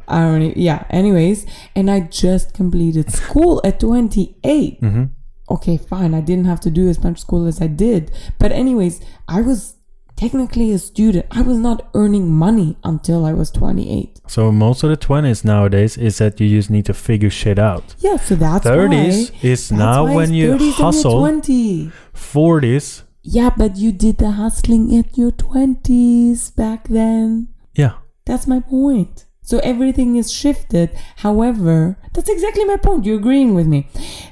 I 0.07 0.21
don't 0.21 0.55
yeah, 0.57 0.85
anyways, 0.89 1.45
and 1.75 1.91
I 1.91 2.01
just 2.01 2.53
completed 2.53 3.11
school 3.11 3.61
at 3.63 3.79
28 3.79 4.79
hmm 4.79 5.03
okay, 5.49 5.77
fine, 5.77 6.13
I 6.13 6.21
didn't 6.21 6.45
have 6.45 6.59
to 6.61 6.69
do 6.69 6.89
as 6.89 7.01
much 7.03 7.19
school 7.19 7.47
as 7.47 7.61
I 7.61 7.67
did. 7.67 8.11
But, 8.37 8.51
anyways, 8.51 8.99
I 9.27 9.41
was 9.41 9.75
technically 10.15 10.71
a 10.73 10.77
student. 10.79 11.25
I 11.31 11.41
was 11.41 11.57
not 11.57 11.89
earning 11.93 12.29
money 12.33 12.75
until 12.83 13.25
I 13.25 13.33
was 13.33 13.49
28. 13.51 14.19
So 14.27 14.51
most 14.51 14.83
of 14.83 14.89
the 14.89 14.97
twenties 14.97 15.45
nowadays 15.45 15.97
is 15.97 16.17
that 16.17 16.39
you 16.41 16.49
just 16.49 16.69
need 16.69 16.85
to 16.85 16.93
figure 16.93 17.29
shit 17.29 17.59
out. 17.59 17.95
Yeah, 17.99 18.17
so 18.17 18.35
that's 18.35 18.63
Thirties 18.65 19.31
why. 19.31 19.39
is 19.41 19.69
that's 19.69 19.71
now 19.71 20.13
when 20.13 20.33
you 20.33 20.55
30s 20.57 20.73
hustle. 20.73 21.19
20. 21.19 21.91
Forties, 22.13 23.03
Yeah, 23.29 23.49
but 23.55 23.75
you 23.75 23.91
did 23.91 24.19
the 24.19 24.31
hustling 24.31 24.95
at 24.97 25.17
your 25.17 25.31
20s 25.31 26.55
back 26.55 26.87
then. 26.87 27.49
yeah. 27.75 27.93
That's 28.25 28.45
my 28.47 28.59
point. 28.59 29.25
So 29.41 29.59
everything 29.59 30.17
is 30.17 30.29
shifted. 30.31 30.89
However, 31.17 31.97
that's 32.13 32.27
exactly 32.29 32.65
my 32.65 32.75
point. 32.75 33.05
You're 33.05 33.15
agreeing 33.19 33.53
with 33.55 33.65
me. 33.67 33.87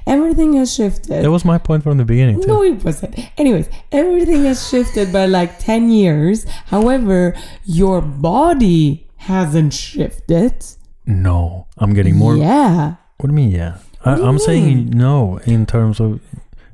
Everything 0.06 0.54
has 0.54 0.74
shifted. 0.74 1.24
That 1.24 1.32
was 1.32 1.46
my 1.46 1.58
point 1.58 1.84
from 1.84 1.98
the 1.98 2.04
beginning. 2.04 2.42
Too. 2.42 2.48
No, 2.48 2.62
it 2.64 2.84
wasn't. 2.84 3.18
Anyways, 3.38 3.70
everything 3.94 4.44
has 4.44 4.68
shifted 4.68 5.14
by 5.14 5.26
like 5.28 5.60
10 5.60 5.92
years. 5.92 6.46
However, 6.68 7.34
your 7.64 8.02
body 8.02 9.08
hasn't 9.16 9.74
shifted. 9.74 10.66
No, 11.06 11.68
I'm 11.78 11.94
getting 11.94 12.16
more. 12.18 12.36
Yeah. 12.36 12.96
What 13.18 13.28
do 13.28 13.32
you 13.34 13.36
mean? 13.36 13.52
Yeah, 13.52 13.78
I, 14.04 14.16
I'm 14.16 14.40
saying 14.40 14.90
no 14.90 15.38
in 15.46 15.66
terms 15.66 16.00
of. 16.02 16.20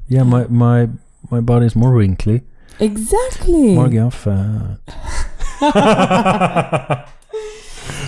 Yeah, 0.08 0.24
my 0.24 0.48
my 0.48 0.90
my 1.30 1.42
body 1.42 1.66
is 1.66 1.76
more 1.76 1.92
wrinkly, 1.92 2.42
Exactly. 2.80 3.76
more 3.76 4.12
fat. 4.12 4.78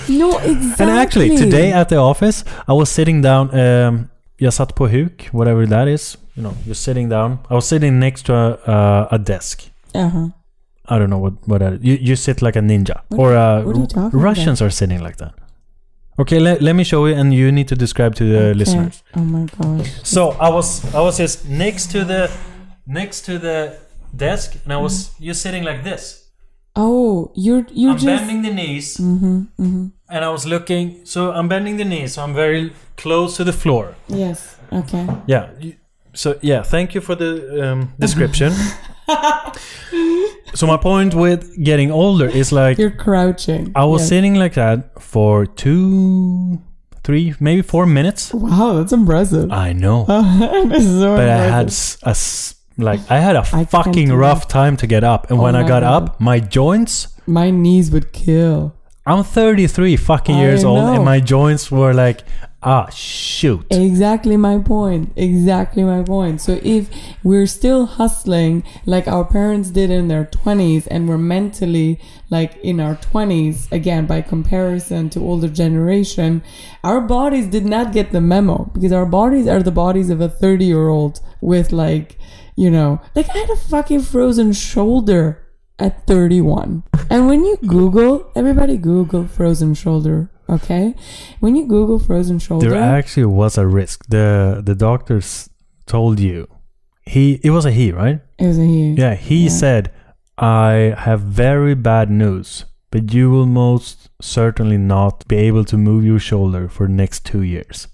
No, 0.10 0.38
exactly. 0.40 0.86
And 0.86 0.90
actually, 0.92 1.38
today 1.38 1.72
at 1.72 1.90
the 1.90 1.96
office, 1.98 2.44
I 2.68 2.74
was 2.74 2.90
sitting 2.90 3.22
down. 3.22 3.50
Um, 3.60 4.10
jag 4.38 4.54
satt 4.54 4.76
på 4.76 4.88
huk, 4.88 5.30
whatever 5.32 5.66
that 5.68 5.88
is. 5.88 6.18
You 6.36 6.44
know, 6.44 6.54
you're 6.66 6.76
sitting 6.76 7.10
down. 7.10 7.38
I 7.50 7.54
was 7.54 7.66
sitting 7.68 8.00
next 8.00 8.26
to 8.26 8.34
a, 8.34 8.50
uh, 8.68 9.08
a 9.12 9.18
desk. 9.18 9.64
Uh-huh. 9.96 10.28
I 10.90 11.00
don't 11.00 11.10
know 11.10 11.20
what 11.22 11.34
what 11.48 11.60
that 11.60 11.74
is. 11.74 11.80
You 11.84 11.98
you 12.02 12.16
sit 12.16 12.42
like 12.42 12.60
a 12.60 12.62
ninja, 12.62 12.96
What- 13.10 13.20
or 13.20 13.34
uh, 13.34 13.64
are 13.64 13.76
you 13.80 13.88
talking 13.88 14.20
Russians 14.20 14.62
are 14.62 14.70
sitting 14.72 15.04
like 15.04 15.16
that. 15.18 15.34
Okay, 16.20 16.40
let, 16.40 16.62
let 16.62 16.76
me 16.76 16.84
show 16.84 17.08
you, 17.08 17.16
and 17.16 17.34
you 17.34 17.52
need 17.52 17.68
to 17.68 17.76
describe 17.76 18.14
to 18.16 18.24
the 18.24 18.38
Okay. 18.38 18.54
listeners. 18.60 19.04
Oh 19.16 19.24
my 19.24 19.46
gosh. 19.58 19.90
So 20.04 20.22
I 20.40 20.50
was 20.50 20.84
I 20.94 21.00
was 21.00 21.18
just 21.18 21.46
next 21.50 21.92
to 21.92 22.04
the 22.06 22.30
next 22.86 23.22
to 23.26 23.40
the 23.40 23.78
desk, 24.16 24.56
and 24.64 24.74
I 24.74 24.78
was 24.78 25.12
you're 25.20 25.34
sitting 25.36 25.64
like 25.64 25.84
this. 25.84 26.20
Oh, 26.76 27.32
you're 27.36 27.66
you're 27.72 27.92
I'm 27.92 27.98
just 27.98 28.26
bending 28.26 28.42
the 28.42 28.54
knees, 28.54 28.98
Mm-hmm, 28.98 29.38
mm-hmm. 29.60 29.88
and 30.10 30.26
I 30.26 30.30
was 30.30 30.46
looking. 30.46 31.06
So 31.06 31.32
I'm 31.32 31.48
bending 31.48 31.78
the 31.78 31.86
knees, 31.86 32.14
so 32.14 32.24
I'm 32.24 32.34
very 32.34 32.72
close 32.98 33.38
to 33.38 33.44
the 33.44 33.54
floor. 33.54 33.96
Yes. 34.08 34.58
Okay. 34.72 35.08
Yeah. 35.28 35.50
So 36.16 36.38
yeah, 36.42 36.64
thank 36.64 36.94
you 36.96 37.02
for 37.02 37.16
the 37.16 37.72
um, 37.72 37.94
description. 38.00 38.54
so 40.54 40.68
my 40.68 40.78
point 40.78 41.14
with 41.14 41.56
getting 41.64 41.92
older 41.92 42.28
is 42.28 42.52
like 42.52 42.78
You're 42.78 42.92
crouching. 42.92 43.72
I 43.76 43.86
was 43.86 44.02
Yes. 44.02 44.10
sitting 44.10 44.36
like 44.36 44.54
that 44.54 45.02
for 45.02 45.46
two, 45.46 46.60
three, 47.04 47.34
maybe 47.40 47.62
four 47.62 47.86
minutes. 47.86 48.34
Wow, 48.34 48.74
that's 48.74 48.94
impressive. 48.94 49.52
I 49.52 49.74
know, 49.74 50.06
That's 50.08 50.86
so 50.86 51.16
but 51.16 51.30
I 51.30 51.46
impressive. 51.46 51.52
had 51.54 51.68
s- 51.68 51.98
a 52.04 52.16
like 52.78 53.00
I 53.10 53.20
had 53.20 53.36
a 53.36 53.46
I 53.54 53.66
fucking 53.66 54.12
rough 54.12 54.48
time 54.48 54.78
to 54.78 54.88
get 54.88 55.04
up, 55.04 55.30
and 55.30 55.40
Oh 55.40 55.44
when 55.44 55.56
I 55.56 55.62
got 55.68 55.82
God. 55.82 56.04
up, 56.04 56.20
my 56.22 56.40
joints. 56.40 57.08
my 57.28 57.50
knees 57.52 57.92
would 57.92 58.12
kill. 58.14 58.76
I'm 59.06 59.24
33 59.24 59.98
fucking 59.98 60.36
I 60.36 60.42
years 60.42 60.64
old, 60.64 60.96
and 60.96 61.04
my 61.04 61.20
joints 61.20 61.70
were 61.70 61.94
like, 61.94 62.24
ah, 62.62 62.88
shoot. 62.90 63.66
Exactly 63.70 64.38
my 64.38 64.58
point. 64.60 65.12
Exactly 65.18 65.84
my 65.84 66.02
point. 66.04 66.40
So 66.40 66.60
if 66.64 66.90
we're 67.22 67.46
still 67.48 67.86
hustling 67.86 68.64
like 68.86 69.06
our 69.08 69.26
parents 69.26 69.70
did 69.72 69.90
in 69.92 70.08
their 70.08 70.24
20s 70.24 70.88
and 70.90 71.10
we're 71.10 71.18
mentally 71.18 72.00
like 72.30 72.56
in 72.64 72.80
our 72.80 72.96
20s 72.96 73.70
again 73.74 74.06
by 74.06 74.22
comparison 74.22 75.10
to 75.10 75.20
older 75.20 75.50
generation, 75.50 76.42
our 76.86 77.02
bodies 77.02 77.48
did 77.48 77.66
not 77.66 77.92
get 77.92 78.14
the 78.14 78.22
memo 78.22 78.72
because 78.74 78.94
our 78.94 79.06
bodies 79.06 79.48
are 79.50 79.62
the 79.62 79.72
bodies 79.72 80.10
of 80.10 80.22
a 80.22 80.30
30 80.30 80.64
year 80.64 80.88
old 80.88 81.20
with 81.42 81.74
like, 81.74 82.18
you 82.56 82.70
know, 82.72 83.02
like 83.16 83.30
I 83.30 83.38
had 83.40 83.50
a 83.50 83.56
fucking 83.56 84.02
frozen 84.02 84.54
shoulder 84.54 85.40
at 85.80 86.06
31. 86.08 86.84
And 87.10 87.28
when 87.28 87.44
you 87.46 87.58
Google, 87.66 88.32
everybody 88.36 88.78
Google 88.78 89.28
frozen 89.28 89.74
shoulder, 89.74 90.30
okay? 90.50 90.96
When 91.40 91.56
you 91.56 91.66
Google 91.68 92.00
frozen 92.00 92.40
shoulder, 92.40 92.70
There 92.70 92.82
actually 92.82 93.26
was 93.26 93.58
a 93.58 93.66
risk. 93.68 94.06
The 94.10 94.62
the 94.64 94.76
doctors 94.76 95.50
told 95.86 96.20
you. 96.20 96.48
He 97.06 97.40
it 97.44 97.50
was 97.50 97.66
a 97.66 97.72
he, 97.72 97.92
right? 97.92 98.22
it 98.40 98.48
was 98.48 98.58
a 98.58 98.66
he. 98.66 98.94
Yeah, 98.94 99.16
he 99.16 99.44
Yeah. 99.44 99.50
said, 99.50 99.92
I 100.38 100.94
have 100.98 101.22
very 101.22 101.76
bad 101.76 102.10
news, 102.10 102.66
but 102.92 103.14
you 103.14 103.30
will 103.30 103.46
most 103.46 104.10
certainly 104.22 104.78
not 104.78 105.28
be 105.28 105.36
able 105.36 105.66
to 105.66 105.78
move 105.78 106.06
your 106.06 106.20
shoulder 106.20 106.70
for 106.70 106.88
the 106.88 106.94
next 106.94 107.26
two 107.26 107.42
years. 107.42 107.88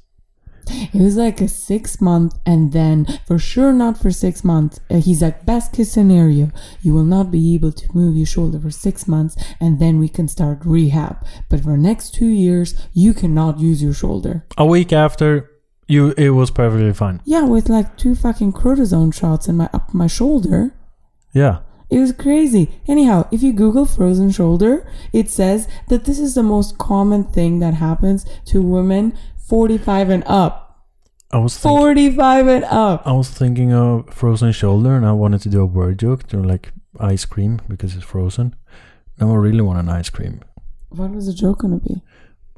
It 0.70 1.02
was 1.02 1.16
like 1.18 1.42
a 1.42 1.48
six 1.48 2.02
month, 2.02 2.36
and 2.46 2.72
then 2.72 3.06
for 3.26 3.38
sure 3.38 3.74
not 3.74 3.98
for 3.98 4.12
six 4.12 4.44
months. 4.44 4.80
Uh, 4.90 5.02
he's 5.02 5.22
like, 5.22 5.46
best 5.46 5.74
case 5.74 5.92
scenario, 5.92 6.52
you 6.82 6.94
will 6.94 7.04
not 7.04 7.32
be 7.32 7.56
able 7.56 7.72
to 7.72 7.88
move 7.94 8.16
your 8.16 8.26
shoulder 8.26 8.60
for 8.60 8.72
six 8.72 9.08
months, 9.08 9.36
and 9.60 9.80
then 9.80 10.00
we 10.00 10.10
can 10.10 10.28
start 10.28 10.60
rehab. 10.66 11.26
But 11.50 11.62
for 11.62 11.78
next 11.78 12.14
two 12.14 12.28
years, 12.28 12.76
you 12.94 13.14
cannot 13.14 13.60
use 13.60 13.82
your 13.82 13.94
shoulder. 13.94 14.46
A 14.58 14.66
week 14.66 14.94
after, 14.94 15.50
you 15.88 16.14
it 16.18 16.30
was 16.30 16.52
perfectly 16.52 16.94
fine. 16.94 17.22
Yeah, 17.26 17.44
with 17.44 17.70
like 17.70 17.98
two 17.98 18.16
fucking 18.16 18.54
cortisone 18.54 19.14
shots 19.14 19.48
in 19.48 19.58
my 19.58 19.70
up 19.74 19.94
my 19.94 20.08
shoulder. 20.08 20.76
Yeah. 21.34 21.60
It 21.90 21.98
was 21.98 22.12
crazy. 22.12 22.80
Anyhow, 22.88 23.28
if 23.32 23.42
you 23.42 23.52
Google 23.52 23.88
frozen 23.88 24.30
shoulder, 24.30 24.88
it 25.12 25.30
says 25.32 25.68
that 25.88 26.06
this 26.06 26.20
is 26.20 26.36
the 26.36 26.44
most 26.44 26.78
common 26.78 27.24
thing 27.24 27.60
that 27.60 27.74
happens 27.74 28.26
to 28.46 28.62
women 28.62 29.18
45 29.50 30.10
and 30.10 30.24
up. 30.26 30.66
I 31.32 31.38
was 31.38 31.58
thinking, 31.58 31.78
45 31.80 32.48
and 32.48 32.64
up. 32.66 33.04
I 33.06 33.12
was 33.12 33.30
thinking 33.30 33.72
of 33.74 34.12
frozen 34.14 34.52
shoulder, 34.52 34.96
and 34.96 35.06
I 35.06 35.12
wanted 35.12 35.42
to 35.42 35.50
do 35.50 35.62
a 35.62 35.66
word 35.66 36.00
joke 36.00 36.28
to 36.30 36.38
like 36.42 36.72
ice 37.00 37.26
cream 37.26 37.60
because 37.68 37.96
it's 37.96 38.04
frozen. 38.06 38.56
Now 39.20 39.32
I 39.32 39.36
really 39.36 39.62
want 39.62 39.80
an 39.80 39.90
ice 39.90 40.10
cream. 40.10 40.42
What 40.90 41.12
was 41.12 41.28
the 41.28 41.34
joke 41.34 41.60
gonna 41.60 41.78
be? 41.78 42.02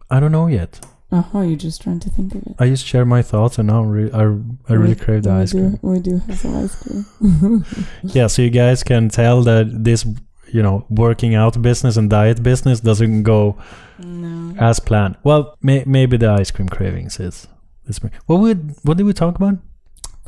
I 0.09 0.19
don't 0.21 0.31
know 0.31 0.47
yet. 0.47 0.79
Uh 1.11 1.21
huh. 1.21 1.41
You're 1.41 1.57
just 1.57 1.81
trying 1.81 1.99
to 1.99 2.09
think 2.09 2.33
of 2.33 2.43
it. 2.43 2.55
I 2.59 2.67
just 2.69 2.85
share 2.85 3.03
my 3.03 3.21
thoughts, 3.21 3.57
and 3.59 3.67
now 3.67 3.81
I'm 3.81 3.89
re- 3.89 4.11
I, 4.13 4.21
I 4.21 4.75
really 4.75 4.93
We- 4.93 4.95
crave 4.95 5.23
the 5.23 5.31
ice 5.31 5.51
do, 5.51 5.57
cream. 5.59 5.79
We 5.81 5.99
do 5.99 6.19
have 6.19 6.37
some 6.39 6.55
ice 6.55 6.75
cream. 6.81 7.65
Yeah, 8.03 8.27
so 8.27 8.41
you 8.41 8.49
guys 8.49 8.83
can 8.83 9.09
tell 9.09 9.41
that 9.43 9.83
this, 9.83 10.05
you 10.53 10.61
know, 10.61 10.85
working 10.89 11.35
out 11.35 11.61
business 11.61 11.97
and 11.97 12.09
diet 12.09 12.43
business 12.43 12.79
doesn't 12.79 13.23
go 13.23 13.57
no. 13.99 14.55
as 14.59 14.79
planned. 14.79 15.17
Well, 15.23 15.57
may- 15.61 15.83
maybe 15.85 16.17
the 16.17 16.29
ice 16.29 16.51
cream 16.51 16.69
cravings 16.69 17.19
is. 17.19 17.47
is 17.87 17.99
what 18.25 18.37
would 18.39 18.75
what 18.83 18.97
did 18.97 19.05
we 19.05 19.13
talk 19.13 19.35
about? 19.35 19.55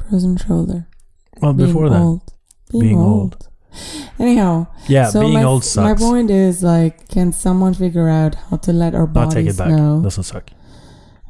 Frozen 0.09 0.37
shoulder. 0.37 0.87
Well, 1.41 1.53
Being 1.53 1.67
before 1.69 1.89
that, 1.89 2.01
old. 2.01 2.33
Being, 2.71 2.83
Being 2.83 2.97
old. 2.99 3.33
old. 3.33 3.47
Anyhow, 4.19 4.67
yeah, 4.87 5.09
so 5.09 5.21
being 5.21 5.33
my, 5.33 5.43
old 5.43 5.63
sucks. 5.63 5.99
My 5.99 6.07
point 6.07 6.29
is 6.29 6.61
like, 6.61 7.09
can 7.09 7.31
someone 7.33 7.73
figure 7.73 8.07
out 8.07 8.35
how 8.35 8.57
to 8.57 8.71
let 8.71 8.93
our 8.93 9.01
I'll 9.01 9.07
bodies 9.07 9.33
take 9.33 9.47
it 9.47 9.57
back. 9.57 9.69
know? 9.69 10.01
Doesn't 10.03 10.23
suck. 10.23 10.51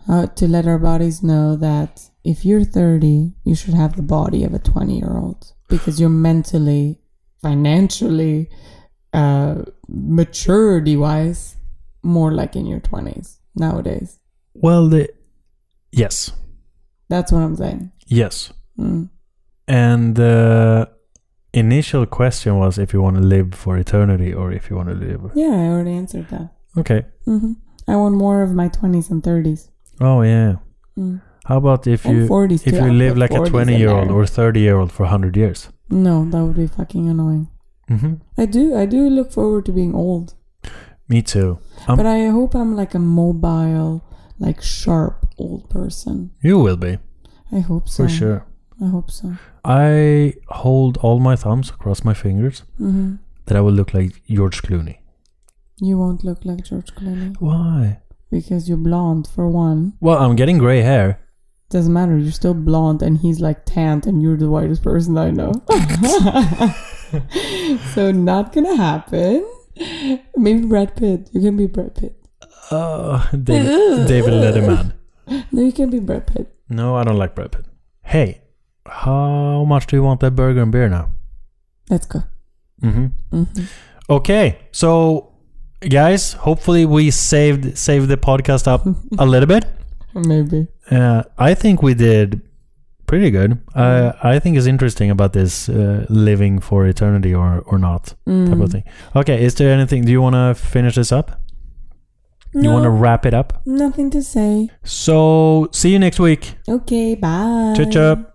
how 0.08 0.26
to 0.26 0.48
let 0.48 0.68
our 0.68 0.78
bodies 0.78 1.24
know 1.24 1.56
that 1.56 2.02
if 2.26 2.44
you're 2.44 2.66
30, 2.66 3.34
you 3.46 3.56
should 3.56 3.74
have 3.74 3.96
the 3.96 4.02
body 4.02 4.44
of 4.44 4.54
a 4.54 4.60
20 4.60 4.98
year 5.00 5.18
old 5.18 5.54
because 5.70 6.00
you're 6.02 6.10
mentally, 6.10 7.00
financially, 7.41 8.50
uh, 9.14 9.64
maturity 9.88 10.95
wise, 10.97 11.55
more 12.03 12.32
like 12.32 12.55
in 12.55 12.66
your 12.66 12.80
20s 12.80 13.38
nowadays. 13.55 14.20
Well, 14.53 14.88
the 14.89 15.09
yes, 15.91 16.32
That's 17.09 17.32
what 17.32 17.41
I'm 17.41 17.55
saying. 17.55 17.91
yes, 18.07 18.51
Mm. 18.80 19.09
and 19.68 20.16
the 20.16 20.89
initial 21.53 22.05
question 22.07 22.57
was 22.57 22.78
if 22.80 22.91
you 22.93 23.01
want 23.01 23.18
to 23.18 23.22
live 23.22 23.53
for 23.53 23.78
eternity 23.78 24.34
or 24.34 24.51
if 24.51 24.70
you 24.70 24.76
want 24.76 24.89
to 24.89 24.95
live. 24.95 25.22
Yeah, 25.36 25.51
I 25.53 25.68
already 25.70 25.91
answered 25.93 26.28
that. 26.30 26.49
Okay. 26.78 27.05
Mm-hmm. 27.28 27.53
I 27.88 27.95
want 27.95 28.16
more 28.16 28.41
of 28.41 28.51
my 28.53 28.68
20s 28.70 29.11
and 29.11 29.22
30s. 29.22 29.70
Oh 30.01 30.24
yeah. 30.24 30.55
Mm. 30.97 31.22
How 31.45 31.57
about 31.57 31.86
if 31.86 32.05
And 32.05 32.18
you 32.18 32.28
40s 32.28 32.66
if 32.66 32.74
you 32.74 32.91
live 32.93 33.16
like 33.18 33.32
a 33.32 33.43
twenty 33.45 33.78
year 33.78 33.89
old 33.89 34.09
or 34.09 34.26
thirty 34.26 34.61
year 34.61 34.78
old 34.80 34.91
for 34.91 35.05
hundred 35.05 35.36
years? 35.38 35.70
No, 35.89 36.26
that 36.32 36.41
would 36.43 36.55
be 36.55 36.68
fucking 36.68 37.09
annoying. 37.09 37.47
Mm-hmm. 37.90 38.14
I 38.38 38.46
do. 38.46 38.76
I 38.76 38.86
do 38.86 39.10
look 39.10 39.32
forward 39.32 39.66
to 39.66 39.72
being 39.72 39.94
old. 39.94 40.36
Me 41.10 41.22
too. 41.22 41.60
Um, 41.88 41.98
but 41.98 42.06
I 42.06 42.28
hope 42.28 42.56
I'm 42.56 42.76
like 42.76 42.94
a 42.94 43.00
mobile, 43.00 44.04
like 44.40 44.62
sharp 44.62 45.28
old 45.38 45.70
person. 45.70 46.32
you 46.42 46.58
will 46.60 46.78
be 46.78 46.98
I 47.52 47.60
hope 47.60 47.90
so. 47.90 48.04
for 48.04 48.10
sure. 48.10 48.46
I 48.82 48.88
hope 48.88 49.12
so. 49.12 49.36
I 49.66 50.34
hold 50.48 50.98
all 50.98 51.20
my 51.20 51.36
thumbs 51.36 51.70
across 51.70 52.04
my 52.04 52.14
fingers 52.14 52.64
hmm 52.78 53.16
that 53.46 53.58
I 53.58 53.62
will 53.62 53.74
look 53.74 53.94
like 53.94 54.22
George 54.28 54.62
Clooney. 54.62 54.98
You 55.82 55.98
won't 55.98 56.24
look 56.24 56.46
like 56.46 56.64
George 56.64 56.96
Clooney 56.96 57.36
Why? 57.40 58.00
because 58.32 58.70
you're 58.70 58.78
blonde 58.78 59.28
for 59.28 59.50
one. 59.50 59.94
Well, 60.00 60.18
I'm 60.18 60.36
getting 60.38 60.58
gray 60.58 60.82
hair. 60.82 61.20
Doesn't 61.70 61.92
matter. 61.92 62.18
You're 62.18 62.32
still 62.32 62.54
blonde, 62.54 63.02
and 63.02 63.18
he's 63.18 63.40
like 63.42 63.66
tanned, 63.66 64.06
and 64.08 64.22
you're 64.22 64.38
the 64.38 64.50
whitest 64.50 64.82
person 64.84 65.18
I 65.18 65.32
know. 65.32 65.52
so 67.93 68.11
not 68.11 68.53
gonna 68.53 68.76
happen. 68.76 69.45
Maybe 70.36 70.66
Brad 70.66 70.95
Pitt. 70.95 71.30
You 71.32 71.41
can 71.41 71.57
be 71.57 71.68
Brad 71.68 71.95
Pitt. 71.95 72.16
Oh, 72.72 73.28
David, 73.32 74.07
David 74.07 74.34
Letterman. 74.34 74.93
No, 75.51 75.61
you 75.61 75.72
can 75.72 75.89
be 75.89 75.99
Brad 75.99 76.28
Pitt. 76.28 76.53
No, 76.70 76.95
I 76.95 77.03
don't 77.03 77.18
like 77.18 77.36
Brad 77.36 77.51
Pitt. 77.51 77.66
Hey, 78.03 78.41
how 78.88 79.64
much 79.68 79.88
do 79.88 79.95
you 79.95 80.03
want 80.03 80.20
that 80.22 80.32
burger 80.36 80.61
and 80.61 80.72
beer 80.72 80.89
now? 80.89 81.11
Let's 81.89 82.05
go. 82.05 82.24
Mm-hmm. 82.82 83.05
hmm 83.43 83.64
Okay, 84.09 84.59
so 84.72 85.34
guys, 85.82 86.34
hopefully 86.34 86.86
we 86.86 87.09
saved 87.11 87.78
saved 87.78 88.09
the 88.09 88.18
podcast 88.18 88.68
up 88.68 88.86
a 89.18 89.26
little 89.26 89.47
bit. 89.47 89.66
Maybe. 90.14 90.68
Uh, 90.91 91.24
I 91.38 91.53
think 91.53 91.82
we 91.82 91.93
did 91.93 92.41
pretty 93.14 93.30
good. 93.32 93.57
Uh, 93.76 94.11
I 94.34 94.39
think 94.39 94.57
it's 94.57 94.66
interesting 94.66 95.11
about 95.11 95.34
this 95.34 95.70
uh, 95.70 96.05
living 96.09 96.59
for 96.61 96.88
eternity 96.88 97.34
or 97.41 97.61
or 97.72 97.78
not 97.78 98.03
type 98.05 98.18
Mm. 98.57 98.64
of 98.64 98.72
thing. 98.72 98.84
Okay, 99.16 99.38
is 99.45 99.53
there 99.55 99.72
anything? 99.74 100.05
Do 100.05 100.11
you 100.11 100.22
want 100.22 100.36
to 100.36 100.55
finish 100.55 100.95
this 100.95 101.11
up? 101.11 101.32
You 102.55 102.70
want 102.70 102.84
to 102.84 102.89
wrap 103.03 103.26
it 103.26 103.34
up? 103.34 103.61
nothing 103.66 104.09
to 104.11 104.22
say. 104.22 104.70
So 104.84 105.68
see 105.72 105.89
you 105.93 105.99
next 105.99 106.20
week. 106.20 106.55
Okay, 106.70 107.16
bye. 107.16 107.74
Ciao, 107.78 107.89
ciao. 107.89 108.26